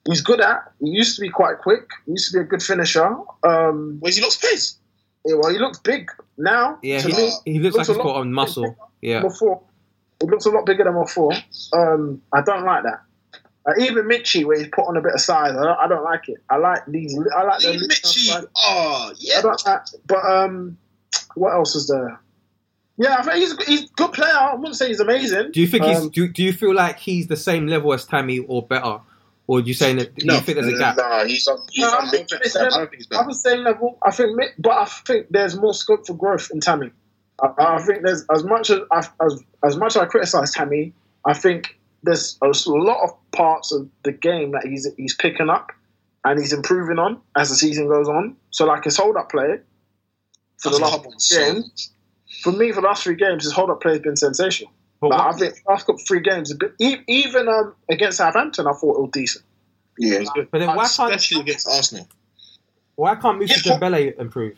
[0.07, 0.71] he's good at.
[0.79, 1.87] He used to be quite quick.
[2.05, 3.15] He used to be a good finisher.
[3.43, 4.77] Um, Where's he lost pace?
[5.25, 6.77] yeah, well, he looks big now.
[6.83, 7.31] Yeah, to he, me.
[7.45, 8.75] he looks like a he's lot got on muscle.
[9.01, 9.21] Yeah.
[9.21, 9.61] before.
[10.25, 11.31] It looks a lot bigger than before.
[11.73, 13.01] Um, I don't like that.
[13.67, 16.03] Uh, even Michy, where he's put on a bit of size, I don't, I don't
[16.03, 16.37] like it.
[16.49, 17.17] I like these.
[17.35, 18.45] I like the Leave Michy.
[18.57, 19.41] Oh I yeah.
[19.41, 20.77] don't like, but um,
[21.35, 22.19] what else is there?
[22.97, 24.31] Yeah, I think he's he's a good player.
[24.33, 25.51] I wouldn't say he's amazing.
[25.51, 28.05] Do you think he's Um, do, do you feel like he's the same level as
[28.05, 28.99] Tammy or better,
[29.47, 30.35] or are you saying that No.
[30.35, 30.97] you think there's a gap?
[30.97, 31.59] No, he's on.
[31.71, 33.97] He's No, on I big think I don't think he's I'm the same level.
[34.01, 36.91] I think, but I think there's more scope for growth in Tammy.
[37.41, 38.79] I, I think there's as much as
[39.21, 40.93] as as much as I criticize Tammy,
[41.25, 45.71] I think there's a lot of parts of the game that he's he's picking up
[46.23, 48.35] and he's improving on as the season goes on.
[48.51, 49.59] So like his hold up play
[50.57, 51.63] for the last top one so game,
[52.41, 54.71] for me, for the last three games, his hold up play has been sensational.
[55.01, 58.71] But Like, I think last couple three games, a bit- even um, against Southampton, I
[58.71, 59.45] thought it was decent.
[59.97, 60.23] Yeah.
[60.35, 62.07] but then why can't especially against Arsenal.
[62.95, 63.77] why can't Moussa Yeah.
[63.77, 64.57] Dembele improve?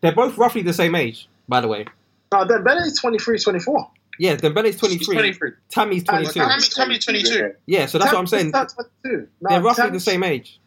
[0.00, 1.84] They're both roughly the same age, by the way.
[2.32, 3.90] No, then Bennett's 23, 24.
[4.18, 5.14] Yeah, Dembele's 23.
[5.14, 5.50] 23.
[5.68, 6.40] Tammy's 22.
[6.40, 7.52] And- Tammy, Tammy 22.
[7.66, 8.52] Yeah, so that's what I'm saying.
[8.52, 9.28] just turned 22.
[9.42, 10.58] No, They're roughly Tammy- the same age.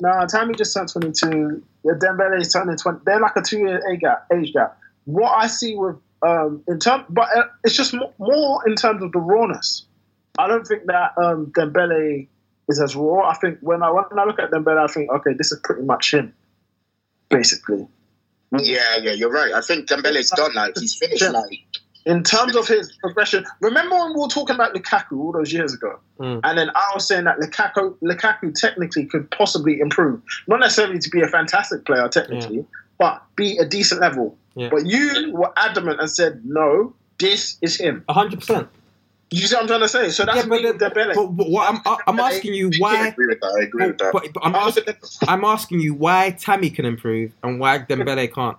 [0.00, 1.62] No, Tammy just turned 22.
[1.84, 3.00] Yeah, Dembele's turning 20.
[3.06, 4.26] They're like a two year age gap.
[4.32, 4.76] Age gap.
[5.04, 9.02] What I see with um, in term, but uh, it's just more, more in terms
[9.02, 9.84] of the rawness.
[10.38, 12.26] I don't think that um, Dembele
[12.68, 13.28] is as raw.
[13.28, 15.82] I think when I when I look at Dembele, I think okay, this is pretty
[15.82, 16.32] much him,
[17.28, 17.86] basically.
[18.60, 19.52] Yeah, yeah, you're right.
[19.52, 20.54] I think Dembele's done.
[20.54, 21.22] Like he's finished.
[21.22, 21.30] Yeah.
[21.30, 21.62] Like
[22.04, 25.72] In terms of his progression, remember when we were talking about Lukaku all those years
[25.74, 26.40] ago, Mm.
[26.44, 31.10] and then I was saying that Lukaku, Lukaku technically could possibly improve, not necessarily to
[31.10, 32.64] be a fantastic player technically,
[32.98, 34.36] but be a decent level.
[34.54, 34.68] Yeah.
[34.68, 38.04] But you were adamant and said, no, this is him.
[38.08, 38.68] 100%.
[39.32, 40.10] You see what I'm trying to say?
[40.10, 41.14] So that's Yeah, but, with Dembele.
[41.14, 42.96] but, but what I'm, I'm asking you why.
[43.04, 43.56] I agree with that.
[43.58, 44.12] I agree with that.
[44.12, 47.32] But, but I'm, I ask, look at them I'm asking you why Tammy can improve
[47.42, 48.56] and why Dembele can't.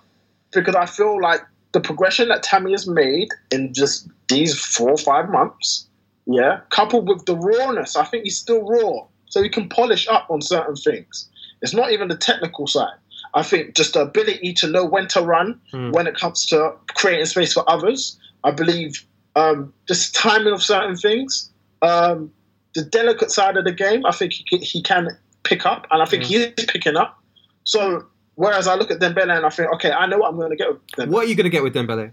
[0.52, 1.42] because I feel like
[1.74, 5.88] the progression that Tammy has made in just these four or five months,
[6.26, 9.06] yeah, coupled with the rawness, I think he's still raw.
[9.28, 11.28] So he can polish up on certain things.
[11.64, 12.94] It's not even the technical side.
[13.34, 15.90] I think just the ability to know when to run Hmm.
[15.92, 18.20] when it comes to creating space for others.
[18.44, 19.04] I believe
[19.36, 21.52] um, just timing of certain things.
[21.82, 22.32] Um,
[22.76, 25.10] the delicate side of the game, I think he can, he can
[25.44, 27.20] pick up, and I think he is picking up.
[27.64, 28.06] So
[28.36, 30.56] whereas I look at Dembele and I think, okay, I know what I'm going to
[30.56, 31.12] get with Dembele.
[31.12, 32.12] What are you going to get with Dembele?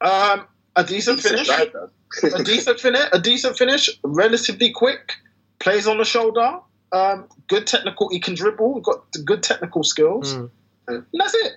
[0.00, 0.46] Um,
[0.76, 5.14] a decent finish, a decent finish, a decent finish, relatively quick,
[5.58, 6.58] plays on the shoulder,
[6.92, 8.08] um, good technical.
[8.10, 10.34] He can dribble, got good technical skills.
[10.34, 10.50] Mm.
[10.88, 11.52] And that's it.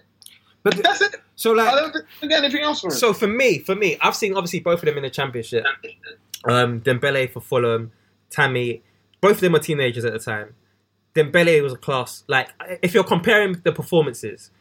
[0.65, 1.15] But That's it.
[1.35, 2.97] So I like don't think get anything else from him.
[2.97, 5.65] so for me, for me, I've seen obviously both of them in the championship.
[6.45, 7.91] Um, Dembele for Fulham,
[8.29, 8.83] Tammy,
[9.21, 10.55] both of them were teenagers at the time.
[11.15, 12.23] Dembele was a class.
[12.27, 12.49] Like
[12.81, 14.51] if you're comparing the performances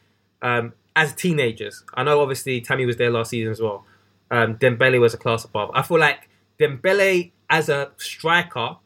[0.42, 3.84] um, as teenagers, I know obviously Tammy was there last season as well.
[4.30, 5.70] Um, Dembele was a class above.
[5.74, 6.28] I feel like
[6.58, 8.76] Dembele as a striker,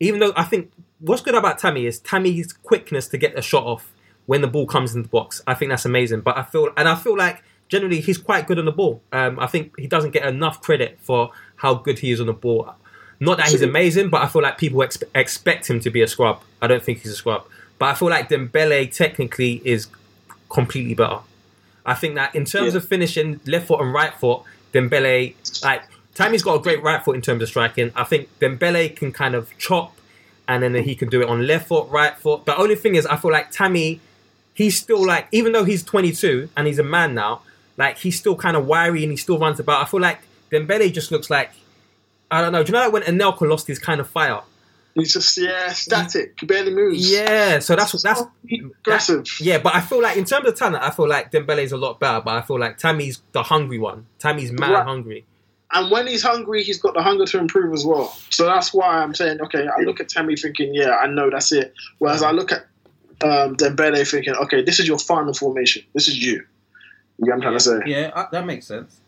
[0.00, 3.64] even though I think what's good about Tammy is Tammy's quickness to get a shot
[3.64, 3.92] off
[4.26, 5.42] when the ball comes in the box.
[5.46, 6.20] I think that's amazing.
[6.20, 9.02] But I feel and I feel like generally he's quite good on the ball.
[9.12, 12.32] Um, I think he doesn't get enough credit for how good he is on the
[12.32, 12.74] ball.
[13.18, 16.06] Not that he's amazing, but I feel like people expe- expect him to be a
[16.06, 16.42] scrub.
[16.60, 17.46] I don't think he's a scrub.
[17.78, 19.88] But I feel like Dembele technically is
[20.50, 21.20] completely better.
[21.84, 22.78] I think that in terms Yeah.
[22.78, 24.42] of finishing left foot and right foot,
[24.72, 25.34] Dembele,
[25.64, 25.82] like
[26.14, 27.90] Tammy's got a great right foot in terms of striking.
[27.96, 29.96] I think Dembele can kind of chop,
[30.48, 32.44] and then he can do it on left foot, right foot.
[32.44, 34.00] The only thing is, I feel like Tammy,
[34.56, 37.42] he's still like, even though he's 22 and he's a man now,
[37.76, 39.82] like he's still kind of wiry and he still runs about.
[39.82, 40.18] I feel like
[40.50, 41.50] Dembele just looks like,
[42.30, 42.64] I don't know.
[42.64, 44.40] Do you know like when Anelka lost his kind of fire?
[44.94, 47.12] He's just yeah, static, he barely moves.
[47.12, 49.24] Yeah, so that's that's aggressive.
[49.24, 51.76] that- yeah, but I feel like in terms of talent, I feel like Dembele's a
[51.76, 52.22] lot better.
[52.24, 54.06] But I feel like Tammy's the hungry one.
[54.18, 54.84] Tammy's mad Right.
[54.86, 55.24] hungry.
[55.72, 58.16] And when he's hungry, he's got the hunger to improve as well.
[58.30, 61.52] So that's why I'm saying, okay, I look at Tammy thinking, yeah, I know that's
[61.52, 61.74] it.
[61.98, 62.66] Whereas I look at
[63.22, 65.82] um, Dembele thinking, okay, this is your final formation.
[65.94, 66.44] This is you.
[67.18, 67.80] You get what I'm trying to say?
[67.86, 69.00] Yeah, uh, that makes sense.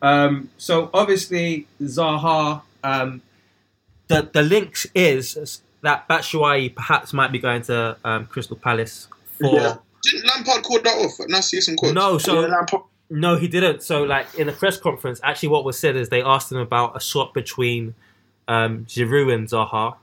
[0.00, 3.22] Um, so obviously Zaha, um,
[4.08, 9.08] the the links is that Batshuayi perhaps might be going to um, Crystal Palace
[9.38, 9.54] for.
[9.54, 9.76] Yeah.
[10.02, 11.12] Didn't Lampard call that off?
[11.28, 11.94] Now see some quotes.
[11.94, 13.82] No, so Yeah, Lampard- No, he didn't.
[13.82, 16.94] So, like in the press conference, actually, what was said is they asked him about
[16.96, 17.94] a swap between
[18.46, 19.96] um, Giroud and Zaha,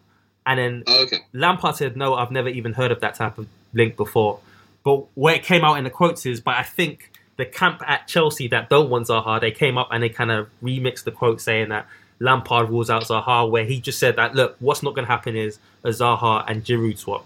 [0.46, 1.18] and then Oh, okay.
[1.34, 4.40] Lampard said, "No, I've never even heard of that type of link before."
[4.84, 8.08] But where it came out in the quotes is, but I think the camp at
[8.08, 11.40] Chelsea that don't want Zaha, they came up and they kind of remixed the quote
[11.42, 11.86] saying that
[12.20, 15.36] Lampard rules out Zaha, where he just said that, "Look, what's not going to happen
[15.36, 17.26] is a Zaha and Giroud swap."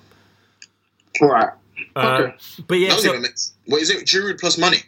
[1.21, 1.49] Right.
[1.95, 2.35] Uh, Okay.
[2.67, 3.13] But yeah, so.
[3.65, 4.05] What is it?
[4.05, 4.83] Giroud plus money.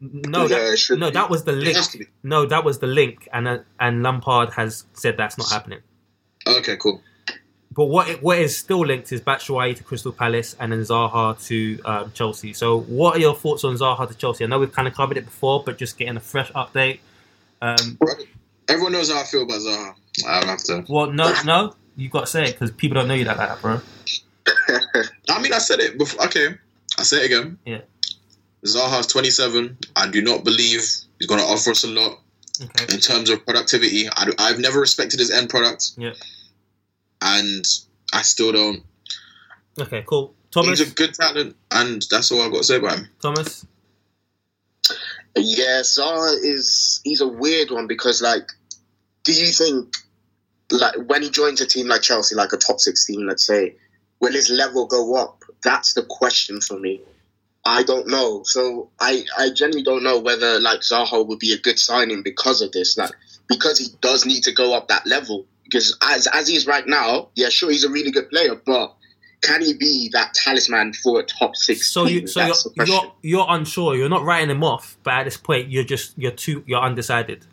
[0.00, 1.12] no, that, no, be.
[1.12, 1.76] that was the link.
[1.76, 2.06] has to be.
[2.22, 5.80] No, that was the link, and uh, and Lampard has said that's not happening.
[6.46, 7.00] Okay, cool.
[7.74, 11.42] But what it, what is still linked is Batshuayi to Crystal Palace and then Zaha
[11.46, 12.52] to um, Chelsea.
[12.52, 14.44] So, what are your thoughts on Zaha to Chelsea?
[14.44, 16.98] I know we've kind of covered it before, but just getting a fresh update.
[17.62, 17.98] Um,
[18.68, 19.94] Everyone knows how I feel about Zaha.
[20.26, 20.84] I don't have to.
[20.92, 23.60] well, no, no, you've got to say it because people don't know you like that,
[23.62, 23.80] bro.
[25.30, 26.26] I mean, I said it before.
[26.26, 26.48] Okay,
[26.98, 27.58] I say it again.
[27.64, 27.80] Yeah.
[28.66, 29.76] Zaha's 27.
[29.96, 32.18] I do not believe he's going to offer us a lot
[32.62, 32.94] Okay.
[32.94, 34.08] in terms of productivity.
[34.10, 36.12] I I've never respected his end product, Yeah.
[37.22, 37.64] And
[38.12, 38.82] I still don't.
[39.80, 40.02] Okay.
[40.06, 40.34] Cool.
[40.50, 40.78] Thomas.
[40.80, 43.08] He's a good talent, and that's all I've got to say about him.
[43.22, 43.66] Thomas.
[45.34, 48.50] Yeah, Zaha is he's a weird one because like,
[49.24, 49.94] do you think
[50.70, 53.76] like when he joins a team like Chelsea, like a top six team, let's say,
[54.20, 55.42] will his level go up?
[55.64, 57.00] That's the question for me.
[57.64, 58.42] I don't know.
[58.44, 62.60] So I I genuinely don't know whether like Zaha would be a good signing because
[62.60, 62.98] of this.
[62.98, 63.12] Like
[63.48, 65.46] because he does need to go up that level.
[65.72, 68.94] Because as as he is right now, yeah, sure he's a really good player, but
[69.40, 71.90] can he be that talisman for a top six?
[71.90, 72.20] So team?
[72.20, 72.94] you so you're, That's the question.
[72.94, 73.96] you're you're unsure.
[73.96, 77.46] You're not writing him off, but at this point, you're just you're too you're undecided.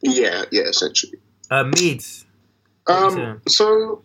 [0.00, 1.18] yeah, yeah, essentially.
[1.50, 2.24] Uh, Meeds.
[2.86, 4.02] Um, so,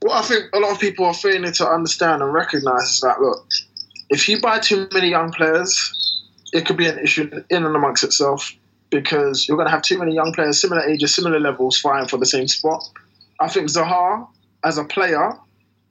[0.00, 3.20] what I think a lot of people are failing to understand and recognize is that
[3.20, 3.44] look,
[4.08, 6.20] if you buy too many young players,
[6.52, 8.52] it could be an issue in and amongst itself
[8.92, 12.18] because you're going to have too many young players, similar ages, similar levels, fighting for
[12.18, 12.88] the same spot.
[13.40, 14.28] I think Zaha,
[14.62, 15.32] as a player,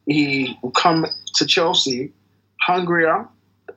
[0.06, 2.14] he will come to Chelsea
[2.62, 3.28] hungrier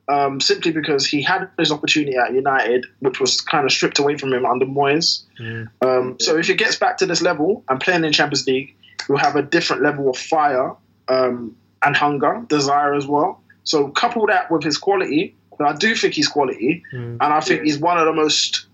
[0.09, 4.17] um, simply because he had his opportunity at United, which was kind of stripped away
[4.19, 5.23] from him under Moyes.
[5.81, 8.77] Um, so if he gets back to this level and playing in Champions League,
[9.07, 10.75] he'll have a different level of fire
[11.09, 13.41] um, and hunger, desire as well.
[13.65, 17.63] So couple that with his quality, and I do think he's quality, and I think
[17.63, 18.67] he's one of the most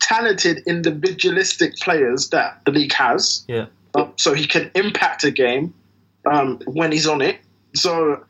[0.00, 3.44] talented individualistic players that the league has.
[3.48, 3.66] Yeah.
[3.94, 5.72] Um, so he can impact a game
[6.30, 7.38] um, when he's on it.
[7.74, 8.24] So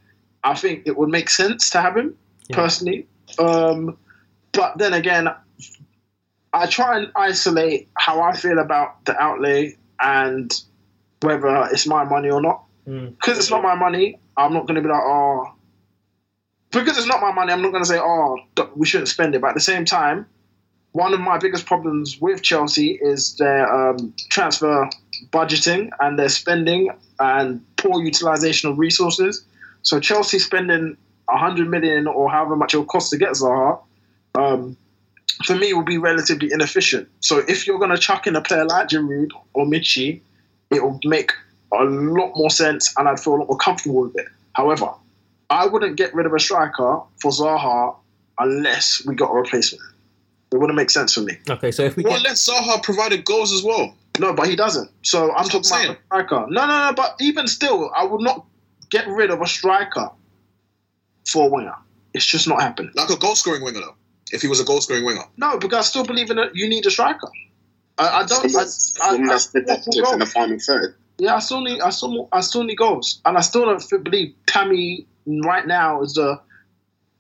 [0.45, 2.17] I think it would make sense to have him
[2.51, 3.07] personally.
[3.39, 3.97] Um,
[4.53, 5.29] but then again,
[6.53, 10.53] I try and isolate how I feel about the outlay and
[11.21, 12.63] whether it's my money or not.
[12.87, 15.53] Because it's not my money, I'm not going to be like, oh.
[16.71, 18.39] Because it's not my money, I'm not going to say, oh,
[18.77, 19.41] we shouldn't spend it.
[19.41, 20.27] But at the same time,
[20.97, 24.89] one of my biggest problems with Chelsea is their um, transfer
[25.31, 26.89] budgeting and their spending
[27.21, 29.45] and poor utilization of resources.
[29.83, 30.97] So Chelsea spending
[31.27, 33.79] 100 million or however much it will cost to get Zaha,
[34.37, 34.75] um,
[35.45, 37.09] for me, will be relatively inefficient.
[37.21, 40.23] So if you're going to chuck in a player like Giroud or Michy,
[40.71, 41.31] it will make
[41.75, 44.29] a lot more sense and I'd feel a lot more comfortable with it.
[44.55, 44.89] However,
[45.51, 47.97] I wouldn't get rid of a striker for Zaha
[48.39, 49.83] unless we got a replacement.
[50.53, 51.39] It wouldn't make sense for me.
[51.51, 53.95] Okay, so if we Well, get let Zaha provided goals as well.
[54.19, 54.91] No, but he doesn't.
[55.03, 56.47] So I'm That's what talking I'm about a striker.
[56.51, 56.93] No, no, no.
[56.95, 58.45] But even still, I would not
[58.91, 60.09] get rid of a striker
[61.29, 61.75] for a winger.
[62.15, 62.93] It's just not happening.
[62.95, 63.95] Like a goal scoring winger, though.
[64.33, 65.25] If he was a goal scoring winger.
[65.37, 66.53] No, because I still believe in it.
[66.55, 67.29] You need a striker.
[67.99, 68.57] I, I don't.
[68.57, 70.97] I, I, I, that's protective in the final third.
[71.19, 71.81] yeah, I still need.
[71.81, 72.29] I still.
[72.33, 76.41] I still need goals, and I still don't believe Tammy right now is the.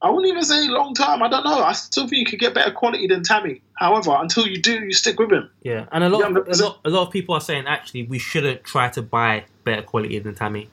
[0.06, 1.22] I wouldn't even say long term.
[1.22, 1.58] I don't know.
[1.62, 3.60] I still think you could get better quality than Tammy.
[3.74, 5.50] However, until you do, you stick with him.
[5.62, 8.04] yeah, and a lot, Yeah, of, a lot, a lot of people are saying actually
[8.04, 10.64] we shouldn't try to buy better quality than Tammy.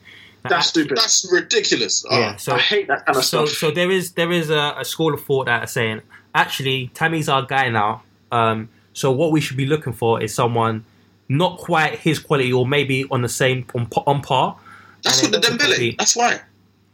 [0.43, 0.97] Now, That's actually- stupid.
[0.97, 2.05] That's ridiculous.
[2.09, 3.57] Oh, Yeah, so I hate that kind of so stuff.
[3.57, 6.01] so there is there is a, a school of thought that are saying
[6.35, 8.03] actually Tammy's our guy now.
[8.31, 10.85] Um, so what we should be looking for is someone
[11.29, 14.57] not quite his quality or maybe on the same on, on par.
[15.03, 15.97] That's what the then Dembele.
[15.97, 16.41] That's why.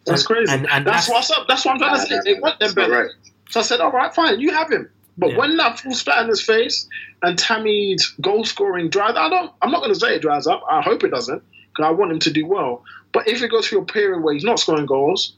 [0.05, 0.51] That's crazy.
[0.51, 1.47] and- and that's, that's- what's up.
[1.47, 2.19] That's what I'm trying to say.
[2.33, 2.91] They want them better.
[2.91, 3.11] right.
[3.49, 4.89] So I said, all right, fine, you have him.
[5.17, 5.37] But Yeah.
[5.37, 6.87] when that full spat in his face
[7.23, 9.51] and Tammy's goal scoring dries, I don't.
[9.61, 10.63] I'm not going to say it dries up.
[10.69, 12.83] I hope it doesn't because I want him to do well.
[13.11, 15.33] But if it goes through a period where he's not scoring goals,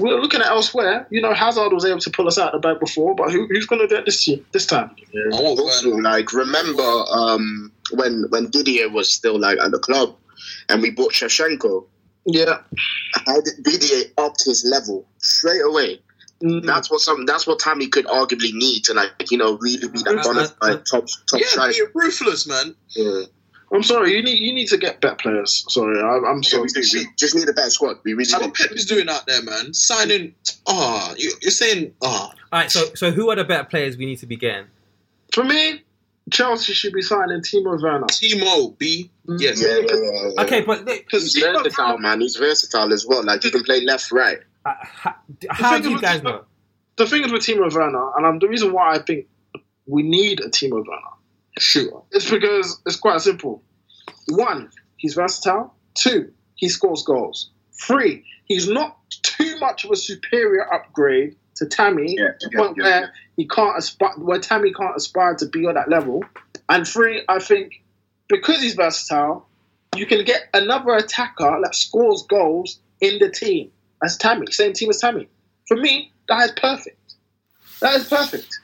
[0.00, 1.06] we're looking at elsewhere.
[1.10, 3.46] You know, Hazard was able to pull us out of the bag before, but who,
[3.46, 4.90] who's going to do it this year, this time?
[5.14, 10.14] I want Also, like remember um, when when Didier was still like at the club,
[10.68, 11.86] and we bought Shevchenko.
[12.26, 12.58] Yeah,
[13.26, 16.00] How did Didier upped his level straight away?
[16.42, 16.66] Mm.
[16.66, 17.24] That's what some.
[17.24, 20.48] That's what Tammy could arguably need to like you know really be that Uh, bona
[20.60, 21.72] uh, top top Yeah, striker.
[21.86, 22.74] be ruthless, man.
[22.90, 23.22] Yeah.
[23.72, 24.14] I'm sorry.
[24.14, 25.64] You need you need to get better players.
[25.70, 26.68] Sorry, I, I'm Yeah, sorry.
[26.74, 27.96] we, we just need a better squad.
[28.04, 29.72] We really what Pep is doing out there, man.
[29.72, 30.34] Signing.
[30.66, 31.92] Ah, you, you're saying.
[32.02, 34.66] Ah, All right, so so who are the better players we need to be getting?
[35.32, 35.82] For me,
[36.30, 38.06] Chelsea should be signing Timo Werner.
[38.08, 39.10] Timo B.
[39.38, 39.60] Yes.
[39.60, 40.42] Yeah, yeah, yeah, yeah.
[40.42, 42.20] Okay, but Because He's versatile, man.
[42.20, 43.24] He's versatile as well.
[43.24, 44.38] Like he can play left, right.
[44.64, 45.14] uh, how,
[45.50, 46.44] how do you guys know?
[46.96, 49.26] the thing is with Timo Werner, and um, the reason why I think
[49.86, 51.16] we need a Timo Werner
[51.58, 52.04] Sure.
[52.12, 53.62] is because it's quite simple.
[54.28, 55.74] One, he's versatile.
[55.94, 57.50] Two, he scores goals.
[57.80, 62.58] Three, he's not too much of a superior upgrade to Tammy Yeah, to the yeah,
[62.58, 63.06] point yeah, where yeah.
[63.36, 66.24] he can't aspire, where Tammy can't aspire to be on that level.
[66.68, 67.82] And three, I think
[68.28, 69.46] because he's versatile,
[69.96, 73.70] you can get another attacker that scores goals in the team
[74.02, 75.28] as Tammy, same team as Tammy.
[75.68, 77.14] For me, that is perfect.
[77.80, 78.60] That is perfect.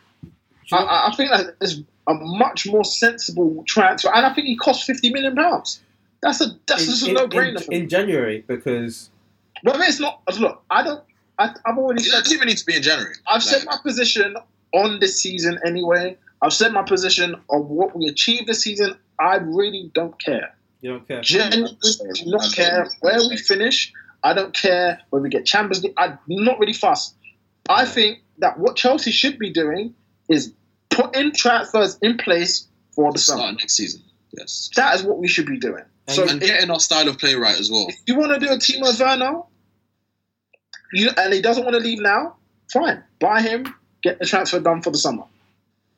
[0.72, 4.56] I, I I think that is a much more sensible transfer, and I think he
[4.56, 5.80] cost fifty million pounds.
[6.22, 7.66] That's a that's just a no brainer.
[7.68, 9.10] in January because
[9.62, 10.22] But it's not.
[10.38, 11.02] Look, I don't.
[11.38, 13.14] I, I've already He said doesn't even need to be in January.
[13.26, 14.36] I've said Like, my position
[14.72, 16.16] on this season anyway.
[16.42, 18.98] I've said my position on what we achieve this season.
[19.18, 20.54] I really don't care.
[20.80, 21.22] You don't care.
[21.22, 21.76] Genuinely
[22.14, 23.92] do not care where we finish.
[24.24, 25.94] I don't care where we get Champions League.
[25.96, 27.14] I'm not really fussed.
[27.68, 29.94] I think that what Chelsea should be doing
[30.28, 30.52] is
[30.90, 33.52] putting transfers in place for the start summer.
[33.52, 34.02] next season.
[34.36, 34.70] Yes.
[34.74, 35.84] That is what we should be doing.
[36.08, 37.86] So and getting our style of play right as well.
[37.88, 39.42] if you want to do a Timo Werner,
[40.92, 42.36] you, and he doesn't want to leave now,
[42.72, 43.02] fine.
[43.20, 45.24] Buy him, get the transfer done for the summer.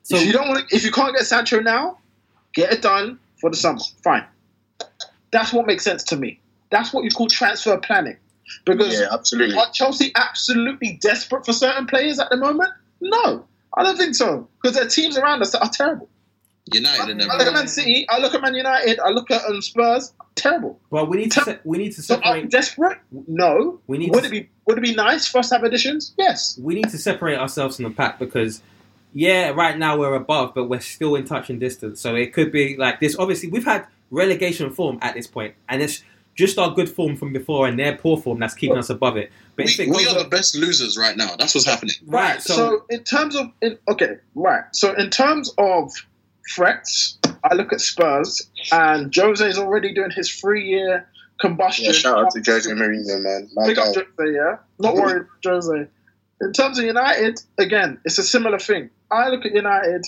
[0.04, 1.98] So if you don't want, if you can't get Sancho now,
[2.54, 3.80] get it done for the summer.
[4.02, 4.24] Fine.
[5.32, 6.40] That's what makes sense to me.
[6.70, 8.16] That's what you call transfer planning.
[8.64, 9.56] Because Yeah, absolutely.
[9.56, 12.70] are Chelsea absolutely desperate for certain players at the moment?
[13.00, 13.44] No,
[13.76, 14.46] I don't think so.
[14.62, 16.08] Because there are teams around us that are terrible.
[16.72, 17.52] United and I look at.
[17.54, 20.80] Man City, I look at Man United, I look at um, Spurs, terrible.
[20.90, 22.98] well, we need to se- we need to So separate desperate?
[23.28, 23.80] No.
[23.86, 26.14] We need would to- it be would it be nice for us to have additions?
[26.16, 26.58] Yes.
[26.62, 28.62] we need to separate ourselves from the pack because
[29.14, 32.00] yeah, right now we're above, but we're still in touch and distance.
[32.00, 33.16] So it could be like this.
[33.18, 36.02] Obviously, we've had relegation form at this point, and it's
[36.34, 39.30] just our good form from before and their poor form that's keeping us above it.
[39.56, 41.36] But We, we are up- the best losers right now.
[41.38, 41.94] That's what's happening.
[42.06, 44.64] right, So, so, in terms of in, okay, right.
[44.72, 45.92] So in terms of
[46.52, 48.42] threats, I look at Spurs
[48.72, 51.08] and Jose is already doing his three year
[51.40, 51.86] combustion.
[51.86, 53.48] Yeah, shout out to Jose Mourinho, man.
[53.54, 54.02] My Big up guy.
[54.18, 54.56] Jose, yeah.
[54.80, 55.86] Not worried Jose.
[56.40, 58.90] In terms of United, again, it's a similar thing.
[59.14, 60.06] I look at United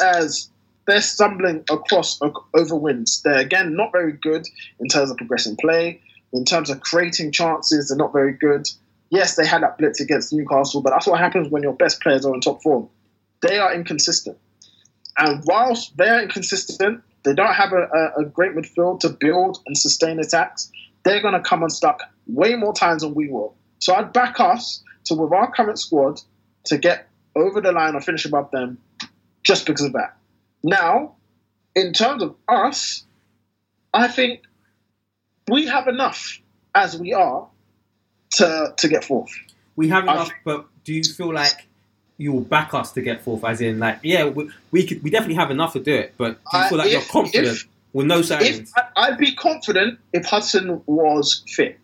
[0.00, 0.50] as
[0.86, 2.20] they're stumbling across
[2.54, 3.22] over wins.
[3.22, 4.46] They're again not very good
[4.80, 6.00] in terms of progressing play.
[6.32, 8.68] In terms of creating chances, they're not very good.
[9.10, 12.26] Yes, they had that blitz against Newcastle, but that's what happens when your best players
[12.26, 12.88] are in top form.
[13.40, 14.36] They are inconsistent.
[15.18, 20.20] And whilst they're inconsistent, they don't have a, a, great midfield to build and sustain
[20.20, 20.70] attacks.
[21.04, 23.54] They're going to come unstuck way more times than we will.
[23.78, 26.20] So I'd back us to, with our current squad,
[26.64, 28.78] to get over the line or finish above them
[29.44, 30.16] just because of that.
[30.64, 31.14] Now,
[31.76, 33.04] in terms of us,
[33.94, 34.40] I think
[35.48, 36.40] we have enough
[36.74, 37.46] as we are
[38.32, 39.30] to to get fourth.
[39.76, 40.30] we have I enough.
[40.44, 41.68] But do you feel like
[42.18, 43.44] you will back us to get fourth?
[43.44, 46.14] As in, like, yeah, we we, could, we definitely have enough to do it.
[46.16, 48.70] But do you Uh, feel like you're confident if- with no If signings?
[48.76, 51.78] I- I'd be confident if Hudson was fit.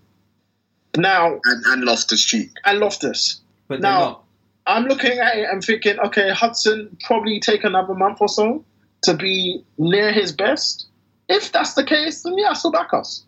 [0.97, 2.51] Now And, and Loftus Cheek.
[2.65, 3.41] and Loftus.
[3.69, 4.22] but they're now- not.
[4.67, 8.65] I'm looking at it and thinking, okay, Hudson probably take another month or so
[9.03, 10.87] to be near his best.
[11.29, 13.25] If that's the case, then yeah, still back us.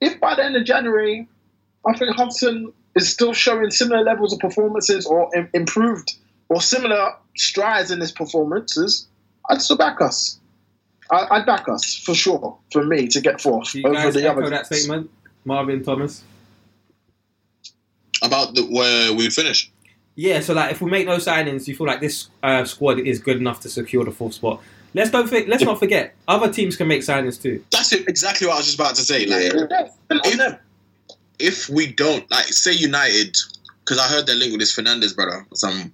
[0.00, 1.28] If by the end of January,
[1.86, 6.14] I think Hudson is still showing similar levels of performances or im- improved
[6.48, 9.06] or similar strides in his performances,
[9.50, 10.38] I'd still back us.
[11.10, 14.14] I- I'd back us for sure for me to get fourth Do you over guys
[14.14, 14.50] the echo other.
[14.50, 15.10] that statement,
[15.44, 16.22] Marvin Thomas?
[18.22, 19.70] About the, where we finish.
[20.16, 23.18] Yeah, so like if we make no signings, you feel like this uh, squad is
[23.20, 24.62] good enough to secure the fourth spot.
[24.94, 27.62] Let's don't for, let's not forget other teams can make signings too.
[27.70, 29.26] That's it, exactly what I was just about to say.
[29.26, 29.52] Like,
[30.24, 30.58] If-
[31.38, 33.36] if we don't like say United,
[33.84, 35.92] because I heard they're linked with this Fernandes brother or some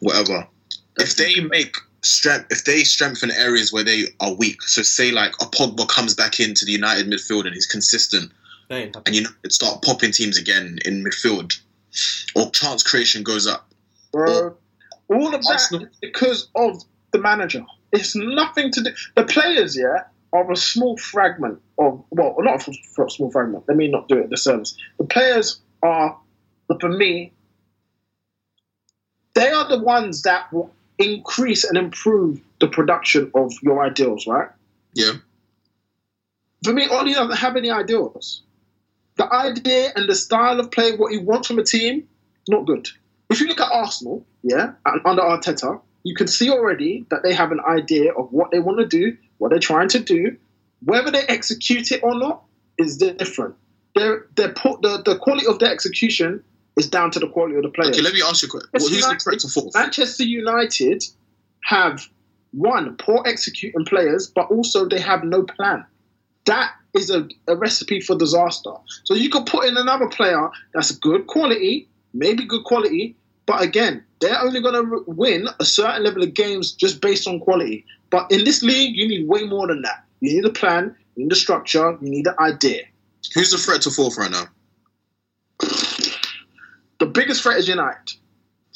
[0.00, 0.44] whatever.
[0.98, 5.32] If they make strength, if they strengthen areas where they are weak, so say like
[5.40, 8.32] a Pogba comes back into the United midfield and he's consistent,
[9.06, 11.60] and you know it start popping teams again in midfield,
[12.34, 13.68] or chance creation goes up.
[14.12, 14.56] bro.
[15.08, 16.82] All of that because of
[17.12, 17.64] the manager.
[17.92, 18.90] It's nothing to do.
[19.16, 23.64] The players, yeah, are a small fragment of well, not a small fragment.
[23.68, 24.76] Let me not do it the service.
[24.98, 26.18] The players are,
[26.80, 27.32] for me,
[29.34, 34.48] they are the ones that will increase and improve the production of your ideals, right?
[34.94, 35.12] Yeah,
[36.64, 38.42] For me, Ole doesn't have any ideals.
[39.28, 42.08] The idea and the style of play, what he wants from a team,
[42.48, 42.88] not good.
[43.30, 44.72] If you look at Arsenal, yeah,
[45.04, 48.78] under Arteta, you can see already that they have an idea of what they want
[48.78, 50.36] to do, what they're trying to do.
[50.84, 52.42] Whether they execute it or not
[52.78, 53.54] is different.
[53.94, 56.42] They're, they're put, the, the quality of their execution
[56.76, 57.90] is down to the quality of the players.
[57.90, 58.02] okay.
[58.02, 58.70] Let me ask you a question.
[58.72, 59.74] Well, who's the United- threat to fourth?
[59.74, 61.04] Manchester United
[61.64, 62.08] have
[62.50, 65.84] one poor executing players, but also they have no plan.
[66.46, 68.72] That is a, a recipe for disaster.
[69.04, 73.16] So you could put in another player that's good quality, maybe good quality,
[73.46, 77.40] but again, they're only going to win a certain level of games just based on
[77.40, 77.84] quality.
[78.10, 80.04] But in this league, you need way more than that.
[80.20, 82.82] You need a plan, you need a structure, you need an idea.
[83.34, 84.44] Who's the threat to fourth right now?
[86.98, 88.12] The biggest threat is United.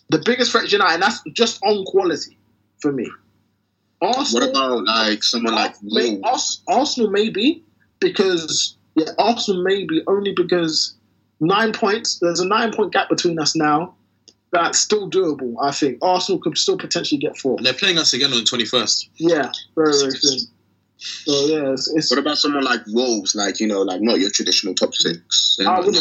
[0.09, 2.37] The biggest threat is United, and that's just on quality
[2.81, 3.09] for me.
[3.99, 6.63] What Arsenal, about like someone like may, Wolves?
[6.69, 7.65] Arsenal maybe
[8.01, 10.95] because yeah, Arsenal maybe only because
[11.41, 12.19] nine points.
[12.19, 13.95] There's a nine point gap between us now.
[14.53, 15.55] That's still doable.
[15.61, 17.57] I think Arsenal could still potentially get four.
[17.57, 19.09] And they're playing us again on the twenty first.
[19.17, 20.41] Yeah, very very soon.
[20.99, 23.35] So yeah, it's, it's What about someone like Wolves?
[23.35, 25.59] Like you know, like not your traditional top six.
[25.67, 25.95] I wouldn't.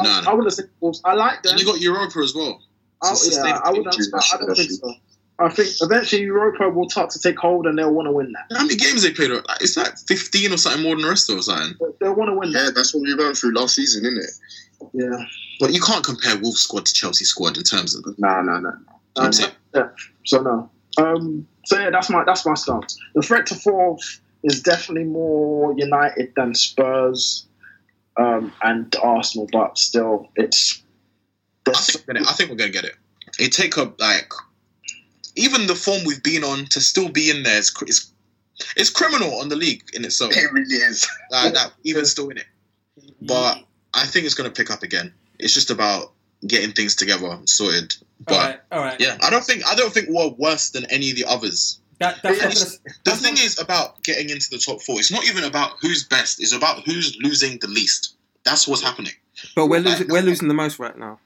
[0.00, 0.30] No, I, no.
[0.30, 1.00] I wouldn't say Wolves.
[1.04, 1.52] I like them.
[1.52, 2.62] And you got Europa as well.
[3.02, 3.96] I, yeah, I wouldn't.
[4.14, 4.92] I, I don't think so.
[5.40, 8.56] I think eventually Europa will start to take hold and they'll want to win that.
[8.56, 9.30] How many games they played?
[9.30, 11.46] Like, it's like fifteen or something more than the rest of us.
[11.46, 11.76] Something.
[12.00, 12.64] They'll want to win Yeah, that.
[12.64, 14.90] Yeah, that's what we went through last season, isn't it?
[14.94, 15.24] Yeah.
[15.60, 18.04] But you can't compare Wolves squad to Chelsea squad in terms of.
[18.18, 18.72] No, no, no.
[19.16, 19.52] I'm Um, saying.
[19.74, 19.88] yeah.
[20.26, 20.70] So no.
[20.98, 22.98] Um, so yeah, that's my that's my stance.
[23.14, 27.46] The threat to fourth is definitely more United than Spurs
[28.16, 30.82] um, and Arsenal, but still, it's.
[31.68, 32.94] I think, gonna- I think we're gonna get it.
[33.38, 34.32] It take up like
[35.38, 38.10] even the form we've been on to still be in there is cr- is
[38.76, 40.36] it's criminal on the league in itself.
[40.36, 41.06] It really is.
[41.30, 42.46] Like, that even still in it.
[43.22, 43.62] But
[43.94, 45.12] I think it's gonna pick up again.
[45.38, 46.12] It's just about
[46.46, 47.96] getting things together sorted.
[48.26, 49.00] But all right, all right.
[49.00, 51.80] yeah, I don't think I don't think we're worse than any of the others.
[52.00, 54.98] That, that's not It's- gonna- The thing not- is about getting into the top four.
[55.00, 56.40] It's not even about who's best.
[56.40, 58.14] It's about who's losing the least.
[58.44, 59.14] That's what's happening.
[59.56, 60.08] but we're losing.
[60.08, 61.18] We're losing the most right now.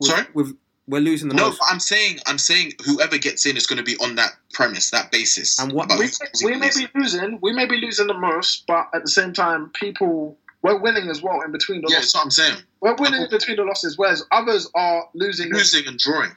[0.00, 0.26] We've- Sorry?
[0.34, 0.54] we've,
[0.88, 1.58] we're losing the No, most.
[1.60, 4.90] but I'm saying I'm saying whoever gets in is going to be on that premise,
[4.90, 5.58] that basis.
[5.58, 6.08] And what- we,
[6.44, 9.70] we may be losing, we may be losing the most, but at the same time,
[9.74, 12.12] people we're winning as well in between the Yeah, losses.
[12.12, 12.62] that's what I'm saying.
[12.80, 15.50] We're winning in between the losses, whereas others are losing.
[15.52, 16.30] Losing and drawing.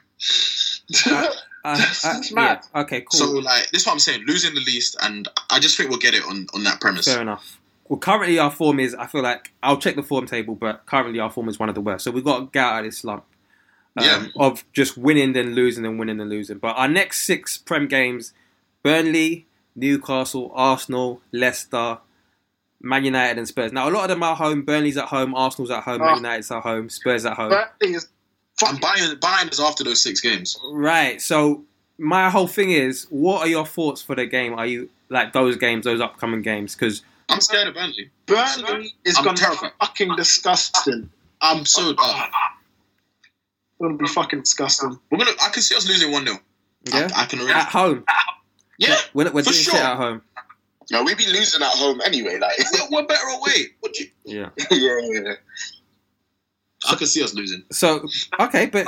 [1.04, 1.26] Uh,
[1.64, 1.76] uh,
[2.18, 2.60] It's mad.
[2.74, 3.18] yeah, Okay, cool.
[3.18, 4.22] So like this is what I'm saying.
[4.26, 7.06] Losing the least, and I just think we'll get it on on that premise.
[7.06, 7.58] Fair enough.
[7.88, 8.94] Well, currently our form is.
[8.94, 11.74] I feel like I'll check the form table, but currently our form is one of
[11.74, 12.04] the worst.
[12.04, 13.24] So we've got to get out of this slump.
[13.96, 14.26] Um, Yeah.
[14.36, 16.58] Of just winning then losing and winning and losing.
[16.58, 18.32] But our next six Prem games:
[18.82, 21.98] Burnley, Newcastle, Arsenal, Leicester,
[22.80, 23.72] Man United, and Spurs.
[23.72, 24.62] Now a lot of them are home.
[24.62, 25.34] Burnley's at home.
[25.34, 26.00] Arsenal's at home.
[26.00, 26.16] Man Oh.
[26.16, 26.88] United's at home.
[26.90, 27.50] Spurs at home.
[27.50, 28.08] Burnley is
[28.64, 30.56] I'm buying buying us after those six games.
[30.72, 31.20] Right.
[31.20, 31.64] So
[31.98, 34.54] my whole thing is, what are your thoughts for the game?
[34.54, 36.74] Are you like those games, those upcoming games?
[36.74, 38.10] Because I'm scared of Burnley.
[38.26, 41.10] Burnley is going to be fucking disgusting.
[41.40, 41.94] I'm so.
[41.98, 42.26] Uh,
[43.80, 44.98] Going to be fucking disgusting.
[45.10, 45.32] we're gonna.
[45.42, 46.38] I can see us losing one 0
[46.84, 47.58] yeah, I, I can already.
[47.58, 48.04] at home.
[48.78, 49.74] yeah, We're, we're for doing sure.
[49.74, 50.22] shit at home.
[50.90, 52.38] No, we'd be losing at home anyway.
[52.38, 52.52] Like,
[52.90, 53.66] we're, we're better away.
[53.82, 54.06] Would you?
[54.24, 54.50] Yeah.
[54.70, 55.34] yeah, yeah.
[56.88, 57.64] I can see us losing.
[57.70, 58.06] So
[58.40, 58.86] okay, but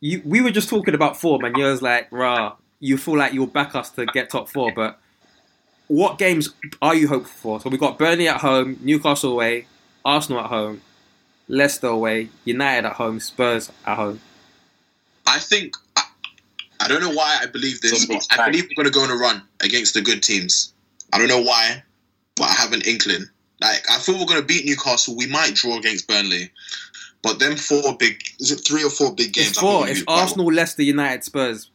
[0.00, 3.32] you we were just talking about form, and you was like, "Rah, you feel like
[3.32, 4.98] you'll back us to get top four, but
[5.88, 6.50] what games
[6.82, 7.60] are you hopeful for?
[7.60, 9.66] So we've got Burnley at home, Newcastle away,
[10.04, 10.82] Arsenal at home,
[11.48, 14.20] Leicester away, United at home, Spurs at home.
[15.26, 16.02] I think I,
[16.80, 19.10] I don't know why I believe this, but I believe we're going to go on
[19.10, 20.72] a run against the good teams.
[21.12, 21.82] I don't know why,
[22.36, 23.24] but I have an inkling.
[23.60, 25.16] Like I feel we're going to beat Newcastle.
[25.16, 26.50] We might draw against Burnley,
[27.22, 29.50] but them four big is it three or four big games?
[29.50, 29.88] It's four.
[29.88, 30.18] It's do well.
[30.18, 31.70] Arsenal, Leicester, United, Spurs.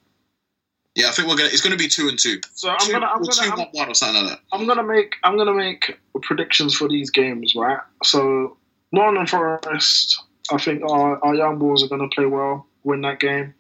[0.96, 1.50] Yeah, I think we're gonna.
[1.50, 2.42] It's going to be two and two.
[2.54, 4.40] So I'm two, gonna, I'm or two, gonna, one, one, or something like that.
[4.52, 7.80] I'm gonna make I'm gonna make predictions for these games, right?
[8.04, 8.58] So
[8.92, 13.54] Nottingham Forest, I think our, our young boys are gonna play well, win that game.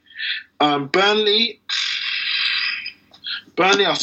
[0.59, 1.59] Um, Burnley,
[3.55, 3.95] Burnley are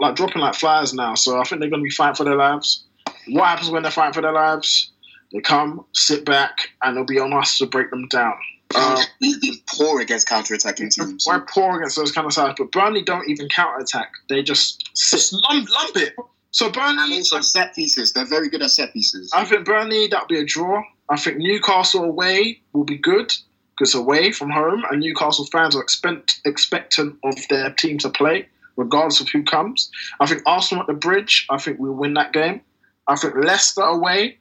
[0.00, 2.84] like dropping like flies now, so I think they're gonna be fighting for their lives.
[3.28, 4.90] What happens when they're fighting for their lives?
[5.32, 8.34] They come, sit back, and it'll be on us to break them down.
[8.74, 9.02] Uh,
[9.66, 11.26] poor against counter-attacking teams.
[11.26, 14.12] we're poor against those kind of sides, but Burnley don't even counter attack.
[14.28, 15.16] They just sit.
[15.16, 16.14] Just lump, lump it.
[16.52, 18.12] So And Burnley, also set pieces.
[18.12, 19.30] They're very good at set pieces.
[19.34, 20.82] I think Burnley that'll be a draw.
[21.08, 23.34] I think Newcastle away will be good
[23.76, 28.46] because away from home, and Newcastle fans are expect, expectant of their team to play,
[28.76, 29.90] regardless of who comes.
[30.20, 31.46] I think Arsenal at the Bridge.
[31.50, 32.60] I think we'll win that game.
[33.08, 34.38] I think Leicester away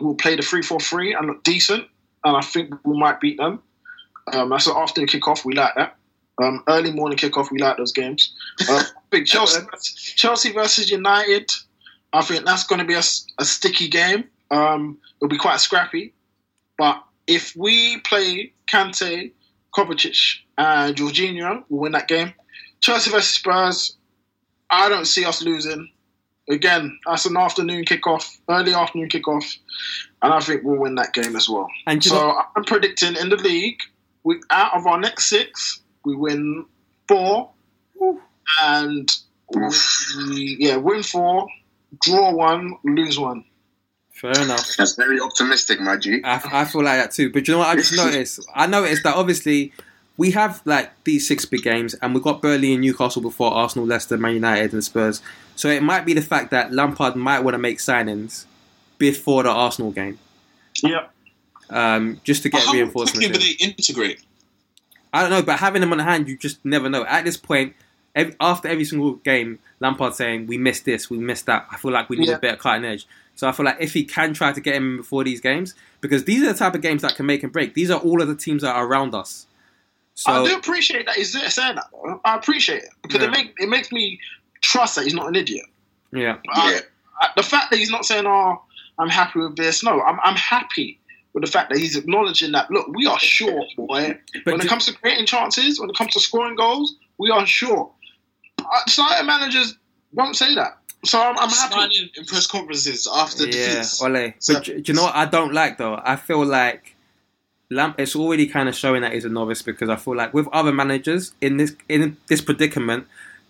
[0.00, 1.86] will play the three four three and look decent,
[2.24, 3.62] and I think we might beat them.
[4.32, 5.44] Um, that's an afternoon kickoff.
[5.44, 5.96] We like that.
[6.42, 7.50] Um, early morning kickoff.
[7.50, 8.34] We like those games.
[8.68, 9.60] Uh, big Chelsea,
[10.16, 11.50] Chelsea versus United.
[12.12, 13.02] I think that's going to be a
[13.44, 14.24] sticky game.
[14.50, 16.12] Um, it'll be quite scrappy.
[16.76, 19.32] But if we play Kante,
[19.74, 22.32] Kovacic, and Jorginho, we'll win that game.
[22.80, 23.96] Chelsea versus Spurs,
[24.70, 25.90] I don't see us losing.
[26.48, 29.56] Again, that's an afternoon kickoff, early afternoon kickoff,
[30.22, 31.68] and I think we'll win that game as well.
[31.86, 33.78] And So know, I'm predicting in the league,
[34.24, 36.64] we out of our next six, we win
[37.06, 37.50] four,
[38.60, 39.10] and
[40.36, 41.48] yeah, win four,
[42.02, 43.44] draw one, lose one.
[44.12, 44.76] fair enough.
[44.76, 46.20] That's very optimistic, my G.
[46.24, 47.32] I, I feel like that too.
[47.32, 47.68] But you know what?
[47.68, 48.46] I just noticed.
[48.54, 49.72] I noticed that obviously
[50.16, 53.86] we have like these six big games, and we've got Burnley and Newcastle before Arsenal,
[53.86, 55.22] Leicester, Man United, and Spurs.
[55.56, 58.44] So it might be the fact that Lampard might want to make signings
[58.98, 60.18] before the Arsenal game.
[60.82, 61.06] Yeah.
[61.68, 63.26] um, just to get How reinforcements.
[63.26, 63.32] quickly in.
[63.32, 64.22] do they integrate?
[65.12, 67.04] I don't know, but having them on hand, you just never know.
[67.04, 67.74] At this point,
[68.14, 71.66] ev after every single game, Lampard saying we missed this, we missed that.
[71.70, 72.38] I feel like we need Yeah.
[72.42, 73.06] a of cutting edge.
[73.36, 76.24] So I feel like if he can try to get him before these games, because
[76.24, 77.74] these are the type of games that can make and break.
[77.74, 79.46] These are all of the teams that are around us.
[80.14, 81.86] So I do appreciate that he's saying that.
[81.92, 82.20] Though.
[82.24, 83.28] I appreciate it because Yeah.
[83.28, 84.18] it make it makes me
[84.60, 85.64] trust that he's not an idiot.
[86.12, 86.80] yeah, I- uh, Yeah.
[87.22, 88.60] I- the fact that he's not saying, "Oh,
[88.98, 90.98] I'm happy with this." No, I'm I'm happy
[91.32, 92.70] with the fact that he's acknowledging that.
[92.70, 94.18] Look, we are short, boy.
[94.44, 97.30] But when do- it comes to creating chances, when it comes to scoring goals, we
[97.30, 97.90] are short.
[98.60, 99.76] Uh, Certain managers
[100.12, 101.72] won't say that, so I'm, I'm happy.
[101.74, 104.02] Smiling in press conferences after yeah, defeats.
[104.02, 104.34] Ole.
[104.38, 106.00] So- But do do you know what I don't like though?
[106.02, 106.96] I feel like
[107.70, 108.00] Lamp.
[108.00, 110.72] It's already kind of showing that he's a novice because I feel like with other
[110.72, 113.06] managers in this in this predicament,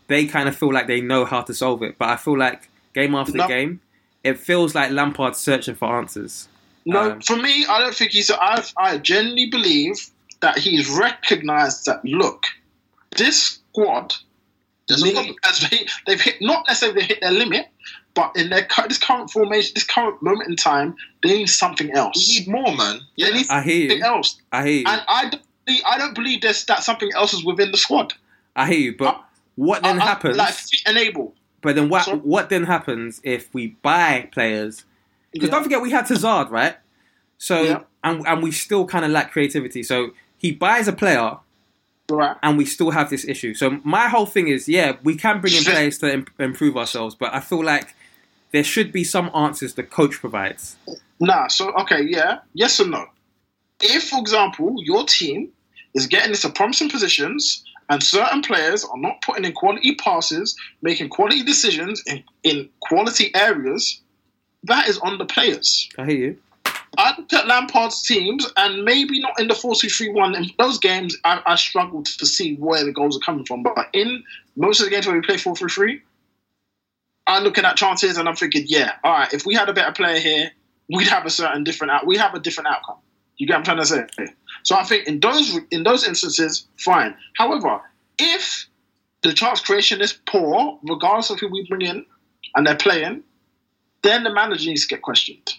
[0.08, 1.96] they kind of feel like they know how to solve it.
[1.98, 3.48] But I feel like game after No.
[3.48, 3.80] game,
[4.24, 6.48] it feels like Lampard's searching for answers.
[6.84, 8.30] No, Um, for me, I don't think he's.
[8.30, 9.96] I I genuinely believe
[10.40, 12.04] that he's recognised that.
[12.04, 12.44] Look,
[13.16, 14.14] this squad,
[14.90, 15.36] There's a problem.
[15.44, 17.66] as they, they've hit not necessarily they hit their limit,
[18.14, 22.28] but in their this current formation, this current moment in time, they need something else.
[22.28, 23.00] We need more, man.
[23.18, 23.30] They Yeah.
[23.30, 24.04] need I hear something you.
[24.04, 24.84] else, I hear you.
[24.86, 25.42] and I don't.
[25.66, 28.14] believe- I don't believe there's that something else is within the squad.
[28.56, 28.96] I hear you.
[28.96, 29.18] But uh,
[29.56, 30.36] what then I- I- happens?
[30.36, 31.34] Like fit and able.
[31.62, 32.04] But then what?
[32.06, 34.84] So- What then happens if we buy players?
[35.32, 35.54] Because Yeah.
[35.54, 36.76] don't forget we had Hazard, right?
[37.38, 37.80] So Yeah.
[38.02, 39.82] and and we still kind of lack creativity.
[39.82, 41.36] So he buys a player,
[42.10, 42.36] Right.
[42.42, 43.54] and we still have this issue.
[43.54, 47.14] So my whole thing is, yeah, we can bring in players to im- improve ourselves,
[47.14, 47.94] but I feel like
[48.50, 50.76] there should be some answers the coach provides.
[51.20, 53.06] Nah, so okay, yeah, yes or no?
[53.80, 55.50] If, for example, your team
[55.94, 61.08] is getting into promising positions and certain players are not putting in quality passes, making
[61.08, 64.00] quality decisions in, in quality areas,
[64.64, 65.88] that is on the players.
[65.98, 66.38] I hear you.
[67.00, 70.34] At Lampard's teams, and maybe not in the 4 2 3 1.
[70.34, 73.62] In those games, I, I struggled to see where the goals are coming from.
[73.62, 74.22] But in
[74.56, 76.02] most of the games where we play 4 3 3,
[77.26, 79.92] I'm looking at chances and I'm thinking, yeah, all right, if we had a better
[79.92, 80.50] player here,
[80.88, 82.06] we'd have a certain different out.
[82.06, 82.98] We have a different outcome.
[83.36, 84.34] You get what I'm trying to say?
[84.64, 87.14] So I think in those in those instances, fine.
[87.34, 87.80] However,
[88.18, 88.66] if
[89.22, 92.04] the chance creation is poor, regardless of who we bring in,
[92.54, 93.22] and they're playing,
[94.02, 95.54] then the manager needs to get questioned.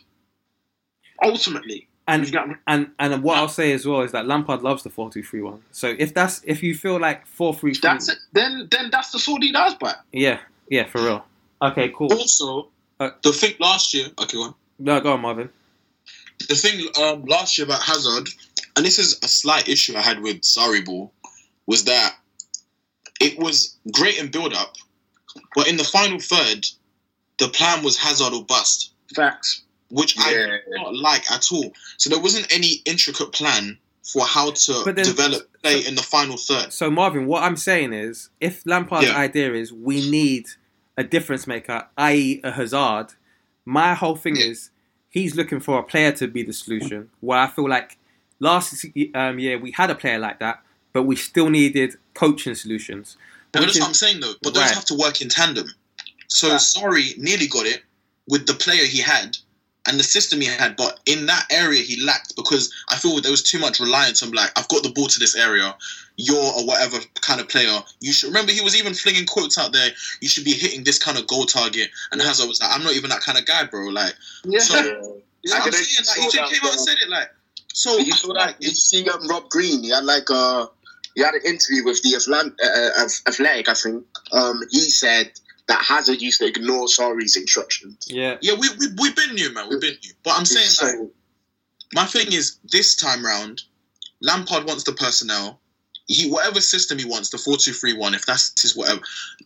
[1.23, 2.55] Ultimately, And You got me.
[2.67, 5.41] and and what I'll say as well is that Lampard loves the four two three
[5.41, 5.61] one.
[5.71, 8.17] So if that's if you feel like four three three, that's it.
[8.33, 10.39] Then then that's the sword he does, but yeah,
[10.69, 11.25] yeah, for real.
[11.61, 12.11] Okay, cool.
[12.13, 12.69] Also,
[12.99, 14.07] Uh, the thing last year.
[14.19, 14.55] Okay, go on.
[14.79, 15.49] No, go on, Marvin.
[16.49, 18.27] the thing um, last year about Hazard,
[18.75, 21.11] and this is a slight issue I had with Sarri Ball,
[21.67, 22.15] was that
[23.19, 24.73] it was great in build up,
[25.55, 26.65] but in the final third,
[27.37, 29.61] the plan was Hazard or bust, facts.
[29.91, 31.73] Which I did not like at all.
[31.97, 36.01] So there wasn't any intricate plan for how to But then- develop play in the
[36.01, 36.73] final third.
[36.73, 39.15] So Marvin, what I'm saying is, if Lampard's Yeah.
[39.17, 40.47] idea is we need
[40.97, 43.13] a difference maker, i.e., a Hazard,
[43.65, 44.45] my whole thing Yeah.
[44.45, 44.71] is
[45.09, 47.09] he's looking for a player to be the solution.
[47.19, 47.97] Where I feel like
[48.39, 50.63] last um, year we had a player like that,
[50.93, 53.17] but we still needed coaching solutions.
[53.51, 54.33] But Which that's is- what I'm saying though.
[54.41, 54.73] But those Right.
[54.73, 55.73] have to work in tandem.
[56.27, 56.57] So Yeah.
[56.57, 57.83] sorry, nearly got it
[58.27, 59.37] with the player he had
[59.87, 63.31] and the system he had, but in that area he lacked because I feel there
[63.31, 65.75] was too much reliance on like I've got the ball to this area,
[66.17, 67.79] you're a whatever kind of player.
[67.99, 69.89] You should remember he was even flinging quotes out there.
[70.21, 72.93] You should be hitting this kind of goal target, and Hazard was like, I'm not
[72.93, 73.87] even that kind of guy, bro.
[73.87, 74.13] Like,
[74.45, 74.59] Yeah.
[74.59, 74.75] so
[75.43, 77.31] Yeah, I'm saying, like, he just came out and uh, said it, like,
[77.73, 78.59] so You saw like, that?
[78.59, 79.83] Did you see um, Rob Green?
[79.83, 80.69] He had like a
[81.15, 84.05] he had an interview with the Athlant- uh, uh, Athletic, I think.
[84.31, 85.31] Um, he said
[85.67, 88.05] that Hazard used to ignore Sarri's instructions.
[88.07, 89.67] Yeah, yeah, we we we've been new, man.
[89.69, 91.09] We've been new, but I'm saying like.
[91.93, 93.63] My thing is this time round,
[94.21, 95.59] Lampard wants the personnel.
[96.07, 99.01] He whatever system he wants, the four two three one, if that's his whatever,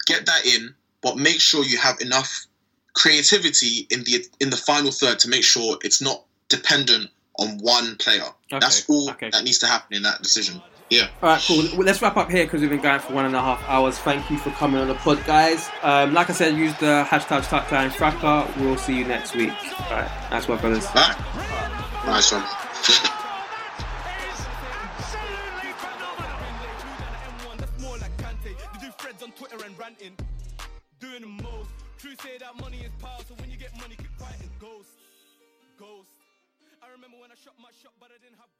[0.05, 2.45] get that in, but make sure you have enough
[2.93, 7.95] creativity in the in the final third to make sure it's not dependent on one
[7.97, 8.25] player.
[8.49, 9.29] That's all okay.
[9.31, 10.61] that needs to happen in that decision.
[10.89, 11.07] Yeah.
[11.21, 11.63] All right, cool.
[11.73, 13.97] Well, Let's wrap up here because we've been going for one and a half hours.
[13.97, 15.69] Thank you for coming on the pod, guys.
[15.81, 18.55] Um, like I said, use the hashtag Touchline Fracas.
[18.57, 19.49] We'll see you next week.
[19.49, 20.85] All right, that's what, brothers.
[20.93, 21.15] Right?
[22.05, 22.43] nice one.
[27.81, 28.43] more like Kante.
[28.43, 30.15] They do threads on Twitter and ranting.
[30.99, 31.69] Doing the most.
[31.97, 34.89] True say that money is power, so when you get money, keep quiet and ghost.
[35.79, 36.09] Ghost.
[36.83, 38.53] I remember when I shot my shot, but I didn't have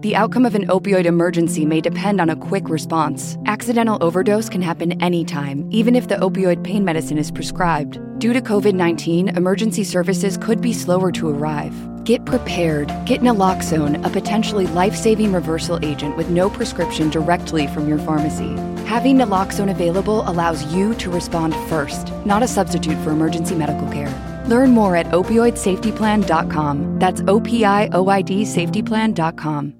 [0.00, 3.36] The outcome of an opioid emergency may depend on a quick response.
[3.44, 7.98] Accidental overdose can happen anytime, even if the opioid pain medicine is prescribed.
[8.18, 11.74] Due to COVID 19, emergency services could be slower to arrive.
[12.04, 12.88] Get prepared.
[13.04, 18.54] Get naloxone, a potentially life saving reversal agent with no prescription directly from your pharmacy.
[18.86, 24.12] Having naloxone available allows you to respond first, not a substitute for emergency medical care.
[24.46, 26.98] Learn more at opioidsafetyplan.com.
[26.98, 29.79] That's O P I O I D safetyplan.com.